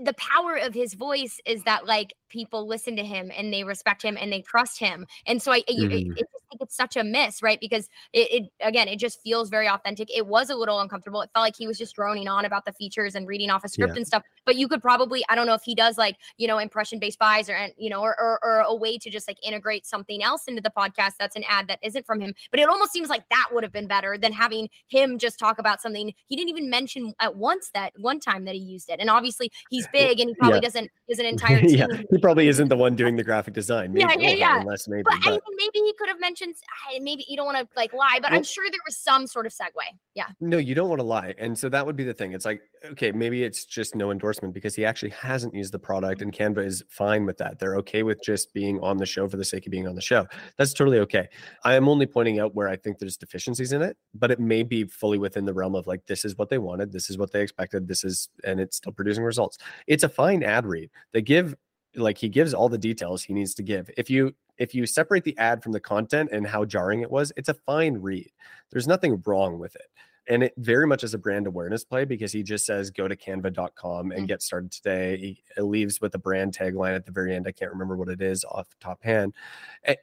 The 0.00 0.14
power 0.14 0.56
of 0.56 0.74
his 0.74 0.94
voice 0.94 1.40
is 1.46 1.64
that 1.64 1.86
like 1.86 2.14
people 2.28 2.66
listen 2.66 2.96
to 2.96 3.04
him 3.04 3.30
and 3.36 3.52
they 3.52 3.64
respect 3.64 4.02
him 4.02 4.16
and 4.20 4.32
they 4.32 4.42
trust 4.42 4.78
him. 4.78 5.06
And 5.26 5.42
so 5.42 5.52
I, 5.52 5.62
mm-hmm. 5.62 5.90
it, 5.90 6.18
it, 6.18 6.26
think 6.50 6.62
it's 6.62 6.76
such 6.76 6.96
a 6.96 7.04
miss, 7.04 7.42
right? 7.42 7.58
Because 7.60 7.88
it, 8.12 8.32
it, 8.32 8.52
again, 8.60 8.88
it 8.88 8.98
just 8.98 9.22
feels 9.22 9.48
very 9.48 9.68
authentic. 9.68 10.14
It 10.14 10.26
was 10.26 10.50
a 10.50 10.54
little 10.54 10.80
uncomfortable. 10.80 11.22
It 11.22 11.30
felt 11.32 11.44
like 11.44 11.56
he 11.56 11.66
was 11.66 11.78
just 11.78 11.94
droning 11.94 12.28
on 12.28 12.44
about 12.44 12.64
the 12.64 12.72
features 12.72 13.14
and 13.14 13.26
reading 13.26 13.50
off 13.50 13.64
a 13.64 13.68
script 13.68 13.94
yeah. 13.94 13.98
and 13.98 14.06
stuff. 14.06 14.22
But 14.44 14.56
you 14.56 14.68
could 14.68 14.82
probably, 14.82 15.24
I 15.28 15.34
don't 15.34 15.46
know 15.46 15.54
if 15.54 15.62
he 15.62 15.74
does 15.74 15.96
like, 15.96 16.16
you 16.36 16.48
know, 16.48 16.58
impression 16.58 16.98
based 16.98 17.18
buys 17.18 17.48
or, 17.48 17.68
you 17.78 17.88
know, 17.88 18.00
or, 18.00 18.20
or, 18.20 18.38
or 18.42 18.60
a 18.60 18.74
way 18.74 18.98
to 18.98 19.10
just 19.10 19.28
like 19.28 19.38
integrate 19.46 19.86
something 19.86 20.22
else 20.22 20.44
into 20.48 20.60
the 20.60 20.70
podcast 20.70 21.12
that's 21.18 21.36
an 21.36 21.44
ad 21.48 21.68
that 21.68 21.78
isn't 21.82 22.06
from 22.06 22.20
him. 22.20 22.34
But 22.50 22.60
it 22.60 22.68
almost 22.68 22.92
seems 22.92 23.08
like 23.08 23.28
that 23.30 23.48
would 23.52 23.62
have 23.62 23.72
been 23.72 23.86
better 23.86 24.18
than 24.18 24.32
having 24.32 24.68
him 24.88 25.18
just 25.18 25.38
talk 25.38 25.58
about 25.58 25.80
something 25.80 26.12
he 26.26 26.36
didn't 26.36 26.50
even 26.50 26.68
mention 26.68 27.14
at 27.20 27.36
once 27.36 27.70
that 27.74 27.92
one 27.96 28.20
time 28.20 28.44
that 28.44 28.54
he 28.54 28.60
used 28.60 28.90
it. 28.90 28.98
And 29.00 29.08
obviously 29.08 29.52
he's 29.80 29.88
big 29.92 30.20
and 30.20 30.30
he 30.30 30.34
probably 30.34 30.58
yeah. 30.58 30.60
doesn't, 30.60 30.90
is 31.08 31.18
an 31.18 31.26
entire 31.34 31.60
team. 31.60 31.70
yeah, 31.70 32.02
he 32.10 32.18
probably 32.18 32.48
isn't 32.48 32.68
the 32.68 32.76
one 32.76 32.96
doing 32.96 33.16
the 33.16 33.24
graphic 33.24 33.54
design. 33.54 33.92
Maybe, 33.92 34.06
yeah, 34.08 34.28
yeah, 34.28 34.34
yeah. 34.34 34.60
Unless 34.60 34.88
maybe, 34.88 35.02
but, 35.04 35.18
but. 35.24 35.28
I 35.28 35.30
mean, 35.32 35.40
maybe 35.56 35.86
he 35.86 35.94
could 35.98 36.08
have 36.08 36.20
mentioned 36.20 36.54
maybe 37.00 37.24
you 37.28 37.36
don't 37.36 37.46
want 37.46 37.58
to 37.58 37.68
like 37.76 37.92
lie, 37.92 38.18
but 38.20 38.30
well, 38.30 38.38
I'm 38.38 38.44
sure 38.44 38.64
there 38.70 38.80
was 38.86 38.96
some 38.96 39.26
sort 39.26 39.46
of 39.46 39.52
segue. 39.52 39.82
Yeah. 40.14 40.26
No, 40.40 40.58
you 40.58 40.74
don't 40.74 40.88
want 40.88 41.00
to 41.00 41.06
lie. 41.06 41.34
And 41.38 41.58
so 41.58 41.68
that 41.68 41.84
would 41.84 41.96
be 41.96 42.04
the 42.04 42.14
thing. 42.14 42.32
It's 42.32 42.44
like, 42.44 42.60
okay, 42.92 43.12
maybe 43.12 43.44
it's 43.44 43.64
just 43.64 43.94
no 43.94 44.10
endorsement 44.10 44.54
because 44.54 44.74
he 44.74 44.84
actually 44.84 45.10
hasn't 45.10 45.54
used 45.54 45.72
the 45.72 45.78
product 45.78 46.20
mm-hmm. 46.20 46.44
and 46.44 46.56
Canva 46.56 46.64
is 46.64 46.82
fine 46.88 47.26
with 47.26 47.36
that. 47.38 47.58
They're 47.58 47.76
okay 47.76 48.02
with 48.02 48.22
just 48.22 48.52
being 48.52 48.80
on 48.80 48.96
the 48.96 49.06
show 49.06 49.28
for 49.28 49.36
the 49.36 49.44
sake 49.44 49.66
of 49.66 49.70
being 49.70 49.86
on 49.86 49.94
the 49.94 50.00
show. 50.00 50.26
That's 50.56 50.72
totally 50.72 50.98
okay. 51.00 51.28
I 51.64 51.74
am 51.74 51.88
only 51.88 52.06
pointing 52.06 52.40
out 52.40 52.54
where 52.54 52.68
I 52.68 52.76
think 52.76 52.98
there's 52.98 53.16
deficiencies 53.16 53.72
in 53.72 53.82
it, 53.82 53.96
but 54.14 54.30
it 54.30 54.40
may 54.40 54.62
be 54.62 54.84
fully 54.84 55.18
within 55.18 55.44
the 55.44 55.54
realm 55.54 55.74
of 55.74 55.86
like, 55.86 56.04
this 56.06 56.24
is 56.24 56.36
what 56.36 56.48
they 56.48 56.58
wanted, 56.58 56.92
this 56.92 57.10
is 57.10 57.18
what 57.18 57.32
they 57.32 57.42
expected, 57.42 57.86
this 57.86 58.04
is, 58.04 58.28
and 58.44 58.60
it's 58.60 58.76
still 58.76 58.92
producing 58.92 59.24
results. 59.24 59.58
It's 59.86 60.04
a 60.04 60.08
fine 60.08 60.42
ad 60.42 60.66
read. 60.66 60.90
They 61.12 61.22
give 61.22 61.54
like 61.96 62.18
he 62.18 62.28
gives 62.28 62.54
all 62.54 62.68
the 62.68 62.78
details 62.78 63.22
he 63.22 63.32
needs 63.32 63.54
to 63.54 63.62
give. 63.62 63.90
If 63.96 64.10
you 64.10 64.34
if 64.58 64.74
you 64.74 64.86
separate 64.86 65.24
the 65.24 65.36
ad 65.38 65.62
from 65.62 65.72
the 65.72 65.80
content 65.80 66.30
and 66.32 66.46
how 66.46 66.64
jarring 66.64 67.00
it 67.00 67.10
was, 67.10 67.32
it's 67.36 67.48
a 67.48 67.54
fine 67.54 67.94
read. 67.94 68.30
There's 68.70 68.86
nothing 68.86 69.22
wrong 69.24 69.58
with 69.58 69.74
it. 69.74 69.86
And 70.28 70.44
it 70.44 70.52
very 70.58 70.86
much 70.86 71.02
is 71.02 71.14
a 71.14 71.18
brand 71.18 71.46
awareness 71.46 71.82
play 71.82 72.04
because 72.04 72.30
he 72.30 72.42
just 72.42 72.66
says 72.66 72.90
go 72.90 73.08
to 73.08 73.16
canva.com 73.16 74.12
and 74.12 74.24
mm. 74.24 74.28
get 74.28 74.42
started 74.42 74.70
today. 74.70 75.16
He 75.16 75.60
leaves 75.60 76.00
with 76.00 76.14
a 76.14 76.18
brand 76.18 76.56
tagline 76.56 76.94
at 76.94 77.06
the 77.06 77.10
very 77.10 77.34
end. 77.34 77.46
I 77.48 77.52
can't 77.52 77.72
remember 77.72 77.96
what 77.96 78.08
it 78.08 78.20
is 78.20 78.44
off 78.44 78.68
the 78.68 78.76
top 78.80 79.02
hand. 79.02 79.34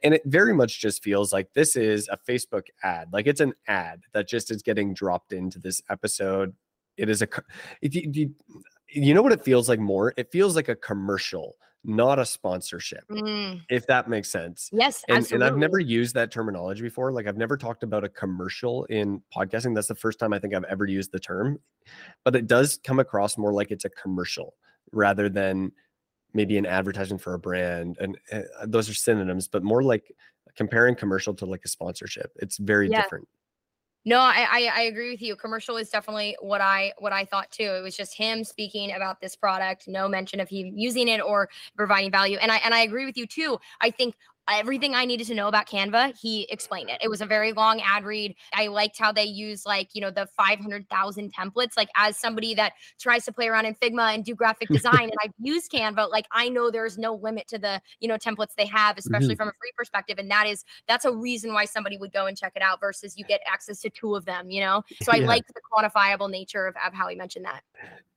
And 0.02 0.12
it 0.12 0.22
very 0.26 0.52
much 0.52 0.80
just 0.80 1.02
feels 1.02 1.32
like 1.32 1.52
this 1.54 1.76
is 1.76 2.08
a 2.08 2.18
Facebook 2.28 2.64
ad. 2.82 3.08
Like 3.12 3.26
it's 3.26 3.40
an 3.40 3.54
ad 3.68 4.02
that 4.12 4.28
just 4.28 4.50
is 4.50 4.60
getting 4.60 4.92
dropped 4.92 5.32
into 5.32 5.60
this 5.60 5.80
episode. 5.88 6.54
It 6.98 7.08
is 7.08 7.22
a, 7.22 7.28
you, 7.80 8.34
you 8.88 9.14
know 9.14 9.22
what 9.22 9.32
it 9.32 9.44
feels 9.44 9.68
like 9.68 9.80
more? 9.80 10.14
It 10.16 10.30
feels 10.30 10.56
like 10.56 10.68
a 10.68 10.76
commercial 10.76 11.56
not 11.84 12.18
a 12.18 12.26
sponsorship, 12.26 13.04
mm. 13.08 13.60
if 13.70 13.86
that 13.86 14.08
makes 14.08 14.30
sense. 14.30 14.68
Yes, 14.72 15.04
and, 15.08 15.30
and, 15.32 15.44
I've 15.44 15.56
never 15.56 15.78
used 15.78 16.14
that 16.16 16.30
terminology 16.30 16.82
before. 16.82 17.12
Like 17.12 17.26
I've 17.26 17.36
never 17.36 17.56
talked 17.56 17.82
about 17.82 18.04
a 18.04 18.08
commercial 18.08 18.84
in 18.86 19.22
podcasting. 19.34 19.74
That's 19.74 19.88
the 19.88 19.94
first 19.94 20.18
time 20.18 20.32
I 20.32 20.38
think 20.38 20.54
I've 20.54 20.64
ever 20.64 20.86
used 20.86 21.12
the 21.12 21.20
term, 21.20 21.58
but 22.24 22.34
it 22.34 22.46
does 22.46 22.78
come 22.82 22.98
across 22.98 23.38
more 23.38 23.52
like 23.52 23.70
it's 23.70 23.84
a 23.84 23.90
commercial 23.90 24.54
rather 24.92 25.28
than 25.28 25.72
maybe 26.34 26.58
an 26.58 26.66
advertisement 26.66 27.22
for 27.22 27.34
a 27.34 27.38
brand. 27.38 27.96
And 28.00 28.18
uh, 28.32 28.42
those 28.66 28.90
are 28.90 28.94
synonyms, 28.94 29.48
but 29.48 29.62
more 29.62 29.82
like 29.82 30.12
comparing 30.56 30.94
commercial 30.94 31.32
to 31.34 31.46
like 31.46 31.64
a 31.64 31.68
sponsorship. 31.68 32.32
It's 32.36 32.58
very 32.58 32.90
yeah. 32.90 33.02
different. 33.02 33.28
No, 34.08 34.20
I, 34.20 34.46
I, 34.50 34.70
I 34.74 34.80
agree 34.84 35.10
with 35.10 35.20
you. 35.20 35.36
Commercial 35.36 35.76
is 35.76 35.90
definitely 35.90 36.34
what 36.40 36.62
I 36.62 36.94
what 36.96 37.12
I 37.12 37.26
thought 37.26 37.50
too. 37.50 37.64
It 37.64 37.82
was 37.82 37.94
just 37.94 38.16
him 38.16 38.42
speaking 38.42 38.92
about 38.92 39.20
this 39.20 39.36
product, 39.36 39.86
no 39.86 40.08
mention 40.08 40.40
of 40.40 40.48
him 40.48 40.72
using 40.74 41.08
it 41.08 41.20
or 41.20 41.50
providing 41.76 42.10
value. 42.10 42.38
And 42.40 42.50
I 42.50 42.56
and 42.64 42.72
I 42.72 42.80
agree 42.80 43.04
with 43.04 43.18
you 43.18 43.26
too. 43.26 43.58
I 43.82 43.90
think 43.90 44.14
everything 44.50 44.94
I 44.94 45.04
needed 45.04 45.26
to 45.28 45.34
know 45.34 45.48
about 45.48 45.68
Canva, 45.68 46.18
he 46.18 46.46
explained 46.50 46.90
it. 46.90 46.98
It 47.02 47.08
was 47.08 47.20
a 47.20 47.26
very 47.26 47.52
long 47.52 47.80
ad 47.80 48.04
read. 48.04 48.34
I 48.54 48.68
liked 48.68 48.98
how 48.98 49.12
they 49.12 49.24
use 49.24 49.66
like, 49.66 49.90
you 49.92 50.00
know, 50.00 50.10
the 50.10 50.26
500,000 50.36 51.32
templates. 51.34 51.76
Like 51.76 51.88
as 51.96 52.18
somebody 52.18 52.54
that 52.54 52.72
tries 52.98 53.24
to 53.26 53.32
play 53.32 53.48
around 53.48 53.66
in 53.66 53.74
Figma 53.74 54.14
and 54.14 54.24
do 54.24 54.34
graphic 54.34 54.68
design 54.72 55.02
and 55.02 55.14
I've 55.22 55.32
used 55.38 55.70
Canva, 55.70 56.10
like 56.10 56.26
I 56.32 56.48
know 56.48 56.70
there's 56.70 56.98
no 56.98 57.14
limit 57.14 57.48
to 57.48 57.58
the, 57.58 57.80
you 58.00 58.08
know, 58.08 58.16
templates 58.16 58.54
they 58.56 58.66
have, 58.66 58.98
especially 58.98 59.28
mm-hmm. 59.28 59.36
from 59.36 59.48
a 59.48 59.58
free 59.60 59.72
perspective. 59.76 60.18
And 60.18 60.30
that 60.30 60.46
is, 60.46 60.64
that's 60.86 61.04
a 61.04 61.12
reason 61.12 61.52
why 61.52 61.64
somebody 61.64 61.98
would 61.98 62.12
go 62.12 62.26
and 62.26 62.36
check 62.36 62.52
it 62.56 62.62
out 62.62 62.80
versus 62.80 63.16
you 63.16 63.24
get 63.24 63.40
access 63.46 63.80
to 63.80 63.90
two 63.90 64.14
of 64.14 64.24
them, 64.24 64.50
you 64.50 64.60
know? 64.60 64.82
So 65.02 65.12
I 65.12 65.16
yeah. 65.16 65.26
like 65.26 65.46
the 65.46 65.60
quantifiable 65.72 66.30
nature 66.30 66.66
of, 66.66 66.74
of 66.86 66.94
how 66.94 67.08
he 67.08 67.16
mentioned 67.16 67.44
that. 67.44 67.62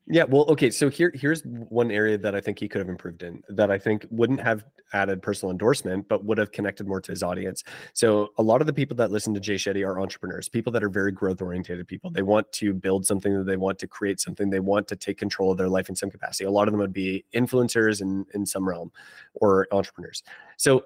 Yeah, 0.08 0.24
well, 0.24 0.44
okay. 0.50 0.72
So 0.72 0.90
here, 0.90 1.12
here's 1.14 1.44
one 1.46 1.92
area 1.92 2.18
that 2.18 2.34
I 2.36 2.42
think 2.42 2.60
he 2.60 2.68
could 2.68 2.80
have 2.80 2.90
improved 2.90 3.22
in. 3.24 3.44
That 3.50 3.70
I 3.70 3.78
think 3.78 4.06
wouldn't 4.10 4.42
have 4.42 4.66
added 4.94 5.22
personal 5.22 5.52
endorsement, 5.52 6.08
but 6.10 6.26
would 6.26 6.38
have 6.40 6.52
connected 6.52 6.88
more 6.88 7.00
to 7.00 7.12
his 7.12 7.22
audience. 7.24 7.64
So 7.94 8.30
a 8.38 8.44
lot 8.44 8.62
of 8.62 8.68
the 8.68 8.74
people 8.74 8.98
that 8.98 9.12
listen 9.12 9.34
to 9.36 9.40
Jay 9.40 9.56
Shetty 9.56 9.86
are 9.86 10.00
entrepreneurs, 10.02 10.50
people 10.50 10.74
that 10.74 10.84
are 10.84 10.90
very 10.90 11.12
growth 11.12 11.42
oriented 11.42 11.88
people. 11.88 12.10
They 12.10 12.24
want 12.24 12.52
to 12.54 12.74
build 12.74 13.06
something, 13.06 13.38
that 13.38 13.46
they 13.46 13.58
want 13.58 13.78
to 13.80 13.88
create 13.88 14.20
something, 14.20 14.50
they 14.50 14.60
want 14.60 14.88
to 14.90 14.96
take 14.96 15.18
control 15.18 15.52
of 15.52 15.58
their 15.58 15.70
life 15.70 15.88
in 15.88 15.96
some 15.96 16.10
capacity. 16.10 16.46
A 16.46 16.52
lot 16.52 16.68
of 16.68 16.72
them 16.74 16.82
would 16.82 16.94
be 16.94 17.24
influencers 17.34 18.02
in 18.02 18.26
in 18.34 18.46
some 18.46 18.68
realm, 18.68 18.92
or 19.36 19.68
entrepreneurs. 19.72 20.24
So 20.58 20.86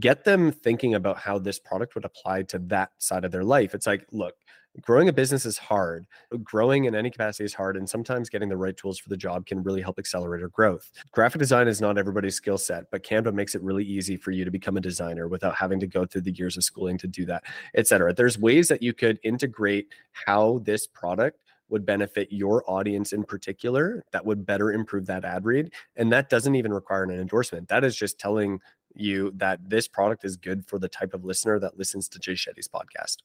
get 0.00 0.24
them 0.24 0.52
thinking 0.52 0.94
about 0.94 1.18
how 1.18 1.38
this 1.38 1.58
product 1.58 1.94
would 1.94 2.04
apply 2.04 2.42
to 2.44 2.58
that 2.60 2.90
side 2.98 3.24
of 3.24 3.32
their 3.32 3.44
life. 3.44 3.74
It's 3.74 3.86
like, 3.86 4.06
look, 4.12 4.34
growing 4.80 5.08
a 5.08 5.12
business 5.12 5.44
is 5.46 5.58
hard. 5.58 6.06
Growing 6.42 6.84
in 6.84 6.94
any 6.94 7.10
capacity 7.10 7.44
is 7.44 7.54
hard. 7.54 7.76
And 7.76 7.88
sometimes 7.88 8.28
getting 8.28 8.48
the 8.48 8.56
right 8.56 8.76
tools 8.76 8.98
for 8.98 9.08
the 9.08 9.16
job 9.16 9.46
can 9.46 9.62
really 9.62 9.82
help 9.82 9.98
accelerate 9.98 10.42
our 10.42 10.48
growth. 10.48 10.90
Graphic 11.12 11.38
design 11.38 11.68
is 11.68 11.80
not 11.80 11.98
everybody's 11.98 12.34
skill 12.34 12.58
set, 12.58 12.90
but 12.90 13.02
Canva 13.02 13.32
makes 13.34 13.54
it 13.54 13.62
really 13.62 13.84
easy 13.84 14.16
for 14.16 14.30
you 14.30 14.44
to 14.44 14.50
become 14.50 14.76
a 14.76 14.80
designer 14.80 15.28
without 15.28 15.54
having 15.54 15.80
to 15.80 15.86
go 15.86 16.04
through 16.04 16.22
the 16.22 16.32
years 16.32 16.56
of 16.56 16.64
schooling 16.64 16.98
to 16.98 17.06
do 17.06 17.24
that, 17.26 17.44
et 17.74 17.86
cetera. 17.86 18.12
There's 18.12 18.38
ways 18.38 18.68
that 18.68 18.82
you 18.82 18.92
could 18.92 19.18
integrate 19.22 19.88
how 20.12 20.60
this 20.64 20.86
product 20.86 21.40
would 21.70 21.86
benefit 21.86 22.28
your 22.30 22.68
audience 22.68 23.12
in 23.12 23.24
particular 23.24 24.04
that 24.12 24.24
would 24.26 24.44
better 24.44 24.72
improve 24.72 25.06
that 25.06 25.24
ad 25.24 25.44
read 25.44 25.72
and 25.96 26.12
that 26.12 26.28
doesn't 26.28 26.56
even 26.56 26.72
require 26.72 27.04
an 27.04 27.10
endorsement 27.10 27.68
that 27.68 27.84
is 27.84 27.96
just 27.96 28.18
telling 28.18 28.60
you 28.96 29.32
that 29.36 29.60
this 29.68 29.86
product 29.86 30.24
is 30.24 30.36
good 30.36 30.66
for 30.66 30.78
the 30.80 30.88
type 30.88 31.14
of 31.14 31.24
listener 31.24 31.60
that 31.60 31.78
listens 31.78 32.08
to 32.08 32.18
jay 32.18 32.32
shetty's 32.32 32.68
podcast 32.68 33.18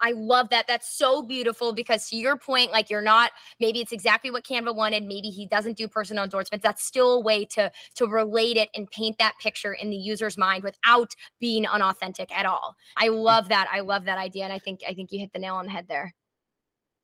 I 0.00 0.12
love 0.12 0.48
that. 0.50 0.66
That's 0.66 0.88
so 0.96 1.22
beautiful 1.22 1.72
because 1.72 2.08
to 2.10 2.16
your 2.16 2.36
point, 2.36 2.72
like 2.72 2.90
you're 2.90 3.02
not 3.02 3.32
maybe 3.60 3.80
it's 3.80 3.92
exactly 3.92 4.30
what 4.30 4.44
Canva 4.44 4.74
wanted. 4.74 5.04
Maybe 5.04 5.28
he 5.28 5.46
doesn't 5.46 5.76
do 5.76 5.88
personal 5.88 6.24
endorsements. 6.24 6.62
That's 6.62 6.84
still 6.84 7.14
a 7.14 7.20
way 7.20 7.44
to 7.46 7.70
to 7.96 8.06
relate 8.06 8.56
it 8.56 8.68
and 8.74 8.90
paint 8.90 9.18
that 9.18 9.34
picture 9.40 9.72
in 9.74 9.90
the 9.90 9.96
user's 9.96 10.38
mind 10.38 10.64
without 10.64 11.14
being 11.40 11.66
unauthentic 11.66 12.36
at 12.36 12.46
all. 12.46 12.76
I 12.96 13.08
Hmm. 13.08 13.14
love 13.14 13.48
that. 13.48 13.68
I 13.72 13.80
love 13.80 14.04
that 14.06 14.18
idea. 14.18 14.44
And 14.44 14.52
I 14.52 14.58
think 14.58 14.80
I 14.88 14.94
think 14.94 15.12
you 15.12 15.18
hit 15.20 15.32
the 15.32 15.38
nail 15.38 15.56
on 15.56 15.66
the 15.66 15.72
head 15.72 15.86
there. 15.88 16.14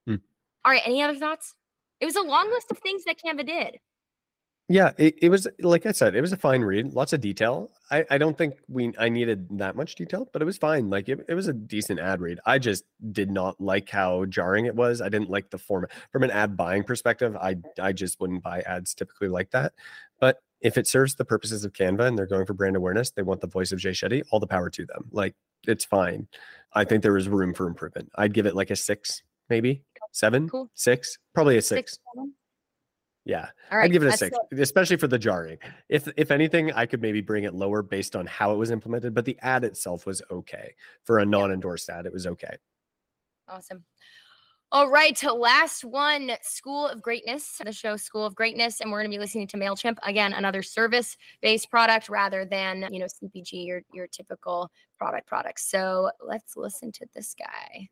Hmm. 0.06 0.16
All 0.64 0.72
right. 0.72 0.82
Any 0.84 1.02
other 1.02 1.18
thoughts? 1.18 1.54
It 2.00 2.06
was 2.06 2.16
a 2.16 2.22
long 2.22 2.50
list 2.50 2.70
of 2.70 2.78
things 2.78 3.04
that 3.04 3.16
Canva 3.24 3.46
did. 3.46 3.78
Yeah, 4.68 4.90
it, 4.98 5.14
it 5.22 5.28
was 5.28 5.46
like 5.60 5.86
I 5.86 5.92
said, 5.92 6.16
it 6.16 6.20
was 6.20 6.32
a 6.32 6.36
fine 6.36 6.62
read, 6.62 6.92
lots 6.92 7.12
of 7.12 7.20
detail. 7.20 7.70
I, 7.92 8.04
I 8.10 8.18
don't 8.18 8.36
think 8.36 8.54
we 8.68 8.92
I 8.98 9.08
needed 9.08 9.46
that 9.58 9.76
much 9.76 9.94
detail, 9.94 10.28
but 10.32 10.42
it 10.42 10.44
was 10.44 10.58
fine. 10.58 10.90
Like 10.90 11.08
it, 11.08 11.24
it 11.28 11.34
was 11.34 11.46
a 11.46 11.52
decent 11.52 12.00
ad 12.00 12.20
read. 12.20 12.40
I 12.46 12.58
just 12.58 12.84
did 13.12 13.30
not 13.30 13.60
like 13.60 13.88
how 13.88 14.24
jarring 14.24 14.66
it 14.66 14.74
was. 14.74 15.00
I 15.00 15.08
didn't 15.08 15.30
like 15.30 15.50
the 15.50 15.58
format 15.58 15.92
from 16.10 16.24
an 16.24 16.32
ad 16.32 16.56
buying 16.56 16.82
perspective. 16.82 17.36
I 17.36 17.56
I 17.80 17.92
just 17.92 18.18
wouldn't 18.20 18.42
buy 18.42 18.60
ads 18.62 18.92
typically 18.92 19.28
like 19.28 19.52
that. 19.52 19.72
But 20.18 20.42
if 20.60 20.76
it 20.76 20.88
serves 20.88 21.14
the 21.14 21.24
purposes 21.24 21.64
of 21.64 21.72
Canva 21.72 22.00
and 22.08 22.18
they're 22.18 22.26
going 22.26 22.46
for 22.46 22.54
brand 22.54 22.74
awareness, 22.74 23.12
they 23.12 23.22
want 23.22 23.42
the 23.42 23.46
voice 23.46 23.70
of 23.70 23.78
Jay 23.78 23.90
Shetty, 23.90 24.24
all 24.30 24.40
the 24.40 24.48
power 24.48 24.68
to 24.70 24.84
them. 24.84 25.04
Like 25.12 25.36
it's 25.68 25.84
fine. 25.84 26.26
I 26.72 26.82
think 26.84 27.04
there 27.04 27.16
is 27.16 27.28
room 27.28 27.54
for 27.54 27.68
improvement. 27.68 28.10
I'd 28.16 28.34
give 28.34 28.46
it 28.46 28.56
like 28.56 28.70
a 28.70 28.76
six, 28.76 29.22
maybe 29.48 29.84
seven, 30.10 30.48
Cool. 30.48 30.70
six, 30.74 31.18
probably 31.34 31.56
a 31.56 31.62
Six, 31.62 31.92
six. 31.92 32.28
Seven? 33.26 33.40
Yeah. 33.40 33.48
All 33.72 33.78
right. 33.78 33.84
I'd 33.84 33.92
give 33.92 34.02
it 34.02 34.08
a 34.08 34.16
six, 34.16 34.36
it. 34.50 34.60
especially 34.60 34.96
for 34.96 35.08
the 35.08 35.18
jarring. 35.18 35.58
If 35.88 36.08
if 36.16 36.30
anything, 36.30 36.72
I 36.72 36.86
could 36.86 37.02
maybe 37.02 37.20
bring 37.20 37.44
it 37.44 37.54
lower 37.54 37.82
based 37.82 38.16
on 38.16 38.26
how 38.26 38.52
it 38.52 38.56
was 38.56 38.70
implemented, 38.70 39.14
but 39.14 39.24
the 39.24 39.38
ad 39.40 39.64
itself 39.64 40.06
was 40.06 40.22
okay. 40.30 40.74
For 41.04 41.18
a 41.18 41.26
non-endorsed 41.26 41.88
ad, 41.88 42.06
it 42.06 42.12
was 42.12 42.26
okay. 42.26 42.56
Awesome. 43.48 43.84
All 44.72 44.90
right, 44.90 45.14
to 45.18 45.32
last 45.32 45.84
one, 45.84 46.32
School 46.42 46.88
of 46.88 47.00
Greatness, 47.00 47.60
the 47.64 47.70
show 47.70 47.96
School 47.96 48.26
of 48.26 48.34
Greatness, 48.34 48.80
and 48.80 48.90
we're 48.90 48.98
going 48.98 49.12
to 49.12 49.16
be 49.16 49.20
listening 49.20 49.46
to 49.46 49.56
Mailchimp 49.56 49.96
again, 50.02 50.32
another 50.32 50.60
service-based 50.60 51.70
product 51.70 52.08
rather 52.08 52.44
than 52.44 52.84
you 52.90 52.98
know 52.98 53.06
CPG 53.06 53.64
your 53.64 53.82
your 53.92 54.08
typical 54.08 54.70
product 54.98 55.28
products. 55.28 55.70
So 55.70 56.10
let's 56.20 56.56
listen 56.56 56.90
to 56.92 57.06
this 57.14 57.34
guy. 57.38 57.88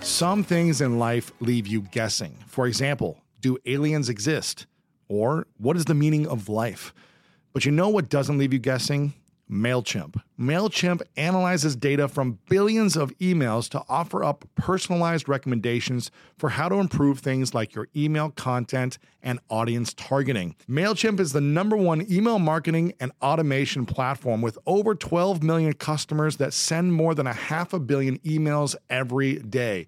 Some 0.00 0.42
things 0.42 0.80
in 0.80 0.98
life 0.98 1.32
leave 1.40 1.66
you 1.66 1.82
guessing. 1.82 2.36
For 2.48 2.66
example, 2.66 3.22
do 3.40 3.56
aliens 3.64 4.08
exist? 4.08 4.66
Or 5.08 5.46
what 5.58 5.76
is 5.76 5.84
the 5.84 5.94
meaning 5.94 6.26
of 6.26 6.48
life? 6.48 6.92
But 7.52 7.64
you 7.64 7.72
know 7.72 7.88
what 7.88 8.08
doesn't 8.08 8.38
leave 8.38 8.52
you 8.52 8.58
guessing? 8.58 9.14
MailChimp. 9.50 10.20
MailChimp 10.38 11.02
analyzes 11.16 11.76
data 11.76 12.08
from 12.08 12.38
billions 12.48 12.96
of 12.96 13.16
emails 13.18 13.68
to 13.70 13.82
offer 13.88 14.24
up 14.24 14.44
personalized 14.56 15.28
recommendations 15.28 16.10
for 16.36 16.50
how 16.50 16.68
to 16.68 16.76
improve 16.76 17.20
things 17.20 17.54
like 17.54 17.74
your 17.74 17.88
email 17.94 18.30
content 18.30 18.98
and 19.22 19.38
audience 19.48 19.94
targeting. 19.94 20.56
MailChimp 20.68 21.20
is 21.20 21.32
the 21.32 21.40
number 21.40 21.76
one 21.76 22.04
email 22.10 22.38
marketing 22.38 22.92
and 22.98 23.12
automation 23.22 23.86
platform 23.86 24.42
with 24.42 24.58
over 24.66 24.94
12 24.94 25.42
million 25.42 25.72
customers 25.74 26.36
that 26.38 26.52
send 26.52 26.92
more 26.92 27.14
than 27.14 27.26
a 27.26 27.32
half 27.32 27.72
a 27.72 27.78
billion 27.78 28.18
emails 28.18 28.74
every 28.90 29.36
day 29.36 29.86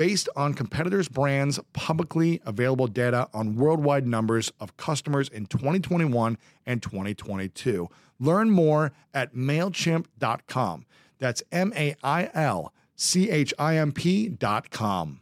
based 0.00 0.30
on 0.34 0.54
competitors' 0.54 1.08
brands' 1.08 1.60
publicly 1.74 2.40
available 2.46 2.86
data 2.86 3.28
on 3.34 3.54
worldwide 3.54 4.06
numbers 4.06 4.50
of 4.58 4.74
customers 4.78 5.28
in 5.28 5.44
2021 5.44 6.38
and 6.64 6.82
2022. 6.82 7.86
Learn 8.18 8.48
more 8.48 8.92
at 9.12 9.34
MailChimp.com. 9.34 10.86
That's 11.18 11.42
M 11.52 11.74
A 11.76 11.94
I 12.02 12.30
L 12.32 12.72
C 12.96 13.28
H 13.28 13.52
I 13.58 13.76
M 13.76 13.92
P.com. 13.92 15.20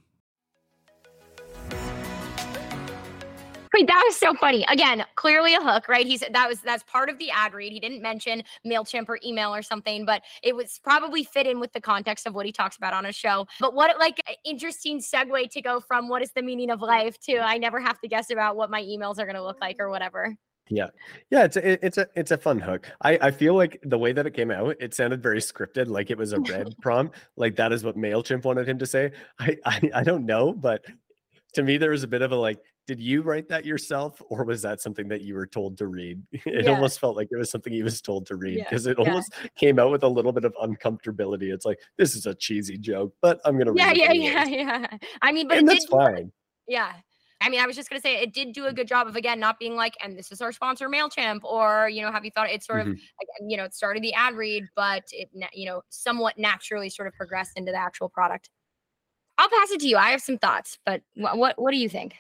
Wait, 3.79 3.87
that 3.87 4.03
was 4.05 4.17
so 4.17 4.35
funny. 4.35 4.65
Again, 4.67 5.05
clearly 5.15 5.55
a 5.55 5.61
hook, 5.61 5.87
right? 5.87 6.05
He's 6.05 6.25
that 6.33 6.49
was 6.49 6.61
that's 6.63 6.83
part 6.83 7.09
of 7.09 7.17
the 7.21 7.31
ad 7.31 7.55
read. 7.55 7.73
He 7.73 7.79
didn't 7.79 8.03
mention 8.03 8.43
Mailchimp 8.67 9.09
or 9.09 9.21
email 9.25 9.55
or 9.55 9.63
something, 9.63 10.05
but 10.05 10.23
it 10.43 10.57
was 10.57 10.81
probably 10.83 11.23
fit 11.23 11.47
in 11.47 11.61
with 11.61 11.73
the 11.73 11.81
context 11.81 12.27
of 12.27 12.35
what 12.35 12.45
he 12.45 12.51
talks 12.51 12.77
about 12.77 12.93
on 12.93 13.05
his 13.05 13.15
show. 13.15 13.47
But 13.61 13.75
what 13.75 13.97
like 14.01 14.21
interesting 14.45 14.99
segue 14.99 15.53
to 15.53 15.63
go 15.63 15.79
from 15.79 16.09
what 16.09 16.23
is 16.23 16.33
the 16.33 16.43
meaning 16.43 16.71
of 16.71 16.81
life 16.81 17.21
to 17.21 17.39
I 17.39 17.57
never 17.57 17.79
have 17.79 18.01
to 18.01 18.09
guess 18.09 18.31
about 18.33 18.57
what 18.57 18.69
my 18.69 18.83
emails 18.83 19.21
are 19.21 19.27
going 19.27 19.37
to 19.37 19.45
look 19.45 19.61
like 19.61 19.77
or 19.79 19.91
whatever. 19.91 20.35
Yeah. 20.69 20.89
Yeah, 21.31 21.45
it's 21.45 21.57
a, 21.57 21.87
it's 21.87 21.99
a 21.99 22.09
it's 22.17 22.31
a 22.33 22.37
fun 22.37 22.59
hook. 22.59 22.91
I 23.03 23.17
I 23.23 23.31
feel 23.31 23.55
like 23.55 23.79
the 23.85 23.97
way 23.97 24.13
that 24.13 24.27
it 24.27 24.35
came 24.35 24.51
out, 24.51 24.75
it 24.81 24.93
sounded 24.93 25.23
very 25.23 25.39
scripted, 25.39 25.87
like 25.87 26.11
it 26.11 26.19
was 26.19 26.33
a 26.33 26.41
red 26.41 26.75
prompt. 26.83 27.15
Like 27.37 27.55
that 27.55 27.73
is 27.73 27.85
what 27.85 27.97
Mailchimp 27.97 28.43
wanted 28.43 28.69
him 28.69 28.81
to 28.81 28.87
say. 28.87 29.13
I, 29.39 29.57
I 29.65 29.91
I 29.95 30.03
don't 30.03 30.27
know, 30.27 30.53
but 30.53 30.85
to 31.55 31.63
me 31.63 31.77
there 31.77 31.91
was 31.91 32.03
a 32.03 32.09
bit 32.09 32.23
of 32.23 32.33
a 32.33 32.37
like 32.37 32.59
did 32.89 33.01
you 33.01 33.23
write 33.23 33.49
that 33.49 33.67
yourself 33.67 34.21
or 34.31 34.45
was 34.45 34.63
that 34.63 34.81
something 34.81 35.09
that 35.09 35.23
you 35.23 35.35
were 35.37 35.47
told 35.47 35.79
to 35.79 35.87
read 35.89 36.23
it 36.33 36.67
Yeah. 36.67 36.69
almost 36.69 37.01
felt 37.01 37.17
like 37.17 37.29
it 37.31 37.37
was 37.39 37.51
something 37.51 37.73
he 37.73 37.85
was 37.85 38.03
told 38.03 38.27
to 38.27 38.37
read 38.37 38.59
Yeah, 38.59 38.65
because 38.65 38.87
it 38.87 38.99
yeah. 39.05 39.13
almost 39.13 39.35
came 39.57 39.79
out 39.79 39.93
with 39.93 40.03
a 40.05 40.09
little 40.09 40.33
bit 40.33 40.45
of 40.47 40.55
uncomfortability 40.63 41.55
it's 41.55 41.67
like 41.67 41.81
this 41.99 42.17
is 42.17 42.27
a 42.27 42.35
cheesy 42.35 42.79
joke 42.79 43.15
but 43.23 43.41
i'm 43.45 43.59
gonna 43.59 43.73
Yeah, 43.73 43.93
read 43.93 43.95
it 43.95 44.03
yeah, 44.05 44.13
anyways." 44.13 44.45
yeah, 44.45 44.45
yeah. 44.47 44.87
I 45.23 45.33
mean, 45.33 45.49
but 45.49 45.59
and 45.59 45.69
it 45.69 45.69
that's 45.69 45.85
did 45.87 45.87
fine 45.87 46.33
Yeah. 46.69 46.95
I 47.43 47.51
mean, 47.51 47.61
I 47.61 47.67
was 47.67 47.77
just 47.77 47.91
gonna 47.91 48.01
say 48.03 48.17
it 48.23 48.35
did 48.35 48.53
do 48.55 48.67
a 48.67 48.73
good 48.75 48.89
job 48.89 49.09
of 49.09 49.17
again 49.17 49.41
not 49.41 49.59
being 49.61 49.77
like, 49.77 49.97
and 50.03 50.19
this 50.19 50.33
is 50.33 50.41
our 50.43 50.53
sponsor 50.53 50.89
Mailchimp, 50.89 51.45
or 51.45 51.89
you 51.91 52.03
know, 52.03 52.13
have 52.13 52.25
you 52.25 52.31
thought 52.33 52.51
it 52.51 52.65
sort 52.65 52.83
of, 52.83 52.89
Mhm. 52.89 53.01
like, 53.21 53.29
you 53.51 53.57
know, 53.57 53.65
it 53.65 53.75
started 53.75 54.03
the 54.03 54.15
ad 54.15 54.35
read, 54.37 54.67
but 54.77 55.05
it, 55.13 55.31
you 55.55 55.67
know, 55.67 55.83
somewhat 55.91 56.39
naturally 56.39 56.91
sort 56.91 57.09
of 57.09 57.15
progressed 57.15 57.53
into 57.57 57.73
the 57.73 57.79
actual 57.79 58.09
product. 58.11 58.51
I'll 59.39 59.51
pass 59.51 59.71
it 59.73 59.81
to 59.83 59.89
you. 59.89 59.97
I 59.99 60.11
have 60.11 60.23
some 60.23 60.39
thoughts, 60.39 60.79
but 60.87 61.03
wh- 61.17 61.37
what 61.37 61.61
what 61.61 61.73
do 61.73 61.79
you 61.79 61.89
think? 61.91 62.17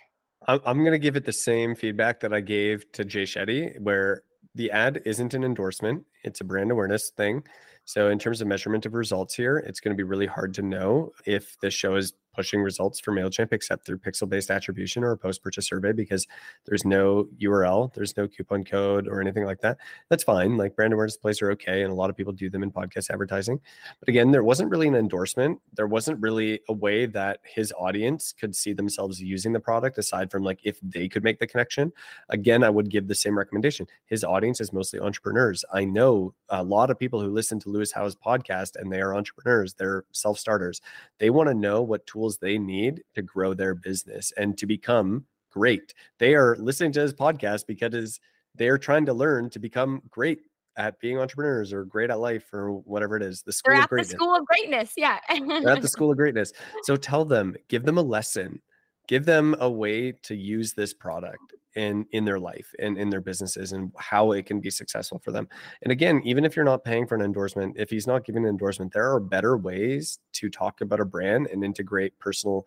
I'm, 0.46 0.78
going 0.78 0.92
to 0.92 0.98
give 0.98 1.16
it 1.16 1.24
the 1.24 1.32
same 1.32 1.74
feedback 1.74 2.20
that 2.20 2.32
I 2.32 2.40
gave 2.40 2.90
to 2.92 3.04
Jay 3.04 3.24
Shetty, 3.24 3.78
where 3.80 4.22
the 4.54 4.70
ad 4.70 5.02
isn't 5.04 5.34
an 5.34 5.44
endorsement, 5.44 6.04
it's 6.24 6.40
a 6.40 6.44
brand 6.44 6.70
awareness 6.70 7.10
thing. 7.10 7.42
So, 7.84 8.08
in 8.08 8.18
terms 8.18 8.40
of 8.40 8.48
measurement 8.48 8.86
of 8.86 8.94
results 8.94 9.34
here, 9.34 9.58
it's 9.58 9.80
going 9.80 9.96
to 9.96 9.96
be 9.96 10.06
really 10.06 10.26
hard 10.26 10.54
to 10.54 10.62
know 10.62 11.12
if 11.24 11.58
this 11.60 11.74
show 11.74 11.96
is 11.96 12.12
pushing 12.38 12.62
results 12.62 13.00
for 13.00 13.10
MailChimp 13.10 13.52
except 13.52 13.84
through 13.84 13.98
pixel 13.98 14.28
based 14.28 14.48
attribution 14.48 15.02
or 15.02 15.10
a 15.10 15.16
post 15.16 15.42
purchase 15.42 15.66
survey 15.66 15.90
because 15.90 16.24
there's 16.66 16.84
no 16.84 17.26
URL, 17.42 17.92
there's 17.94 18.16
no 18.16 18.28
coupon 18.28 18.62
code 18.62 19.08
or 19.08 19.20
anything 19.20 19.44
like 19.44 19.60
that. 19.60 19.76
That's 20.08 20.22
fine. 20.22 20.56
Like 20.56 20.76
brand 20.76 20.92
awareness 20.92 21.16
plays 21.16 21.42
are 21.42 21.50
okay. 21.50 21.82
And 21.82 21.90
a 21.90 21.96
lot 21.96 22.10
of 22.10 22.16
people 22.16 22.32
do 22.32 22.48
them 22.48 22.62
in 22.62 22.70
podcast 22.70 23.10
advertising. 23.10 23.58
But 23.98 24.08
again, 24.08 24.30
there 24.30 24.44
wasn't 24.44 24.70
really 24.70 24.86
an 24.86 24.94
endorsement. 24.94 25.60
There 25.74 25.88
wasn't 25.88 26.20
really 26.20 26.60
a 26.68 26.72
way 26.72 27.06
that 27.06 27.40
his 27.42 27.72
audience 27.76 28.32
could 28.38 28.54
see 28.54 28.72
themselves 28.72 29.20
using 29.20 29.52
the 29.52 29.58
product 29.58 29.98
aside 29.98 30.30
from 30.30 30.44
like 30.44 30.60
if 30.62 30.78
they 30.80 31.08
could 31.08 31.24
make 31.24 31.40
the 31.40 31.46
connection. 31.48 31.90
Again, 32.28 32.62
I 32.62 32.70
would 32.70 32.88
give 32.88 33.08
the 33.08 33.16
same 33.16 33.36
recommendation. 33.36 33.88
His 34.06 34.22
audience 34.22 34.60
is 34.60 34.72
mostly 34.72 35.00
entrepreneurs. 35.00 35.64
I 35.74 35.84
know 35.84 36.34
a 36.50 36.62
lot 36.62 36.90
of 36.90 37.00
people 37.00 37.20
who 37.20 37.30
listen 37.30 37.58
to 37.58 37.68
Lewis 37.68 37.90
Howes' 37.90 38.14
podcast 38.14 38.76
and 38.76 38.92
they 38.92 39.00
are 39.00 39.16
entrepreneurs, 39.16 39.74
they're 39.74 40.04
self 40.12 40.38
starters. 40.38 40.80
They 41.18 41.30
want 41.30 41.48
to 41.48 41.54
know 41.54 41.82
what 41.82 42.06
tools 42.06 42.27
they 42.36 42.58
need 42.58 43.02
to 43.14 43.22
grow 43.22 43.54
their 43.54 43.74
business 43.74 44.32
and 44.36 44.58
to 44.58 44.66
become 44.66 45.24
great. 45.50 45.94
They 46.18 46.34
are 46.34 46.56
listening 46.58 46.92
to 46.92 47.00
this 47.00 47.14
podcast 47.14 47.66
because 47.66 48.20
they're 48.54 48.78
trying 48.78 49.06
to 49.06 49.14
learn 49.14 49.48
to 49.50 49.58
become 49.58 50.02
great 50.10 50.40
at 50.76 51.00
being 51.00 51.18
entrepreneurs 51.18 51.72
or 51.72 51.84
great 51.84 52.10
at 52.10 52.20
life 52.20 52.52
or 52.52 52.72
whatever 52.72 53.16
it 53.16 53.22
is. 53.22 53.42
The 53.42 53.52
school 53.52 53.72
They're 53.72 53.78
of 53.80 53.84
at 53.84 53.88
the 53.90 53.94
greatness. 53.96 54.10
school 54.12 54.36
of 54.36 54.46
greatness. 54.46 54.92
Yeah. 54.96 55.18
They're 55.28 55.70
at 55.70 55.82
the 55.82 55.88
school 55.88 56.10
of 56.10 56.16
greatness. 56.16 56.52
So 56.84 56.96
tell 56.96 57.24
them, 57.24 57.56
give 57.68 57.84
them 57.84 57.98
a 57.98 58.02
lesson 58.02 58.60
give 59.08 59.24
them 59.24 59.56
a 59.58 59.68
way 59.68 60.12
to 60.12 60.36
use 60.36 60.72
this 60.72 60.94
mm-hmm. 60.94 61.08
product 61.08 61.54
in 61.74 62.06
in 62.12 62.24
their 62.24 62.38
life 62.38 62.72
and 62.78 62.96
in 62.96 63.10
their 63.10 63.20
businesses 63.20 63.72
and 63.72 63.92
how 63.96 64.32
it 64.32 64.46
can 64.46 64.60
be 64.60 64.70
successful 64.70 65.18
for 65.18 65.32
them. 65.32 65.48
And 65.82 65.92
again 65.92 66.22
even 66.24 66.44
if 66.44 66.54
you're 66.54 66.64
not 66.64 66.84
paying 66.84 67.06
for 67.06 67.14
an 67.14 67.22
endorsement 67.22 67.76
if 67.76 67.90
he's 67.90 68.06
not 68.06 68.24
giving 68.24 68.44
an 68.44 68.50
endorsement 68.50 68.92
there 68.92 69.12
are 69.12 69.20
better 69.20 69.56
ways 69.56 70.18
to 70.34 70.48
talk 70.48 70.80
about 70.80 71.00
a 71.00 71.04
brand 71.04 71.48
and 71.48 71.64
integrate 71.64 72.18
personal 72.18 72.66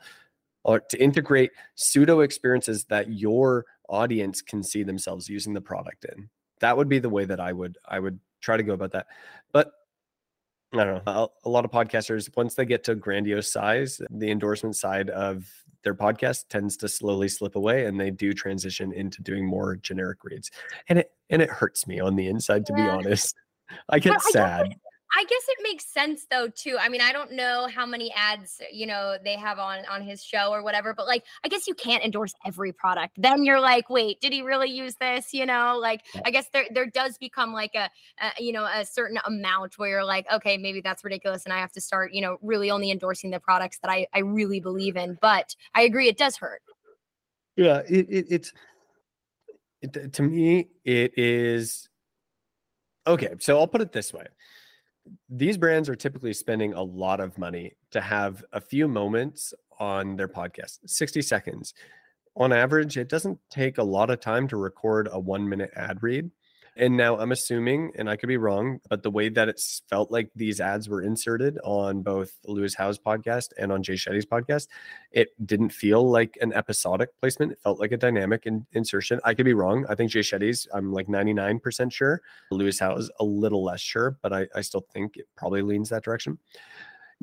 or 0.63 0.79
to 0.79 1.01
integrate 1.01 1.51
pseudo 1.75 2.19
experiences 2.19 2.83
that 2.85 3.11
your 3.11 3.65
audience 3.89 4.41
can 4.41 4.61
see 4.61 4.83
themselves 4.83 5.27
using 5.27 5.53
the 5.53 5.61
product 5.61 6.05
in. 6.05 6.29
That 6.59 6.77
would 6.77 6.87
be 6.87 6.99
the 6.99 7.09
way 7.09 7.25
that 7.25 7.39
i 7.39 7.51
would 7.51 7.77
i 7.87 7.99
would 7.99 8.19
try 8.41 8.57
to 8.57 8.63
go 8.63 8.73
about 8.73 8.91
that. 8.91 9.07
But 9.51 9.71
I 10.73 10.85
don't 10.85 11.05
know. 11.05 11.11
A, 11.43 11.47
a, 11.47 11.49
lot 11.49 11.65
of 11.65 11.71
podcasters, 11.71 12.29
once 12.37 12.55
they 12.55 12.65
get 12.65 12.85
to 12.85 12.95
grandiose 12.95 13.51
size, 13.51 14.01
the 14.09 14.31
endorsement 14.31 14.77
side 14.77 15.09
of 15.09 15.45
their 15.83 15.95
podcast 15.95 16.47
tends 16.49 16.77
to 16.77 16.89
slowly 16.89 17.27
slip 17.27 17.55
away, 17.55 17.85
and 17.85 17.99
they 17.99 18.11
do 18.11 18.33
transition 18.33 18.93
into 18.93 19.21
doing 19.21 19.45
more 19.45 19.75
generic 19.77 20.23
reads. 20.23 20.51
And 20.89 20.99
it 20.99 21.11
and 21.29 21.41
it 21.41 21.49
hurts 21.49 21.87
me 21.87 21.99
on 21.99 22.15
the 22.15 22.27
inside, 22.27 22.65
to 22.67 22.73
yeah. 22.75 22.83
be 22.83 22.89
honest. 22.89 23.35
I 23.89 23.99
get 23.99 24.21
sad. 24.21 24.67
I 24.67 24.75
I 25.13 25.25
guess 25.25 25.43
it 25.49 25.57
makes 25.61 25.85
sense 25.85 26.25
though 26.31 26.47
too. 26.47 26.77
I 26.79 26.87
mean, 26.87 27.01
I 27.01 27.11
don't 27.11 27.33
know 27.33 27.67
how 27.67 27.85
many 27.85 28.13
ads, 28.13 28.61
you 28.71 28.85
know, 28.85 29.17
they 29.21 29.35
have 29.35 29.59
on 29.59 29.85
on 29.87 30.01
his 30.01 30.23
show 30.23 30.51
or 30.51 30.63
whatever, 30.63 30.93
but 30.93 31.05
like 31.05 31.25
I 31.43 31.49
guess 31.49 31.67
you 31.67 31.73
can't 31.73 32.03
endorse 32.03 32.33
every 32.45 32.71
product. 32.71 33.21
Then 33.21 33.43
you're 33.43 33.59
like, 33.59 33.89
"Wait, 33.89 34.21
did 34.21 34.31
he 34.31 34.41
really 34.41 34.69
use 34.69 34.95
this?" 34.95 35.33
you 35.33 35.45
know? 35.45 35.77
Like 35.81 36.05
I 36.23 36.31
guess 36.31 36.47
there 36.53 36.65
there 36.73 36.85
does 36.85 37.17
become 37.17 37.51
like 37.51 37.75
a, 37.75 37.89
a 38.21 38.41
you 38.41 38.53
know, 38.53 38.63
a 38.63 38.85
certain 38.85 39.19
amount 39.25 39.77
where 39.77 39.89
you're 39.89 40.05
like, 40.05 40.31
"Okay, 40.31 40.57
maybe 40.57 40.79
that's 40.79 41.03
ridiculous 41.03 41.43
and 41.43 41.53
I 41.53 41.59
have 41.59 41.73
to 41.73 41.81
start, 41.81 42.13
you 42.13 42.21
know, 42.21 42.37
really 42.41 42.71
only 42.71 42.89
endorsing 42.89 43.31
the 43.31 43.39
products 43.39 43.79
that 43.83 43.91
I 43.91 44.07
I 44.13 44.19
really 44.19 44.61
believe 44.61 44.95
in." 44.95 45.17
But 45.21 45.55
I 45.75 45.81
agree 45.81 46.07
it 46.07 46.17
does 46.17 46.37
hurt. 46.37 46.61
Yeah, 47.57 47.81
it, 47.87 48.07
it 48.09 48.25
it's 48.29 48.53
it, 49.81 50.13
to 50.13 50.23
me 50.23 50.69
it 50.85 51.17
is 51.17 51.89
okay, 53.05 53.35
so 53.39 53.59
I'll 53.59 53.67
put 53.67 53.81
it 53.81 53.91
this 53.91 54.13
way 54.13 54.27
these 55.29 55.57
brands 55.57 55.89
are 55.89 55.95
typically 55.95 56.33
spending 56.33 56.73
a 56.73 56.81
lot 56.81 57.19
of 57.19 57.37
money 57.37 57.73
to 57.91 58.01
have 58.01 58.43
a 58.53 58.61
few 58.61 58.87
moments 58.87 59.53
on 59.79 60.15
their 60.15 60.27
podcast 60.27 60.79
60 60.85 61.21
seconds. 61.21 61.73
On 62.35 62.53
average 62.53 62.97
it 62.97 63.09
doesn't 63.09 63.39
take 63.49 63.77
a 63.77 63.83
lot 63.83 64.09
of 64.09 64.19
time 64.19 64.47
to 64.49 64.57
record 64.57 65.09
a 65.11 65.19
one 65.19 65.47
minute 65.47 65.71
ad 65.75 66.01
read 66.01 66.31
and 66.77 66.95
now 66.95 67.17
I'm 67.17 67.31
assuming, 67.31 67.91
and 67.95 68.09
I 68.09 68.15
could 68.15 68.27
be 68.27 68.37
wrong, 68.37 68.79
but 68.89 69.03
the 69.03 69.11
way 69.11 69.29
that 69.29 69.49
it's 69.49 69.81
felt 69.89 70.11
like 70.11 70.29
these 70.35 70.61
ads 70.61 70.87
were 70.87 71.01
inserted 71.01 71.59
on 71.63 72.01
both 72.01 72.31
Lewis 72.45 72.75
Howes 72.75 72.97
podcast 72.97 73.47
and 73.57 73.71
on 73.71 73.83
Jay 73.83 73.93
Shetty's 73.93 74.25
podcast, 74.25 74.67
it 75.11 75.29
didn't 75.45 75.71
feel 75.71 76.09
like 76.09 76.37
an 76.41 76.53
episodic 76.53 77.09
placement. 77.19 77.51
It 77.51 77.59
felt 77.61 77.79
like 77.79 77.91
a 77.91 77.97
dynamic 77.97 78.45
in- 78.45 78.65
insertion. 78.73 79.19
I 79.25 79.33
could 79.33 79.45
be 79.45 79.53
wrong. 79.53 79.85
I 79.89 79.95
think 79.95 80.11
Jay 80.11 80.21
Shetty's, 80.21 80.67
I'm 80.73 80.93
like 80.93 81.07
99% 81.07 81.91
sure. 81.91 82.21
Lewis 82.51 82.79
Howes, 82.79 83.11
a 83.19 83.23
little 83.23 83.63
less 83.63 83.81
sure, 83.81 84.17
but 84.21 84.31
I, 84.31 84.47
I 84.55 84.61
still 84.61 84.85
think 84.93 85.17
it 85.17 85.27
probably 85.35 85.61
leans 85.61 85.89
that 85.89 86.03
direction. 86.03 86.37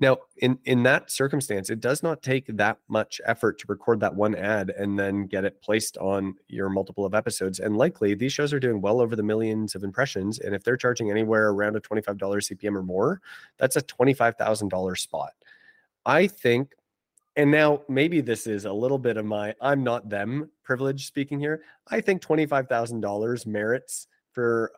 Now, 0.01 0.19
in 0.37 0.61
in 0.65 0.85
that 0.85 1.11
circumstance, 1.11 1.71
it 1.71 1.81
does 1.81 2.05
not 2.05 2.23
take 2.23 2.47
that 2.57 2.79
much 2.89 3.21
effort 3.27 3.59
to 3.59 3.67
record 3.69 3.99
that 4.01 4.15
one 4.15 4.37
ad 4.37 4.71
and 4.71 4.97
then 4.97 5.27
get 5.27 5.45
it 5.45 5.61
placed 5.61 5.97
on 5.99 6.37
your 6.47 6.69
multiple 6.69 7.05
of 7.05 7.15
episodes. 7.15 7.59
And 7.59 7.77
likely, 7.77 8.15
these 8.15 8.33
shows 8.33 8.53
are 8.53 8.61
doing 8.61 8.81
well 8.81 9.01
over 9.01 9.17
the 9.17 9.25
millions 9.25 9.75
of 9.75 9.83
impressions. 9.83 10.39
And 10.39 10.55
if 10.55 10.63
they're 10.63 10.77
charging 10.77 11.11
anywhere 11.11 11.49
around 11.49 11.75
a 11.75 11.81
twenty 11.81 12.01
five 12.01 12.17
dollars 12.17 12.49
CPM 12.49 12.77
or 12.77 12.83
more, 12.85 13.21
that's 13.59 13.75
a 13.75 13.83
twenty 13.83 14.15
five 14.15 14.37
thousand 14.37 14.69
dollars 14.69 15.01
spot. 15.01 15.33
I 16.07 16.29
think, 16.29 16.75
and 17.35 17.51
now 17.51 17.83
maybe 17.89 18.21
this 18.21 18.47
is 18.47 18.67
a 18.67 18.73
little 18.73 18.99
bit 18.99 19.17
of 19.17 19.27
my 19.27 19.53
I'm 19.61 19.83
not 19.83 20.09
them 20.09 20.49
privilege 20.63 21.07
speaking 21.07 21.41
here. 21.41 21.63
I 21.89 22.01
think 22.01 22.23
twenty 22.23 22.47
five 22.47 22.69
thousand 22.69 23.01
dollars 23.01 23.47
merits 23.47 24.07
for 24.31 24.71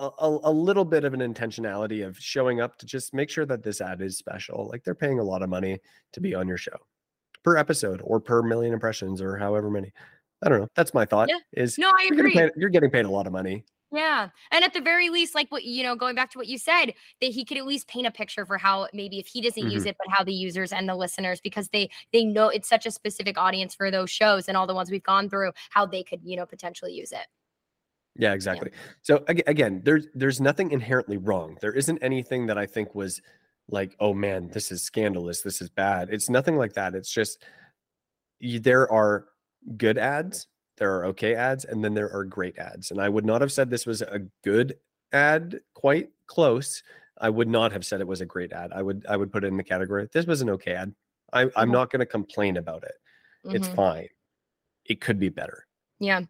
a, 0.00 0.38
a, 0.44 0.50
little 0.50 0.84
bit 0.84 1.04
of 1.04 1.14
an 1.14 1.20
intentionality 1.20 2.06
of 2.06 2.18
showing 2.18 2.60
up 2.60 2.78
to 2.78 2.86
just 2.86 3.12
make 3.12 3.28
sure 3.28 3.46
that 3.46 3.62
this 3.62 3.80
ad 3.80 4.00
is 4.00 4.16
special. 4.16 4.68
Like 4.70 4.84
they're 4.84 4.94
paying 4.94 5.18
a 5.18 5.24
lot 5.24 5.42
of 5.42 5.50
money 5.50 5.78
to 6.12 6.20
be 6.20 6.34
on 6.34 6.48
your 6.48 6.56
show 6.56 6.76
per 7.44 7.56
episode 7.56 8.00
or 8.04 8.20
per 8.20 8.42
million 8.42 8.72
impressions 8.72 9.20
or 9.20 9.36
however 9.36 9.70
many. 9.70 9.92
I 10.42 10.48
don't 10.48 10.60
know. 10.60 10.68
That's 10.74 10.94
my 10.94 11.04
thought. 11.04 11.28
Yeah. 11.28 11.38
Is 11.52 11.78
no, 11.78 11.88
I 11.88 12.08
agree. 12.10 12.16
You're 12.16 12.30
getting, 12.30 12.38
paid, 12.38 12.50
you're 12.56 12.70
getting 12.70 12.90
paid 12.90 13.04
a 13.04 13.10
lot 13.10 13.26
of 13.26 13.32
money. 13.32 13.64
Yeah. 13.92 14.28
And 14.52 14.64
at 14.64 14.72
the 14.72 14.80
very 14.80 15.10
least, 15.10 15.34
like 15.34 15.50
what, 15.50 15.64
you 15.64 15.82
know, 15.82 15.96
going 15.96 16.14
back 16.14 16.30
to 16.32 16.38
what 16.38 16.46
you 16.46 16.58
said, 16.58 16.94
that 17.20 17.32
he 17.32 17.44
could 17.44 17.58
at 17.58 17.66
least 17.66 17.88
paint 17.88 18.06
a 18.06 18.10
picture 18.10 18.46
for 18.46 18.56
how 18.56 18.86
maybe 18.94 19.18
if 19.18 19.26
he 19.26 19.40
doesn't 19.40 19.60
mm-hmm. 19.60 19.72
use 19.72 19.84
it, 19.84 19.96
but 19.98 20.14
how 20.14 20.22
the 20.22 20.32
users 20.32 20.72
and 20.72 20.88
the 20.88 20.94
listeners, 20.94 21.40
because 21.40 21.68
they, 21.70 21.90
they 22.12 22.24
know 22.24 22.48
it's 22.48 22.68
such 22.68 22.86
a 22.86 22.90
specific 22.90 23.36
audience 23.36 23.74
for 23.74 23.90
those 23.90 24.08
shows 24.08 24.46
and 24.48 24.56
all 24.56 24.66
the 24.66 24.74
ones 24.74 24.90
we've 24.90 25.02
gone 25.02 25.28
through, 25.28 25.50
how 25.70 25.86
they 25.86 26.04
could, 26.04 26.20
you 26.22 26.36
know, 26.36 26.46
potentially 26.46 26.92
use 26.92 27.10
it. 27.10 27.26
Yeah, 28.16 28.32
exactly. 28.32 28.70
Yeah. 28.72 28.78
So 29.02 29.24
again, 29.28 29.82
there's 29.84 30.06
there's 30.14 30.40
nothing 30.40 30.72
inherently 30.72 31.16
wrong. 31.16 31.56
There 31.60 31.72
isn't 31.72 31.98
anything 32.02 32.46
that 32.46 32.58
I 32.58 32.66
think 32.66 32.94
was 32.94 33.20
like, 33.68 33.96
oh 34.00 34.12
man, 34.12 34.48
this 34.48 34.72
is 34.72 34.82
scandalous. 34.82 35.42
This 35.42 35.62
is 35.62 35.70
bad. 35.70 36.08
It's 36.10 36.28
nothing 36.28 36.56
like 36.56 36.72
that. 36.74 36.94
It's 36.94 37.12
just 37.12 37.44
you, 38.40 38.58
there 38.58 38.90
are 38.90 39.26
good 39.76 39.96
ads, 39.96 40.48
there 40.76 40.96
are 40.96 41.06
okay 41.06 41.34
ads, 41.34 41.64
and 41.64 41.84
then 41.84 41.94
there 41.94 42.12
are 42.12 42.24
great 42.24 42.58
ads. 42.58 42.90
And 42.90 43.00
I 43.00 43.08
would 43.08 43.24
not 43.24 43.40
have 43.40 43.52
said 43.52 43.70
this 43.70 43.86
was 43.86 44.02
a 44.02 44.22
good 44.42 44.76
ad. 45.12 45.60
Quite 45.74 46.10
close. 46.26 46.82
I 47.20 47.30
would 47.30 47.48
not 47.48 47.70
have 47.72 47.84
said 47.84 48.00
it 48.00 48.06
was 48.08 48.22
a 48.22 48.26
great 48.26 48.52
ad. 48.52 48.72
I 48.74 48.82
would 48.82 49.06
I 49.08 49.16
would 49.16 49.30
put 49.30 49.44
it 49.44 49.48
in 49.48 49.56
the 49.56 49.62
category. 49.64 50.08
This 50.12 50.26
was 50.26 50.42
an 50.42 50.50
okay 50.50 50.72
ad. 50.72 50.94
I, 51.32 51.42
I'm 51.42 51.50
mm-hmm. 51.50 51.72
not 51.72 51.90
going 51.90 52.00
to 52.00 52.06
complain 52.06 52.56
about 52.56 52.82
it. 52.82 52.94
Mm-hmm. 53.46 53.56
It's 53.56 53.68
fine. 53.68 54.08
It 54.86 55.00
could 55.00 55.20
be 55.20 55.28
better. 55.28 55.66
Yeah. 56.02 56.22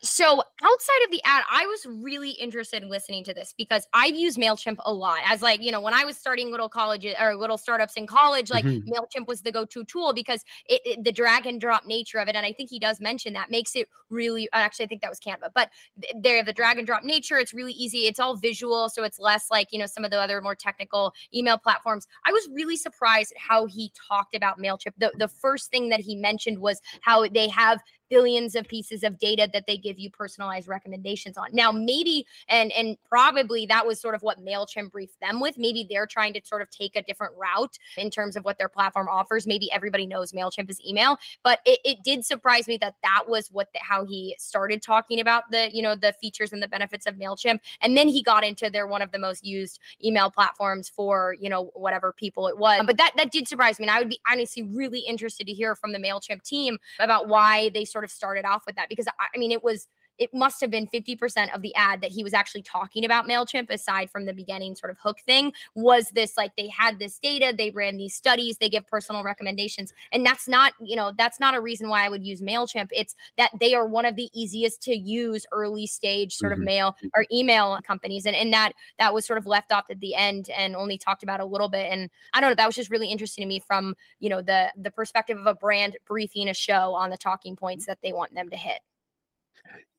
So 0.00 0.42
outside 0.62 1.04
of 1.04 1.10
the 1.10 1.20
ad, 1.22 1.44
I 1.50 1.66
was 1.66 1.84
really 2.02 2.30
interested 2.30 2.82
in 2.82 2.88
listening 2.88 3.24
to 3.24 3.34
this 3.34 3.52
because 3.58 3.86
I've 3.92 4.14
used 4.14 4.38
MailChimp 4.38 4.78
a 4.86 4.92
lot 4.92 5.18
as 5.26 5.42
like, 5.42 5.62
you 5.62 5.70
know, 5.70 5.82
when 5.82 5.92
I 5.92 6.06
was 6.06 6.16
starting 6.16 6.50
little 6.50 6.70
colleges 6.70 7.14
or 7.20 7.36
little 7.36 7.58
startups 7.58 7.94
in 7.94 8.06
college, 8.06 8.48
like 8.50 8.64
mm-hmm. 8.64 8.90
MailChimp 8.90 9.26
was 9.26 9.42
the 9.42 9.52
go-to 9.52 9.84
tool 9.84 10.14
because 10.14 10.46
it, 10.66 10.80
it, 10.86 11.04
the 11.04 11.12
drag 11.12 11.44
and 11.44 11.60
drop 11.60 11.84
nature 11.84 12.16
of 12.18 12.28
it. 12.28 12.36
And 12.36 12.46
I 12.46 12.54
think 12.54 12.70
he 12.70 12.78
does 12.78 13.02
mention 13.02 13.34
that 13.34 13.50
makes 13.50 13.76
it 13.76 13.86
really, 14.08 14.48
actually, 14.54 14.86
I 14.86 14.88
think 14.88 15.02
that 15.02 15.10
was 15.10 15.20
Canva, 15.20 15.50
but 15.54 15.68
they 16.16 16.38
have 16.38 16.46
the 16.46 16.54
drag 16.54 16.78
and 16.78 16.86
drop 16.86 17.04
nature. 17.04 17.36
It's 17.36 17.52
really 17.52 17.74
easy. 17.74 18.06
It's 18.06 18.18
all 18.18 18.34
visual. 18.34 18.88
So 18.88 19.04
it's 19.04 19.18
less 19.18 19.50
like, 19.50 19.68
you 19.72 19.78
know, 19.78 19.84
some 19.84 20.06
of 20.06 20.10
the 20.10 20.18
other 20.18 20.40
more 20.40 20.54
technical 20.54 21.12
email 21.34 21.58
platforms. 21.58 22.06
I 22.24 22.32
was 22.32 22.48
really 22.50 22.78
surprised 22.78 23.32
at 23.32 23.38
how 23.42 23.66
he 23.66 23.92
talked 24.08 24.34
about 24.34 24.58
MailChimp. 24.58 24.94
The, 24.96 25.12
the 25.18 25.28
first 25.28 25.70
thing 25.70 25.90
that 25.90 26.00
he 26.00 26.16
mentioned 26.16 26.60
was 26.60 26.80
how 27.02 27.28
they 27.28 27.48
have 27.48 27.82
billions 28.08 28.54
of 28.54 28.66
pieces 28.66 29.02
of 29.02 29.18
data 29.18 29.48
that 29.52 29.66
they 29.66 29.76
give 29.76 29.98
you 29.98 30.10
personalized 30.10 30.68
recommendations 30.68 31.36
on. 31.36 31.48
Now, 31.52 31.72
maybe 31.72 32.26
and 32.48 32.72
and 32.72 32.96
probably 33.08 33.66
that 33.66 33.86
was 33.86 34.00
sort 34.00 34.14
of 34.14 34.22
what 34.22 34.44
Mailchimp 34.44 34.92
briefed 34.92 35.20
them 35.20 35.40
with. 35.40 35.58
Maybe 35.58 35.86
they're 35.88 36.06
trying 36.06 36.32
to 36.34 36.40
sort 36.44 36.62
of 36.62 36.70
take 36.70 36.96
a 36.96 37.02
different 37.02 37.34
route 37.36 37.78
in 37.96 38.10
terms 38.10 38.36
of 38.36 38.44
what 38.44 38.58
their 38.58 38.68
platform 38.68 39.08
offers. 39.10 39.46
Maybe 39.46 39.70
everybody 39.72 40.06
knows 40.06 40.32
Mailchimp 40.32 40.70
is 40.70 40.80
email, 40.86 41.18
but 41.42 41.60
it, 41.64 41.80
it 41.84 41.98
did 42.04 42.24
surprise 42.24 42.66
me 42.66 42.78
that 42.78 42.94
that 43.02 43.24
was 43.28 43.48
what 43.48 43.68
the, 43.72 43.80
how 43.82 44.04
he 44.04 44.36
started 44.38 44.82
talking 44.82 45.20
about 45.20 45.44
the 45.50 45.70
you 45.72 45.82
know 45.82 45.94
the 45.94 46.12
features 46.20 46.52
and 46.52 46.62
the 46.62 46.68
benefits 46.68 47.06
of 47.06 47.14
Mailchimp, 47.16 47.60
and 47.80 47.96
then 47.96 48.08
he 48.08 48.22
got 48.22 48.44
into 48.44 48.70
they're 48.70 48.86
one 48.86 49.02
of 49.02 49.12
the 49.12 49.18
most 49.18 49.44
used 49.44 49.78
email 50.04 50.30
platforms 50.30 50.88
for 50.88 51.36
you 51.40 51.48
know 51.48 51.70
whatever 51.74 52.12
people 52.12 52.48
it 52.48 52.58
was. 52.58 52.82
But 52.86 52.96
that 52.98 53.12
that 53.16 53.32
did 53.32 53.48
surprise 53.48 53.78
me, 53.78 53.84
and 53.84 53.90
I 53.90 53.98
would 53.98 54.08
be 54.08 54.20
honestly 54.30 54.62
really 54.62 55.00
interested 55.00 55.46
to 55.46 55.52
hear 55.52 55.74
from 55.74 55.92
the 55.92 55.98
Mailchimp 55.98 56.42
team 56.42 56.78
about 56.98 57.28
why 57.28 57.70
they 57.70 57.84
sort 57.84 57.97
sort 57.98 58.04
of 58.04 58.10
started 58.12 58.44
off 58.44 58.62
with 58.64 58.76
that 58.76 58.88
because 58.88 59.08
I, 59.08 59.26
I 59.34 59.38
mean, 59.38 59.50
it 59.50 59.64
was 59.64 59.88
it 60.18 60.34
must 60.34 60.60
have 60.60 60.70
been 60.70 60.86
50% 60.86 61.54
of 61.54 61.62
the 61.62 61.74
ad 61.74 62.00
that 62.00 62.10
he 62.10 62.22
was 62.22 62.34
actually 62.34 62.62
talking 62.62 63.04
about 63.04 63.28
MailChimp, 63.28 63.70
aside 63.70 64.10
from 64.10 64.26
the 64.26 64.32
beginning 64.32 64.74
sort 64.74 64.90
of 64.90 64.98
hook 65.02 65.18
thing, 65.24 65.52
was 65.74 66.10
this 66.10 66.36
like 66.36 66.52
they 66.56 66.68
had 66.68 66.98
this 66.98 67.18
data, 67.18 67.54
they 67.56 67.70
ran 67.70 67.96
these 67.96 68.14
studies, 68.14 68.58
they 68.58 68.68
give 68.68 68.86
personal 68.86 69.22
recommendations. 69.22 69.92
And 70.12 70.24
that's 70.24 70.48
not, 70.48 70.72
you 70.80 70.96
know, 70.96 71.12
that's 71.16 71.40
not 71.40 71.54
a 71.54 71.60
reason 71.60 71.88
why 71.88 72.04
I 72.04 72.08
would 72.08 72.24
use 72.24 72.40
MailChimp. 72.40 72.88
It's 72.92 73.14
that 73.36 73.50
they 73.60 73.74
are 73.74 73.86
one 73.86 74.04
of 74.04 74.16
the 74.16 74.28
easiest 74.34 74.82
to 74.82 74.96
use 74.96 75.46
early 75.52 75.86
stage 75.86 76.34
sort 76.34 76.52
mm-hmm. 76.52 76.62
of 76.62 76.66
mail 76.66 76.96
or 77.14 77.26
email 77.32 77.78
companies. 77.86 78.26
And, 78.26 78.36
and 78.36 78.52
that 78.52 78.72
that 78.98 79.14
was 79.14 79.26
sort 79.26 79.38
of 79.38 79.46
left 79.46 79.72
off 79.72 79.84
at 79.90 80.00
the 80.00 80.14
end 80.14 80.50
and 80.56 80.74
only 80.74 80.98
talked 80.98 81.22
about 81.22 81.40
a 81.40 81.44
little 81.44 81.68
bit. 81.68 81.90
And 81.90 82.10
I 82.34 82.40
don't 82.40 82.50
know, 82.50 82.54
that 82.56 82.66
was 82.66 82.76
just 82.76 82.90
really 82.90 83.10
interesting 83.10 83.42
to 83.42 83.48
me 83.48 83.60
from, 83.60 83.94
you 84.20 84.28
know, 84.28 84.42
the 84.42 84.72
the 84.76 84.90
perspective 84.90 85.38
of 85.38 85.46
a 85.46 85.54
brand 85.54 85.96
briefing 86.06 86.48
a 86.48 86.54
show 86.54 86.94
on 86.94 87.10
the 87.10 87.16
talking 87.16 87.56
points 87.56 87.86
that 87.86 87.98
they 88.02 88.12
want 88.12 88.34
them 88.34 88.48
to 88.50 88.56
hit. 88.56 88.80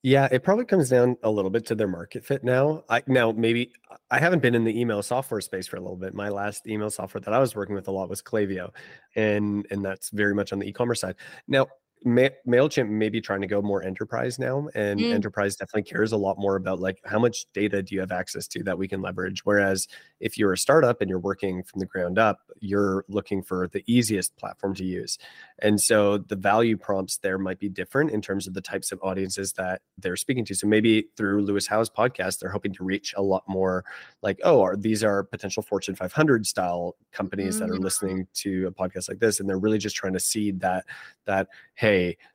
Yeah, 0.01 0.29
it 0.31 0.43
probably 0.43 0.63
comes 0.63 0.89
down 0.89 1.17
a 1.23 1.29
little 1.29 1.51
bit 1.51 1.65
to 1.67 1.75
their 1.75 1.87
market 1.87 2.23
fit 2.23 2.41
now. 2.43 2.85
I 2.89 3.03
now 3.07 3.33
maybe 3.33 3.73
I 4.09 4.19
haven't 4.19 4.41
been 4.41 4.55
in 4.55 4.63
the 4.63 4.79
email 4.79 5.03
software 5.03 5.41
space 5.41 5.67
for 5.67 5.75
a 5.75 5.81
little 5.81 5.97
bit. 5.97 6.13
My 6.13 6.29
last 6.29 6.67
email 6.67 6.89
software 6.89 7.19
that 7.21 7.33
I 7.33 7.39
was 7.39 7.53
working 7.53 7.75
with 7.75 7.89
a 7.89 7.91
lot 7.91 8.07
was 8.07 8.21
Klaviyo, 8.21 8.69
and 9.15 9.67
and 9.71 9.83
that's 9.83 10.09
very 10.11 10.33
much 10.33 10.53
on 10.53 10.59
the 10.59 10.67
e-commerce 10.69 11.01
side. 11.01 11.15
Now, 11.49 11.67
Ma- 12.05 12.29
Mailchimp 12.47 12.87
may 12.89 13.09
be 13.09 13.19
trying 13.19 13.41
to 13.41 13.47
go 13.47 13.61
more 13.61 13.83
enterprise 13.83 14.39
now, 14.39 14.69
and 14.73 14.99
Mm. 15.01 15.13
enterprise 15.13 15.57
definitely 15.57 15.83
cares 15.83 16.13
a 16.13 16.17
lot 16.17 16.37
more 16.39 16.55
about 16.55 16.79
like 16.79 16.99
how 17.03 17.19
much 17.19 17.45
data 17.53 17.83
do 17.83 17.93
you 17.93 17.99
have 17.99 18.11
access 18.11 18.47
to 18.49 18.63
that 18.63 18.77
we 18.77 18.87
can 18.87 19.01
leverage. 19.01 19.43
Whereas 19.45 19.87
if 20.21 20.37
you're 20.37 20.53
a 20.53 20.57
startup 20.57 21.01
and 21.01 21.09
you're 21.09 21.19
working 21.19 21.61
from 21.63 21.79
the 21.81 21.85
ground 21.85 22.17
up, 22.17 22.39
you're 22.61 23.03
looking 23.09 23.43
for 23.43 23.67
the 23.67 23.83
easiest 23.85 24.37
platform 24.37 24.75
to 24.75 24.85
use, 24.85 25.17
and 25.59 25.81
so 25.81 26.17
the 26.19 26.37
value 26.37 26.77
prompts 26.77 27.17
there 27.17 27.37
might 27.37 27.59
be 27.59 27.67
different 27.69 28.11
in 28.11 28.21
terms 28.21 28.47
of 28.47 28.53
the 28.53 28.61
types 28.61 28.91
of 28.93 28.99
audiences 29.03 29.53
that 29.53 29.81
they're 29.97 30.15
speaking 30.15 30.45
to. 30.45 30.55
So 30.55 30.67
maybe 30.67 31.07
through 31.17 31.41
Lewis 31.43 31.67
Howes' 31.67 31.89
podcast, 31.89 32.39
they're 32.39 32.49
hoping 32.51 32.73
to 32.75 32.83
reach 32.85 33.13
a 33.17 33.21
lot 33.21 33.43
more 33.47 33.83
like, 34.21 34.39
oh, 34.43 34.61
are 34.61 34.77
these 34.77 35.03
are 35.03 35.23
potential 35.23 35.63
Fortune 35.63 35.95
500 35.95 36.45
style 36.47 36.95
companies 37.11 37.59
that 37.59 37.69
are 37.69 37.75
Mhm. 37.75 37.83
listening 37.83 38.27
to 38.35 38.67
a 38.67 38.71
podcast 38.71 39.09
like 39.09 39.19
this, 39.19 39.39
and 39.41 39.49
they're 39.49 39.59
really 39.59 39.77
just 39.77 39.97
trying 39.97 40.13
to 40.13 40.19
seed 40.19 40.61
that 40.61 40.85
that 41.25 41.47
hey, 41.75 41.88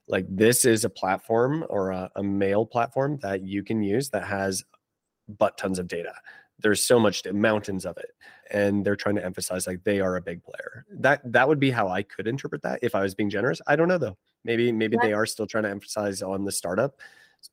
like 0.09 0.27
this 0.29 0.65
is 0.65 0.85
a 0.85 0.91
platform 0.91 1.65
or 1.69 1.91
a, 1.91 2.11
a 2.17 2.23
mail 2.23 2.65
platform 2.67 3.19
that 3.23 3.43
you 3.43 3.63
can 3.63 3.83
use 3.83 4.11
that 4.11 4.25
has 4.25 4.65
but 5.29 5.57
tons 5.59 5.79
of 5.79 5.89
data. 5.89 6.15
There's 6.61 6.85
so 6.85 7.01
much 7.01 7.25
mountains 7.33 7.85
of 7.85 7.97
it, 7.99 8.11
and 8.51 8.85
they're 8.85 8.97
trying 8.97 9.17
to 9.17 9.25
emphasize 9.25 9.67
like 9.67 9.83
they 9.85 10.01
are 10.01 10.17
a 10.17 10.23
big 10.23 10.43
player. 10.45 10.85
That 10.91 11.21
that 11.33 11.49
would 11.49 11.59
be 11.59 11.71
how 11.71 11.89
I 11.89 12.03
could 12.03 12.29
interpret 12.29 12.63
that 12.63 12.79
if 12.83 12.95
I 12.95 13.03
was 13.03 13.15
being 13.15 13.31
generous. 13.31 13.61
I 13.67 13.77
don't 13.77 13.89
know 13.89 13.99
though. 13.99 14.17
Maybe 14.45 14.71
maybe 14.73 14.97
Yeah. 14.97 15.09
they 15.09 15.13
are 15.15 15.27
still 15.27 15.47
trying 15.47 15.65
to 15.65 15.71
emphasize 15.71 16.23
on 16.23 16.45
the 16.45 16.53
startup, 16.53 17.01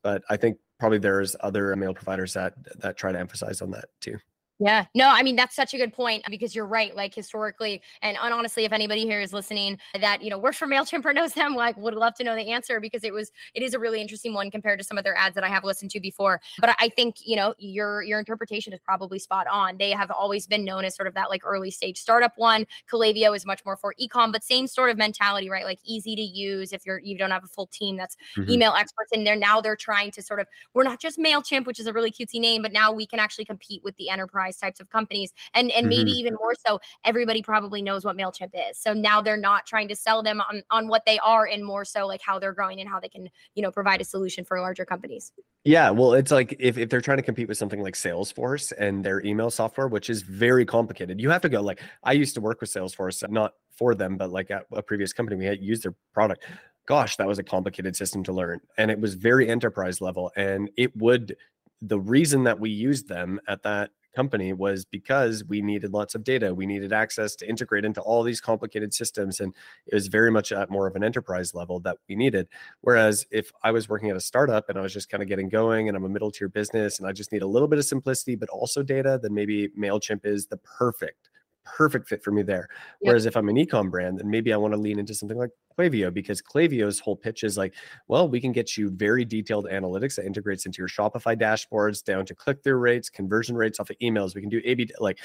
but 0.02 0.22
I 0.30 0.36
think 0.36 0.58
probably 0.78 0.98
there's 0.98 1.34
other 1.40 1.74
mail 1.76 1.94
providers 1.94 2.32
that 2.34 2.54
that 2.80 2.96
try 2.96 3.12
to 3.12 3.18
emphasize 3.18 3.60
on 3.62 3.70
that 3.72 3.86
too. 4.00 4.18
Yeah. 4.58 4.84
No, 4.94 5.08
I 5.08 5.24
mean, 5.24 5.34
that's 5.34 5.56
such 5.56 5.74
a 5.74 5.76
good 5.76 5.92
point 5.92 6.22
because 6.30 6.54
you're 6.54 6.66
right. 6.66 6.94
Like 6.94 7.12
historically, 7.12 7.82
and 8.00 8.16
honestly, 8.16 8.64
if 8.64 8.70
anybody 8.72 9.02
here 9.02 9.20
is 9.20 9.32
listening 9.32 9.78
that, 10.00 10.22
you 10.22 10.30
know, 10.30 10.38
works 10.38 10.56
for 10.56 10.68
MailChimp 10.68 11.04
or 11.04 11.12
knows 11.12 11.32
them, 11.32 11.56
like 11.56 11.76
would 11.76 11.94
love 11.94 12.14
to 12.16 12.24
know 12.24 12.36
the 12.36 12.48
answer 12.52 12.78
because 12.78 13.02
it 13.02 13.12
was, 13.12 13.32
it 13.54 13.64
is 13.64 13.74
a 13.74 13.78
really 13.80 14.00
interesting 14.00 14.34
one 14.34 14.52
compared 14.52 14.78
to 14.78 14.84
some 14.84 14.96
of 14.98 15.02
their 15.04 15.16
ads 15.16 15.34
that 15.34 15.42
I 15.42 15.48
have 15.48 15.64
listened 15.64 15.90
to 15.92 16.00
before. 16.00 16.40
But 16.60 16.76
I- 16.78 16.90
think, 16.92 17.16
you 17.24 17.36
know, 17.36 17.54
your, 17.58 18.02
your 18.02 18.18
interpretation 18.18 18.72
is 18.74 18.78
probably 18.78 19.18
spot 19.18 19.46
on. 19.50 19.78
They 19.78 19.92
have 19.92 20.10
always 20.10 20.46
been 20.46 20.62
known 20.62 20.84
as 20.84 20.94
sort 20.94 21.06
of 21.08 21.14
that 21.14 21.30
like 21.30 21.40
early 21.42 21.70
stage 21.70 21.96
startup 21.96 22.32
one. 22.36 22.66
Klaviyo 22.92 23.34
is 23.34 23.46
much 23.46 23.64
more 23.64 23.78
for 23.78 23.94
ecom, 23.98 24.30
but 24.30 24.44
same 24.44 24.66
sort 24.66 24.90
of 24.90 24.98
mentality, 24.98 25.48
right? 25.48 25.64
Like 25.64 25.78
easy 25.84 26.14
to 26.14 26.20
use 26.22 26.72
if 26.74 26.84
you're, 26.84 26.98
you 26.98 27.16
don't 27.16 27.30
have 27.30 27.44
a 27.44 27.48
full 27.48 27.66
team 27.68 27.96
that's 27.96 28.14
Mhm. 28.36 28.50
email 28.50 28.74
experts 28.74 29.10
in 29.12 29.24
there. 29.24 29.34
Now 29.36 29.62
they're 29.62 29.74
trying 29.74 30.10
to 30.12 30.22
sort 30.22 30.38
of, 30.38 30.46
we're 30.74 30.84
not 30.84 31.00
just 31.00 31.18
MailChimp, 31.18 31.64
which 31.66 31.80
is 31.80 31.86
a 31.86 31.92
really 31.94 32.10
cutesy 32.12 32.38
name, 32.38 32.60
but 32.60 32.72
now 32.72 32.92
we 32.92 33.06
can 33.06 33.18
actually 33.18 33.46
compete 33.46 33.82
with 33.82 33.96
the 33.96 34.10
enterprise 34.10 34.41
types 34.50 34.80
of 34.80 34.88
companies. 34.90 35.32
And 35.54 35.70
and 35.72 35.88
maybe 35.88 36.10
Mhm. 36.10 36.14
even 36.14 36.34
more 36.34 36.54
so, 36.66 36.80
everybody 37.04 37.42
probably 37.42 37.82
knows 37.82 38.04
what 38.04 38.16
MailChimp 38.16 38.50
is. 38.70 38.78
So 38.78 38.92
now 38.92 39.20
they're 39.22 39.36
not 39.36 39.66
trying 39.66 39.88
to 39.88 39.96
sell 39.96 40.22
them 40.22 40.40
on, 40.40 40.62
on 40.70 40.88
what 40.88 41.04
they 41.06 41.18
are 41.20 41.46
and 41.46 41.64
more 41.64 41.84
so 41.84 42.06
like 42.06 42.20
how 42.24 42.38
they're 42.38 42.52
growing 42.52 42.80
and 42.80 42.88
how 42.88 43.00
they 43.00 43.08
can, 43.08 43.28
you 43.54 43.62
know, 43.62 43.70
provide 43.70 44.00
a 44.00 44.04
solution 44.04 44.44
for 44.44 44.60
larger 44.60 44.84
companies. 44.84 45.32
Yeah, 45.64 45.90
well, 45.90 46.12
it's 46.14 46.32
like 46.32 46.56
if, 46.58 46.76
if 46.76 46.88
they're 46.88 47.00
trying 47.00 47.18
to 47.18 47.22
compete 47.22 47.46
with 47.46 47.56
something 47.56 47.80
like 47.82 47.94
Salesforce 47.94 48.72
and 48.78 49.04
their 49.04 49.24
email 49.24 49.48
software, 49.48 49.86
which 49.86 50.10
is 50.10 50.22
very 50.22 50.64
complicated, 50.64 51.20
you 51.20 51.30
have 51.30 51.42
to 51.42 51.48
go 51.48 51.60
like 51.60 51.80
I 52.02 52.12
used 52.12 52.34
to 52.34 52.40
work 52.40 52.60
with 52.60 52.70
Salesforce, 52.72 53.28
not 53.30 53.54
for 53.70 53.94
them, 53.94 54.16
but 54.16 54.30
like 54.30 54.50
at 54.50 54.66
a 54.72 54.82
previous 54.82 55.12
company, 55.12 55.36
we 55.36 55.44
had 55.46 55.60
used 55.62 55.84
their 55.84 55.94
product. 56.12 56.44
Gosh, 56.86 57.16
that 57.16 57.28
was 57.28 57.38
a 57.38 57.44
complicated 57.44 57.94
system 57.94 58.24
to 58.24 58.32
learn. 58.32 58.60
And 58.76 58.90
it 58.90 58.98
was 59.00 59.14
very 59.14 59.48
enterprise 59.48 60.00
level. 60.00 60.32
And 60.36 60.68
it 60.76 60.96
would 60.96 61.36
the 61.80 62.00
reason 62.00 62.44
that 62.44 62.58
we 62.58 62.70
used 62.70 63.08
them 63.08 63.40
at 63.46 63.62
that 63.62 63.90
company 64.14 64.52
was 64.52 64.84
because 64.84 65.44
we 65.44 65.62
needed 65.62 65.92
lots 65.92 66.14
of 66.14 66.24
data. 66.24 66.54
We 66.54 66.66
needed 66.66 66.92
access 66.92 67.34
to 67.36 67.48
integrate 67.48 67.84
into 67.84 68.00
all 68.00 68.22
these 68.22 68.40
complicated 68.40 68.94
systems. 68.94 69.40
And 69.40 69.54
it 69.86 69.94
was 69.94 70.08
very 70.08 70.30
much 70.30 70.52
at 70.52 70.70
more 70.70 70.86
of 70.86 70.96
an 70.96 71.04
enterprise 71.04 71.54
level 71.54 71.80
that 71.80 71.98
we 72.08 72.14
needed. 72.14 72.48
Whereas 72.80 73.26
if 73.30 73.52
I 73.62 73.70
was 73.70 73.88
working 73.88 74.10
at 74.10 74.16
a 74.16 74.20
startup 74.20 74.68
and 74.68 74.78
I 74.78 74.82
was 74.82 74.92
just 74.92 75.08
kind 75.08 75.22
of 75.22 75.28
getting 75.28 75.48
going 75.48 75.88
and 75.88 75.96
I'm 75.96 76.04
a 76.04 76.08
middle 76.08 76.30
tier 76.30 76.48
business 76.48 76.98
and 76.98 77.08
I 77.08 77.12
just 77.12 77.32
need 77.32 77.42
a 77.42 77.46
little 77.46 77.68
bit 77.68 77.78
of 77.78 77.84
simplicity, 77.84 78.34
but 78.36 78.48
also 78.48 78.82
data, 78.82 79.18
then 79.22 79.34
maybe 79.34 79.68
MailChimp 79.78 80.24
is 80.24 80.46
the 80.46 80.58
perfect, 80.58 81.30
perfect 81.64 82.08
fit 82.08 82.22
for 82.22 82.30
me 82.30 82.42
there. 82.42 82.68
Yep. 83.00 83.10
Whereas 83.10 83.26
if 83.26 83.36
I'm 83.36 83.48
an 83.48 83.56
ecom 83.56 83.90
brand, 83.90 84.18
then 84.18 84.30
maybe 84.30 84.52
I 84.52 84.56
want 84.56 84.74
to 84.74 84.80
lean 84.80 84.98
into 84.98 85.14
something 85.14 85.38
like 85.38 85.50
Klaviyo 85.78 86.12
because 86.12 86.42
Klaviyo's 86.42 86.98
whole 86.98 87.16
pitch 87.16 87.44
is 87.44 87.56
like, 87.56 87.74
well, 88.08 88.28
we 88.28 88.40
can 88.40 88.52
get 88.52 88.76
you 88.76 88.90
very 88.90 89.24
detailed 89.24 89.66
analytics 89.66 90.16
that 90.16 90.26
integrates 90.26 90.66
into 90.66 90.78
your 90.78 90.88
Shopify 90.88 91.40
dashboards 91.40 92.04
down 92.04 92.26
to 92.26 92.34
click 92.34 92.62
through 92.62 92.76
rates, 92.76 93.08
conversion 93.08 93.56
rates 93.56 93.80
off 93.80 93.90
of 93.90 93.96
emails. 94.02 94.34
We 94.34 94.40
can 94.40 94.50
do 94.50 94.60
A 94.64 94.74
B 94.74 94.88
like 95.00 95.18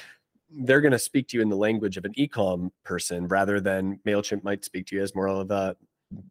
they're 0.50 0.82
going 0.82 0.94
to 0.94 1.00
speak 1.00 1.28
to 1.30 1.38
you 1.38 1.44
in 1.44 1.50
the 1.50 1.58
language 1.58 1.98
of 1.98 2.06
an 2.06 2.14
ecom 2.14 2.70
person 2.86 3.28
rather 3.28 3.60
than 3.60 4.00
MailChimp 4.08 4.44
might 4.44 4.64
speak 4.64 4.86
to 4.88 4.96
you 4.96 5.04
as 5.04 5.14
more 5.14 5.28
of 5.28 5.52
a 5.52 5.76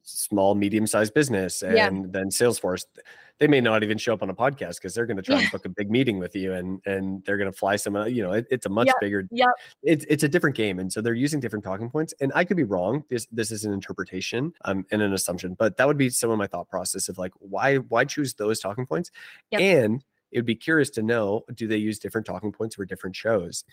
small, 0.02 0.54
medium 0.54 0.86
sized 0.86 1.14
business. 1.14 1.62
And 1.62 1.76
Yeah. 1.76 1.90
then 2.10 2.28
Salesforce, 2.30 2.84
they 3.38 3.46
may 3.46 3.60
not 3.60 3.82
even 3.82 3.98
show 3.98 4.14
up 4.14 4.22
on 4.22 4.30
a 4.30 4.34
podcast 4.34 4.76
because 4.76 4.94
they're 4.94 5.04
going 5.04 5.18
to 5.18 5.22
try 5.22 5.38
and 5.38 5.50
book 5.50 5.66
a 5.66 5.68
big 5.68 5.90
meeting 5.90 6.18
with 6.18 6.34
you 6.34 6.54
and 6.54 6.80
and 6.86 7.22
they're 7.24 7.36
going 7.36 7.52
to 7.52 7.56
fly 7.56 7.76
some, 7.76 7.94
uh, 7.94 8.06
you 8.06 8.22
know, 8.22 8.32
it- 8.32 8.46
it's 8.50 8.64
a 8.64 8.70
much 8.70 8.86
Yep, 8.86 8.96
bigger, 9.00 9.28
yeah 9.30 9.46
it's, 9.82 10.06
it's 10.08 10.22
a 10.24 10.28
different 10.28 10.56
game. 10.56 10.78
And 10.78 10.90
so 10.90 11.02
they're 11.02 11.12
using 11.12 11.38
different 11.40 11.64
talking 11.64 11.90
points. 11.90 12.14
And 12.20 12.32
I 12.34 12.44
could 12.44 12.56
be 12.56 12.64
wrong. 12.64 13.04
This, 13.10 13.26
this 13.30 13.50
is 13.50 13.64
an 13.66 13.72
interpretation 13.74 14.54
um, 14.64 14.86
and 14.90 15.02
an 15.02 15.12
assumption, 15.12 15.54
but 15.54 15.76
that 15.76 15.86
would 15.86 15.98
be 15.98 16.08
some 16.08 16.30
of 16.30 16.38
my 16.38 16.46
thought 16.46 16.68
process 16.68 17.08
of 17.10 17.18
like, 17.18 17.32
why, 17.38 17.76
why 17.76 18.04
choose 18.06 18.32
those 18.34 18.60
talking 18.60 18.86
points? 18.86 19.10
Yep. 19.50 19.60
And 19.60 20.04
it 20.32 20.38
would 20.38 20.46
be 20.46 20.54
curious 20.56 20.88
to 20.90 21.02
know, 21.02 21.44
do 21.54 21.68
they 21.68 21.76
use 21.76 21.98
different 21.98 22.26
talking 22.26 22.52
points 22.52 22.74
for 22.76 22.84
different 22.86 23.14
shows? 23.14 23.64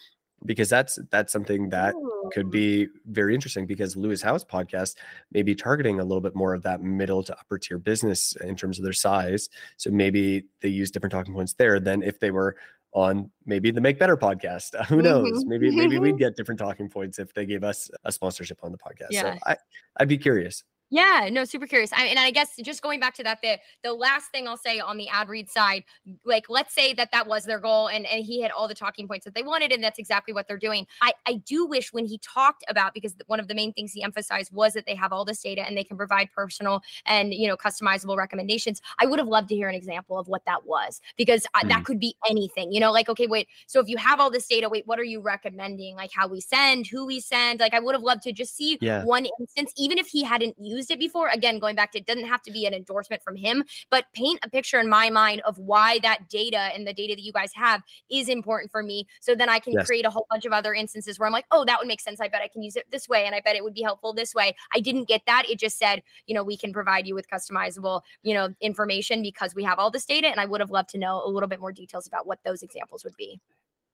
Because 0.46 0.70
that's, 0.70 1.00
that's 1.10 1.32
something 1.32 1.70
that 1.70 1.96
could 2.32 2.50
be 2.50 2.88
very 3.06 3.34
interesting 3.34 3.66
because 3.66 3.96
Lewis 3.96 4.22
Howes 4.22 4.44
podcast 4.44 4.96
may 5.32 5.42
be 5.42 5.56
targeting 5.56 6.00
a 6.00 6.04
little 6.04 6.22
bit 6.22 6.36
more 6.36 6.54
of 6.54 6.64
that 6.64 6.82
middle 6.82 7.24
to 7.24 7.38
upper 7.38 7.58
tier 7.58 7.78
business 7.78 8.36
in 8.44 8.56
terms 8.56 8.78
of 8.78 8.84
their 8.84 8.94
size. 8.94 9.50
So 9.78 9.90
maybe 9.90 10.46
they 10.62 10.70
use 10.70 10.92
different 10.92 11.12
talking 11.12 11.34
points 11.34 11.54
there 11.54 11.80
than 11.80 12.04
if 12.04 12.20
they 12.20 12.32
were 12.32 12.56
on 12.94 13.30
maybe 13.46 13.72
the 13.72 13.82
Make 13.82 14.00
Better 14.00 14.18
podcast. 14.18 14.86
Who 14.88 15.02
knows? 15.02 15.44
Mhm. 15.44 15.48
Maybe 15.48 15.72
maybe 15.76 16.00
we'd 16.00 16.18
get 16.20 16.36
different 16.36 16.60
talking 16.60 16.90
points 16.90 17.20
if 17.20 17.34
they 17.34 17.46
gave 17.46 17.64
us 17.64 17.90
a 18.04 18.12
sponsorship 18.12 18.60
on 18.64 18.72
the 18.72 18.78
podcast. 18.78 19.08
Yeah. 19.12 19.34
So 19.34 19.40
I, 19.46 19.58
I'd 19.98 20.08
be 20.08 20.18
curious. 20.18 20.64
Yeah, 20.90 21.28
no, 21.32 21.44
super 21.44 21.66
curious. 21.66 21.92
I, 21.92 22.06
and 22.06 22.20
I 22.20 22.30
guess 22.30 22.52
just 22.62 22.84
going 22.84 23.00
back 23.00 23.16
to 23.16 23.24
that, 23.24 23.40
the 23.42 23.58
the 23.82 23.94
last 23.94 24.30
thing 24.30 24.48
I'll 24.48 24.58
say 24.58 24.80
on 24.80 24.98
the 24.98 25.10
ad 25.10 25.28
read 25.28 25.50
side, 25.50 25.86
like 26.24 26.46
let's 26.50 26.76
say 26.76 26.94
that 26.94 27.12
that 27.12 27.26
was 27.26 27.46
their 27.46 27.60
goal, 27.60 27.88
and 27.88 28.06
and 28.06 28.24
he 28.24 28.42
had 28.42 28.52
all 28.52 28.68
the 28.68 28.76
talking 28.76 29.08
points 29.08 29.26
that 29.26 29.34
they 29.34 29.42
wanted, 29.42 29.72
and 29.72 29.84
that's 29.84 29.98
exactly 29.98 30.36
what 30.36 30.48
they're 30.48 30.60
doing. 30.60 30.86
I 31.02 31.14
I 31.26 31.36
do 31.48 31.66
wish 31.66 31.92
when 31.94 32.06
he 32.06 32.20
talked 32.20 32.64
about 32.70 32.94
because 32.94 33.16
one 33.26 33.40
of 33.40 33.48
the 33.48 33.56
main 33.56 33.74
things 33.74 33.92
he 33.92 34.04
emphasized 34.04 34.54
was 34.54 34.74
that 34.74 34.86
they 34.86 34.94
have 34.94 35.12
all 35.12 35.26
this 35.26 35.42
data 35.42 35.62
and 35.66 35.76
they 35.76 35.84
can 35.84 35.98
provide 35.98 36.30
personal 36.32 36.82
and 37.08 37.34
you 37.34 37.48
know 37.48 37.58
customizable 37.58 38.16
recommendations. 38.16 38.80
I 39.00 39.08
would 39.08 39.18
have 39.18 39.28
loved 39.28 39.50
to 39.50 39.56
hear 39.56 39.70
an 39.70 39.76
example 39.76 40.20
of 40.20 40.28
what 40.28 40.46
that 40.46 40.64
was 40.68 41.02
because 41.18 41.48
I, 41.56 41.64
that 41.70 41.80
mm. 41.82 41.86
could 41.86 42.00
be 42.00 42.16
anything. 42.30 42.72
You 42.72 42.80
know, 42.80 42.92
like 42.92 43.10
okay, 43.10 43.26
wait, 43.26 43.48
so 43.66 43.80
if 43.80 43.88
you 43.88 43.98
have 43.98 44.20
all 44.20 44.30
this 44.30 44.46
data, 44.48 44.70
wait, 44.70 44.86
what 44.86 45.00
are 45.00 45.04
you 45.04 45.22
recommending? 45.22 45.96
Like 45.96 46.12
how 46.14 46.28
we 46.28 46.40
send, 46.40 46.86
who 46.86 47.08
we 47.08 47.20
send? 47.20 47.62
Like 47.62 47.74
I 47.74 47.80
would 47.80 47.96
have 47.96 48.04
loved 48.04 48.22
to 48.24 48.32
just 48.32 48.56
see 48.56 48.78
Yeah. 48.80 49.04
one 49.06 49.26
instance, 49.40 49.74
even 49.76 49.98
if 49.98 50.06
he 50.08 50.24
hadn't 50.24 50.56
used 50.76 50.92
it 50.92 51.00
before. 51.00 51.28
Again, 51.30 51.60
going 51.60 51.76
back 51.76 51.92
to 51.94 52.00
it 52.00 52.06
doesn't 52.06 52.26
have 52.28 52.42
to 52.44 52.52
be 52.52 52.66
an 52.66 52.74
endorsement 52.74 53.24
from 53.24 53.36
him, 53.36 53.64
but 53.90 54.06
paint 54.14 54.40
a 54.44 54.50
picture 54.50 54.80
in 54.80 54.90
my 54.90 55.10
mind 55.10 55.42
of 55.42 55.58
why 55.58 56.00
that 56.00 56.30
data 56.30 56.58
and 56.74 56.88
the 56.88 56.94
data 56.94 57.16
that 57.16 57.22
you 57.24 57.32
guys 57.32 57.52
have 57.54 57.82
is 58.10 58.30
important 58.30 58.72
for 58.72 58.84
me. 58.84 59.08
So 59.22 59.36
then 59.36 59.50
I 59.50 59.60
can 59.60 59.74
Yes. 59.74 59.86
create 59.86 60.06
a 60.06 60.10
whole 60.10 60.28
bunch 60.30 60.46
of 60.46 60.52
other 60.52 60.74
instances 60.74 61.20
where 61.20 61.28
I'm 61.28 61.34
like, 61.34 61.46
oh, 61.52 61.66
that 61.66 61.80
would 61.80 61.88
make 61.88 62.02
sense. 62.02 62.20
I 62.20 62.28
bet 62.28 62.42
I 62.42 62.48
can 62.48 62.64
use 62.64 62.76
it 62.76 62.86
this 62.92 63.08
way. 63.08 63.26
And 63.26 63.36
I 63.36 63.42
bet 63.42 63.56
it 63.56 63.64
would 63.64 63.74
be 63.74 63.82
helpful 63.82 64.14
this 64.14 64.34
way. 64.36 64.56
I 64.74 64.80
didn't 64.80 65.08
get 65.08 65.22
that. 65.28 65.50
It 65.50 65.60
just 65.60 65.78
said, 65.78 66.04
you 66.28 66.36
know, 66.36 66.44
we 66.44 66.58
can 66.58 66.74
provide 66.74 67.08
you 67.08 67.16
with 67.16 67.30
customizable, 67.30 68.02
you 68.24 68.34
know, 68.34 68.50
information 68.62 69.22
because 69.22 69.56
we 69.56 69.64
have 69.64 69.80
all 69.80 69.92
this 69.92 70.06
data. 70.06 70.28
And 70.28 70.40
I 70.40 70.46
would 70.46 70.60
have 70.62 70.72
loved 70.72 70.90
to 70.90 70.98
know 70.98 71.22
a 71.26 71.30
little 71.30 71.50
bit 71.50 71.60
more 71.60 71.72
details 71.72 72.08
about 72.08 72.28
what 72.28 72.40
those 72.44 72.64
examples 72.64 73.04
would 73.04 73.16
be. 73.18 73.40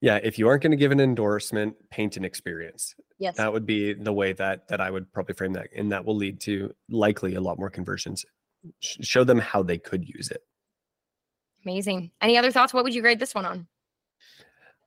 Yeah. 0.01 0.19
If 0.21 0.39
you 0.39 0.47
aren't 0.47 0.63
going 0.63 0.71
to 0.71 0.77
give 0.77 0.91
an 0.91 0.99
endorsement, 0.99 1.75
paint 1.89 2.17
an 2.17 2.23
experience. 2.23 2.95
Yes. 3.17 3.37
That 3.37 3.51
would 3.51 3.65
be 3.65 3.93
the 3.93 4.13
way 4.13 4.33
that 4.33 4.67
that 4.69 4.79
I 4.79 4.89
would 4.91 5.11
probably 5.11 5.35
frame 5.35 5.53
that. 5.53 5.67
And 5.75 5.91
that 5.91 6.05
will 6.05 6.15
lead 6.15 6.39
to 6.41 6.73
likely 6.89 7.35
a 7.35 7.41
lot 7.41 7.59
more 7.59 7.69
conversions. 7.69 8.25
Sh- 8.79 8.97
show 9.01 9.23
them 9.23 9.39
how 9.39 9.63
they 9.63 9.77
could 9.77 10.07
use 10.07 10.31
it. 10.31 10.41
Amazing. 11.65 12.11
Any 12.21 12.37
other 12.37 12.51
thoughts? 12.51 12.73
What 12.73 12.83
would 12.83 12.95
you 12.95 13.01
grade 13.01 13.19
this 13.19 13.35
one 13.35 13.45
on? 13.45 13.67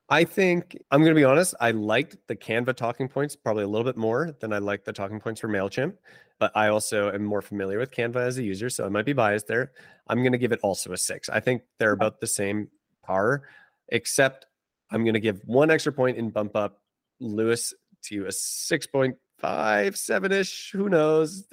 I 0.08 0.24
think 0.24 0.76
I'm 0.90 1.00
going 1.00 1.14
to 1.14 1.18
be 1.18 1.24
honest. 1.24 1.54
I 1.60 1.70
liked 1.70 2.16
the 2.26 2.36
Canva 2.36 2.74
talking 2.76 3.08
points 3.08 3.36
probably 3.36 3.64
a 3.64 3.68
little 3.68 3.84
bit 3.84 3.96
more 3.96 4.36
than 4.40 4.52
I 4.52 4.58
liked 4.58 4.84
the 4.84 4.92
talking 4.92 5.20
points 5.20 5.40
for 5.40 5.48
MailChimp, 5.48 5.94
but 6.38 6.52
I 6.54 6.68
also 6.68 7.10
am 7.12 7.24
more 7.24 7.40
familiar 7.40 7.78
with 7.78 7.92
Canva 7.92 8.16
as 8.16 8.36
a 8.36 8.42
user. 8.42 8.68
So 8.68 8.84
I 8.84 8.88
might 8.88 9.06
be 9.06 9.12
biased 9.14 9.46
there. 9.46 9.72
I'm 10.08 10.18
going 10.18 10.32
to 10.32 10.38
give 10.38 10.52
it 10.52 10.60
also 10.62 10.92
a 10.92 10.98
six. 10.98 11.28
I 11.28 11.40
think 11.40 11.62
they're 11.78 11.92
about 11.92 12.20
the 12.20 12.26
same 12.26 12.68
par, 13.02 13.44
except 13.88 14.46
I'm 14.93 15.05
going 15.05 15.14
to 15.14 15.20
give 15.20 15.40
one 15.47 15.70
extra 15.70 15.93
point 15.93 16.18
and 16.18 16.32
bump 16.32 16.55
up 16.55 16.80
Lewis 17.18 17.74
to 18.05 18.26
a 18.26 18.28
6.5, 18.28 19.97
seven 19.97 20.32
ish. 20.32 20.70
Who 20.72 20.88
knows? 20.88 21.45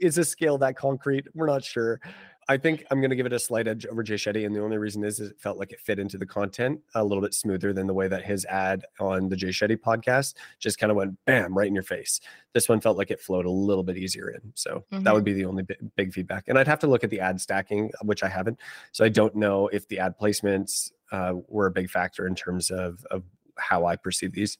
Is 0.00 0.14
this 0.14 0.28
scale 0.28 0.58
that 0.58 0.76
concrete? 0.76 1.26
We're 1.34 1.46
not 1.46 1.64
sure. 1.64 2.00
I 2.48 2.56
think 2.56 2.84
I'm 2.90 3.00
going 3.00 3.10
to 3.10 3.16
give 3.16 3.24
it 3.26 3.32
a 3.32 3.38
slight 3.38 3.68
edge 3.68 3.86
over 3.86 4.02
Jay 4.02 4.16
Shetty. 4.16 4.44
And 4.44 4.54
the 4.54 4.60
only 4.60 4.76
reason 4.76 5.04
is, 5.04 5.20
is 5.20 5.30
it 5.30 5.40
felt 5.40 5.58
like 5.58 5.70
it 5.72 5.78
fit 5.80 6.00
into 6.00 6.18
the 6.18 6.26
content 6.26 6.80
a 6.96 7.02
little 7.04 7.22
bit 7.22 7.34
smoother 7.34 7.72
than 7.72 7.86
the 7.86 7.94
way 7.94 8.08
that 8.08 8.24
his 8.24 8.44
ad 8.46 8.84
on 8.98 9.28
the 9.28 9.36
Jay 9.36 9.48
Shetty 9.50 9.76
podcast 9.76 10.34
just 10.58 10.76
kind 10.78 10.90
of 10.90 10.96
went 10.96 11.16
bam 11.24 11.56
right 11.56 11.68
in 11.68 11.74
your 11.74 11.84
face. 11.84 12.20
This 12.52 12.68
one 12.68 12.80
felt 12.80 12.98
like 12.98 13.12
it 13.12 13.20
flowed 13.20 13.46
a 13.46 13.50
little 13.50 13.84
bit 13.84 13.96
easier 13.96 14.28
in. 14.28 14.40
So 14.56 14.84
Mhm. 14.92 15.04
that 15.04 15.14
would 15.14 15.24
be 15.24 15.32
the 15.34 15.44
only 15.44 15.62
big, 15.62 15.78
big 15.96 16.12
feedback. 16.12 16.48
And 16.48 16.58
I'd 16.58 16.66
have 16.66 16.80
to 16.80 16.88
look 16.88 17.04
at 17.04 17.10
the 17.10 17.20
ad 17.20 17.40
stacking, 17.40 17.92
which 18.02 18.24
I 18.24 18.28
haven't. 18.28 18.58
So 18.90 19.04
I 19.04 19.08
don't 19.08 19.36
know 19.36 19.68
if 19.68 19.86
the 19.86 20.00
ad 20.00 20.14
placements 20.20 20.90
uh, 21.12 21.34
were 21.48 21.66
a 21.66 21.70
big 21.70 21.88
factor 21.88 22.26
in 22.26 22.34
terms 22.34 22.70
of, 22.70 23.04
of 23.12 23.22
how 23.58 23.86
I 23.86 23.94
perceive 23.96 24.32
these, 24.32 24.58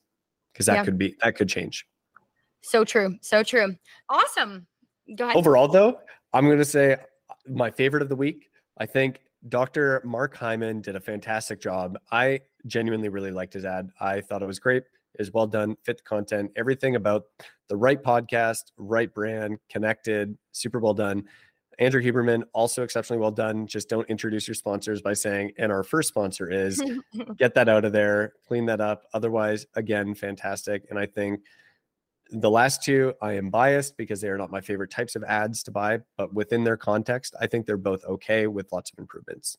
because 0.53 0.67
that 0.67 0.75
Yeah. 0.77 0.85
could 0.85 0.99
be, 0.99 1.17
that 1.23 1.35
could 1.35 1.49
change. 1.49 1.87
So 2.63 2.85
true. 2.85 3.17
So 3.23 3.43
true. 3.43 3.75
Awesome. 4.09 4.67
Go 5.17 5.25
ahead. 5.25 5.37
Overall, 5.37 5.67
though, 5.67 5.99
I'm 6.33 6.45
going 6.47 6.59
to 6.59 6.65
say 6.65 6.97
my 7.49 7.71
favorite 7.71 8.03
of 8.03 8.09
the 8.09 8.15
week. 8.17 8.51
I 8.79 8.87
think 8.87 9.21
Dr. 9.49 10.01
Mark 10.05 10.37
Hyman 10.37 10.81
did 10.81 10.95
a 10.95 11.01
fantastic 11.01 11.61
job. 11.61 11.99
I 12.13 12.41
genuinely 12.67 13.09
really 13.09 13.33
liked 13.33 13.55
his 13.55 13.65
ad. 13.65 13.91
I 14.01 14.21
thought 14.21 14.43
it 14.43 14.47
was 14.47 14.61
great. 14.61 14.85
It 15.15 15.19
was 15.21 15.33
well 15.33 15.49
done, 15.49 15.77
fit 15.85 15.97
the 15.99 16.05
content, 16.05 16.53
everything 16.57 16.95
about 16.97 17.25
the 17.69 17.77
right 17.77 18.01
podcast, 18.03 18.71
right 18.77 19.13
brand, 19.13 19.59
connected, 19.69 20.39
super 20.53 20.79
well 20.79 20.95
done. 20.95 21.25
Andrew 21.83 22.01
Huberman, 22.01 22.45
also 22.53 22.85
exceptionally 22.85 23.21
well 23.21 23.33
done. 23.33 23.67
Just 23.67 23.89
don't 23.89 24.09
introduce 24.09 24.47
your 24.47 24.55
sponsors 24.55 25.03
by 25.03 25.15
saying, 25.15 25.53
and 25.59 25.73
our 25.73 25.83
first 25.83 26.09
sponsor 26.09 26.49
is 26.49 26.81
get 27.37 27.55
that 27.55 27.69
out 27.69 27.85
of 27.85 27.93
there, 27.93 28.35
clean 28.47 28.67
that 28.67 28.81
up. 28.81 29.03
Otherwise, 29.15 29.67
again, 29.75 30.15
fantastic. 30.15 30.87
And 30.91 30.99
I 30.99 31.07
think 31.07 31.41
the 32.31 32.51
last 32.51 32.85
two, 32.85 33.15
I 33.21 33.33
am 33.33 33.51
biased 33.51 33.97
because 33.97 34.21
they 34.21 34.29
are 34.29 34.39
not 34.39 34.51
my 34.51 34.61
favorite 34.61 34.93
types 34.93 35.17
of 35.17 35.25
ads 35.25 35.65
to 35.65 35.73
buy, 35.73 35.99
but 36.17 36.33
within 36.33 36.63
their 36.63 36.77
context, 36.77 37.35
I 37.41 37.49
think 37.49 37.67
they're 37.67 37.77
both 37.77 38.05
okay 38.05 38.47
with 38.47 38.73
lots 38.73 38.93
of 38.93 38.99
improvements. 39.01 39.59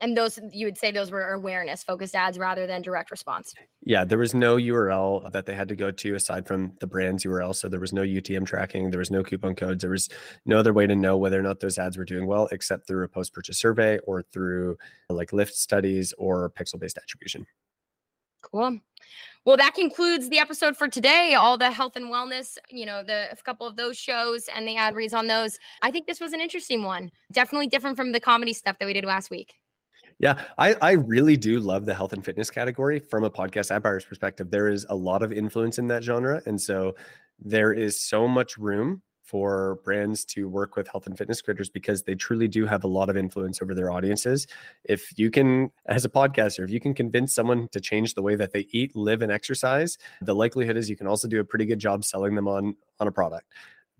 And 0.00 0.16
those 0.16 0.38
you 0.52 0.66
would 0.66 0.78
say 0.78 0.90
those 0.90 1.10
were 1.10 1.32
awareness 1.32 1.82
focused 1.82 2.14
ads 2.14 2.38
rather 2.38 2.66
than 2.66 2.82
direct 2.82 3.10
response. 3.10 3.54
Yeah, 3.82 4.04
there 4.04 4.18
was 4.18 4.34
no 4.34 4.56
URL 4.56 5.30
that 5.32 5.46
they 5.46 5.54
had 5.54 5.68
to 5.68 5.76
go 5.76 5.90
to 5.90 6.14
aside 6.14 6.46
from 6.46 6.72
the 6.80 6.86
brand's 6.86 7.24
URL. 7.24 7.54
So 7.54 7.68
there 7.68 7.80
was 7.80 7.92
no 7.92 8.02
UTM 8.02 8.46
tracking, 8.46 8.90
there 8.90 8.98
was 8.98 9.10
no 9.10 9.22
coupon 9.22 9.54
codes, 9.54 9.82
there 9.82 9.90
was 9.90 10.08
no 10.46 10.58
other 10.58 10.72
way 10.72 10.86
to 10.86 10.96
know 10.96 11.16
whether 11.16 11.38
or 11.38 11.42
not 11.42 11.60
those 11.60 11.78
ads 11.78 11.96
were 11.96 12.04
doing 12.04 12.26
well 12.26 12.48
except 12.52 12.86
through 12.86 13.04
a 13.04 13.08
post 13.08 13.32
purchase 13.32 13.58
survey 13.58 13.98
or 14.06 14.22
through 14.32 14.76
like 15.08 15.32
lift 15.32 15.54
studies 15.54 16.14
or 16.18 16.50
pixel 16.50 16.78
based 16.78 16.98
attribution. 16.98 17.46
Cool. 18.42 18.78
Well, 19.44 19.56
that 19.56 19.74
concludes 19.74 20.28
the 20.28 20.38
episode 20.38 20.76
for 20.76 20.86
today. 20.86 21.34
All 21.34 21.56
the 21.56 21.70
health 21.70 21.96
and 21.96 22.06
wellness, 22.06 22.58
you 22.68 22.84
know, 22.84 23.02
the 23.02 23.30
a 23.32 23.36
couple 23.36 23.66
of 23.66 23.76
those 23.76 23.96
shows 23.96 24.48
and 24.54 24.68
the 24.68 24.76
ad 24.76 24.94
reads 24.94 25.14
on 25.14 25.26
those. 25.26 25.58
I 25.82 25.90
think 25.90 26.06
this 26.06 26.20
was 26.20 26.32
an 26.32 26.40
interesting 26.40 26.82
one. 26.82 27.10
Definitely 27.32 27.68
different 27.68 27.96
from 27.96 28.12
the 28.12 28.20
comedy 28.20 28.52
stuff 28.52 28.78
that 28.78 28.86
we 28.86 28.92
did 28.92 29.04
last 29.04 29.30
week. 29.30 29.54
Yeah, 30.20 30.44
I, 30.58 30.74
I 30.82 30.92
really 30.92 31.38
do 31.38 31.60
love 31.60 31.86
the 31.86 31.94
health 31.94 32.12
and 32.12 32.22
fitness 32.22 32.50
category 32.50 32.98
from 32.98 33.24
a 33.24 33.30
podcast 33.30 33.70
ad 33.70 33.82
buyer's 33.82 34.04
perspective. 34.04 34.50
There 34.50 34.68
is 34.68 34.84
a 34.90 34.94
lot 34.94 35.22
of 35.22 35.32
influence 35.32 35.78
in 35.78 35.86
that 35.88 36.04
genre. 36.04 36.42
And 36.44 36.60
so 36.60 36.94
there 37.42 37.72
is 37.72 37.98
so 37.98 38.28
much 38.28 38.58
room 38.58 39.00
for 39.22 39.78
brands 39.82 40.26
to 40.26 40.46
work 40.46 40.76
with 40.76 40.88
health 40.88 41.06
and 41.06 41.16
fitness 41.16 41.40
creators 41.40 41.70
because 41.70 42.02
they 42.02 42.14
truly 42.14 42.48
do 42.48 42.66
have 42.66 42.84
a 42.84 42.86
lot 42.86 43.08
of 43.08 43.16
influence 43.16 43.62
over 43.62 43.74
their 43.74 43.90
audiences. 43.90 44.46
If 44.84 45.10
you 45.18 45.30
can, 45.30 45.70
as 45.86 46.04
a 46.04 46.10
podcaster, 46.10 46.64
if 46.64 46.70
you 46.70 46.80
can 46.80 46.92
convince 46.92 47.34
someone 47.34 47.68
to 47.68 47.80
change 47.80 48.12
the 48.12 48.22
way 48.22 48.34
that 48.34 48.52
they 48.52 48.66
eat, 48.72 48.94
live, 48.94 49.22
and 49.22 49.32
exercise, 49.32 49.96
the 50.20 50.34
likelihood 50.34 50.76
is 50.76 50.90
you 50.90 50.96
can 50.96 51.06
also 51.06 51.28
do 51.28 51.40
a 51.40 51.44
pretty 51.44 51.64
good 51.64 51.78
job 51.78 52.04
selling 52.04 52.34
them 52.34 52.46
on 52.46 52.76
on 52.98 53.08
a 53.08 53.12
product 53.12 53.46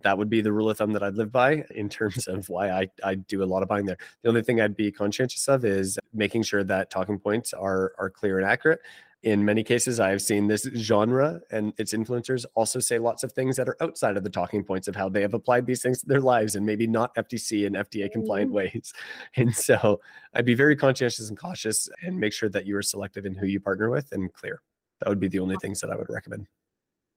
that 0.03 0.17
would 0.17 0.31
be 0.31 0.41
the 0.41 0.53
rule 0.53 0.71
of 0.71 0.79
thumb 0.79 0.93
that 0.93 1.03
I'd 1.03 1.15
live 1.15 1.33
by 1.33 1.65
in 1.75 1.89
terms 1.89 2.27
of 2.27 2.49
why 2.49 2.71
I, 2.71 2.89
I 3.05 3.15
do 3.17 3.43
a 3.43 3.45
lot 3.45 3.63
of 3.63 3.69
buying 3.69 3.87
there. 3.87 3.99
The 4.23 4.29
only 4.29 4.43
thing 4.43 4.61
I'd 4.61 4.77
be 4.77 4.91
conscientious 4.91 5.49
of 5.49 5.65
is 5.65 5.99
making 6.13 6.43
sure 6.43 6.65
that 6.65 6.91
talking 6.91 7.19
points 7.19 7.53
are 7.53 7.93
are 7.99 8.11
clear 8.11 8.39
and 8.39 8.47
accurate. 8.47 8.81
In 9.23 9.45
many 9.45 9.63
cases, 9.63 10.01
I've 10.01 10.23
seen 10.23 10.47
this 10.47 10.67
genre 10.77 11.43
and 11.51 11.75
its 11.77 11.93
influencers 11.93 12.47
also 12.55 12.81
say 12.81 12.99
lots 12.99 13.23
of 13.23 13.33
things 13.33 13.55
that 13.57 13.69
are 13.69 13.77
outside 13.83 14.17
of 14.17 14.25
the 14.25 14.31
talking 14.31 14.65
points 14.65 14.89
of 14.89 14.97
how 14.97 15.11
they 15.11 15.21
have 15.21 15.35
applied 15.35 15.67
these 15.67 15.83
things 15.83 16.01
to 16.01 16.07
their 16.07 16.23
lives 16.23 16.57
and 16.57 16.65
maybe 16.65 16.87
not 16.87 17.15
FTC 17.17 17.67
and 17.67 17.77
FDA 17.77 18.11
compliant 18.11 18.51
mm. 18.51 18.55
ways. 18.55 18.95
And 19.37 19.55
so 19.55 20.01
I'd 20.35 20.47
be 20.47 20.55
very 20.55 20.75
conscientious 20.75 21.29
and 21.29 21.39
cautious 21.39 21.89
and 22.03 22.19
make 22.19 22.33
sure 22.33 22.49
that 22.49 22.65
you 22.65 22.77
are 22.77 22.83
selective 22.83 23.27
in 23.27 23.35
who 23.35 23.47
you 23.47 23.61
partner 23.61 23.91
with 23.91 24.11
and 24.13 24.33
clear. 24.33 24.63
That 25.01 25.09
would 25.11 25.21
be 25.21 25.29
the 25.29 25.39
only 25.39 25.57
things 25.57 25.81
that 25.81 25.91
I 25.91 25.97
would 25.97 26.09
recommend. 26.09 26.47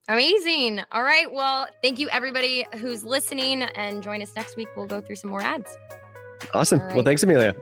Amazing. 0.09 0.81
All 0.91 1.03
right. 1.03 1.31
Well, 1.31 1.67
thank 1.81 1.97
you 1.97 2.09
everybody 2.09 2.65
who's 2.75 3.03
listening 3.03 3.63
and 3.63 4.03
join 4.03 4.21
us 4.21 4.33
next 4.35 4.57
week. 4.57 4.67
We'll 4.75 4.87
go 4.87 4.99
through 4.99 5.15
some 5.15 5.29
more 5.29 5.41
ads. 5.41 5.77
Awesome. 6.53 6.81
All 6.81 6.87
Well, 6.95 7.03
thanks, 7.03 7.23
Amelia. 7.23 7.55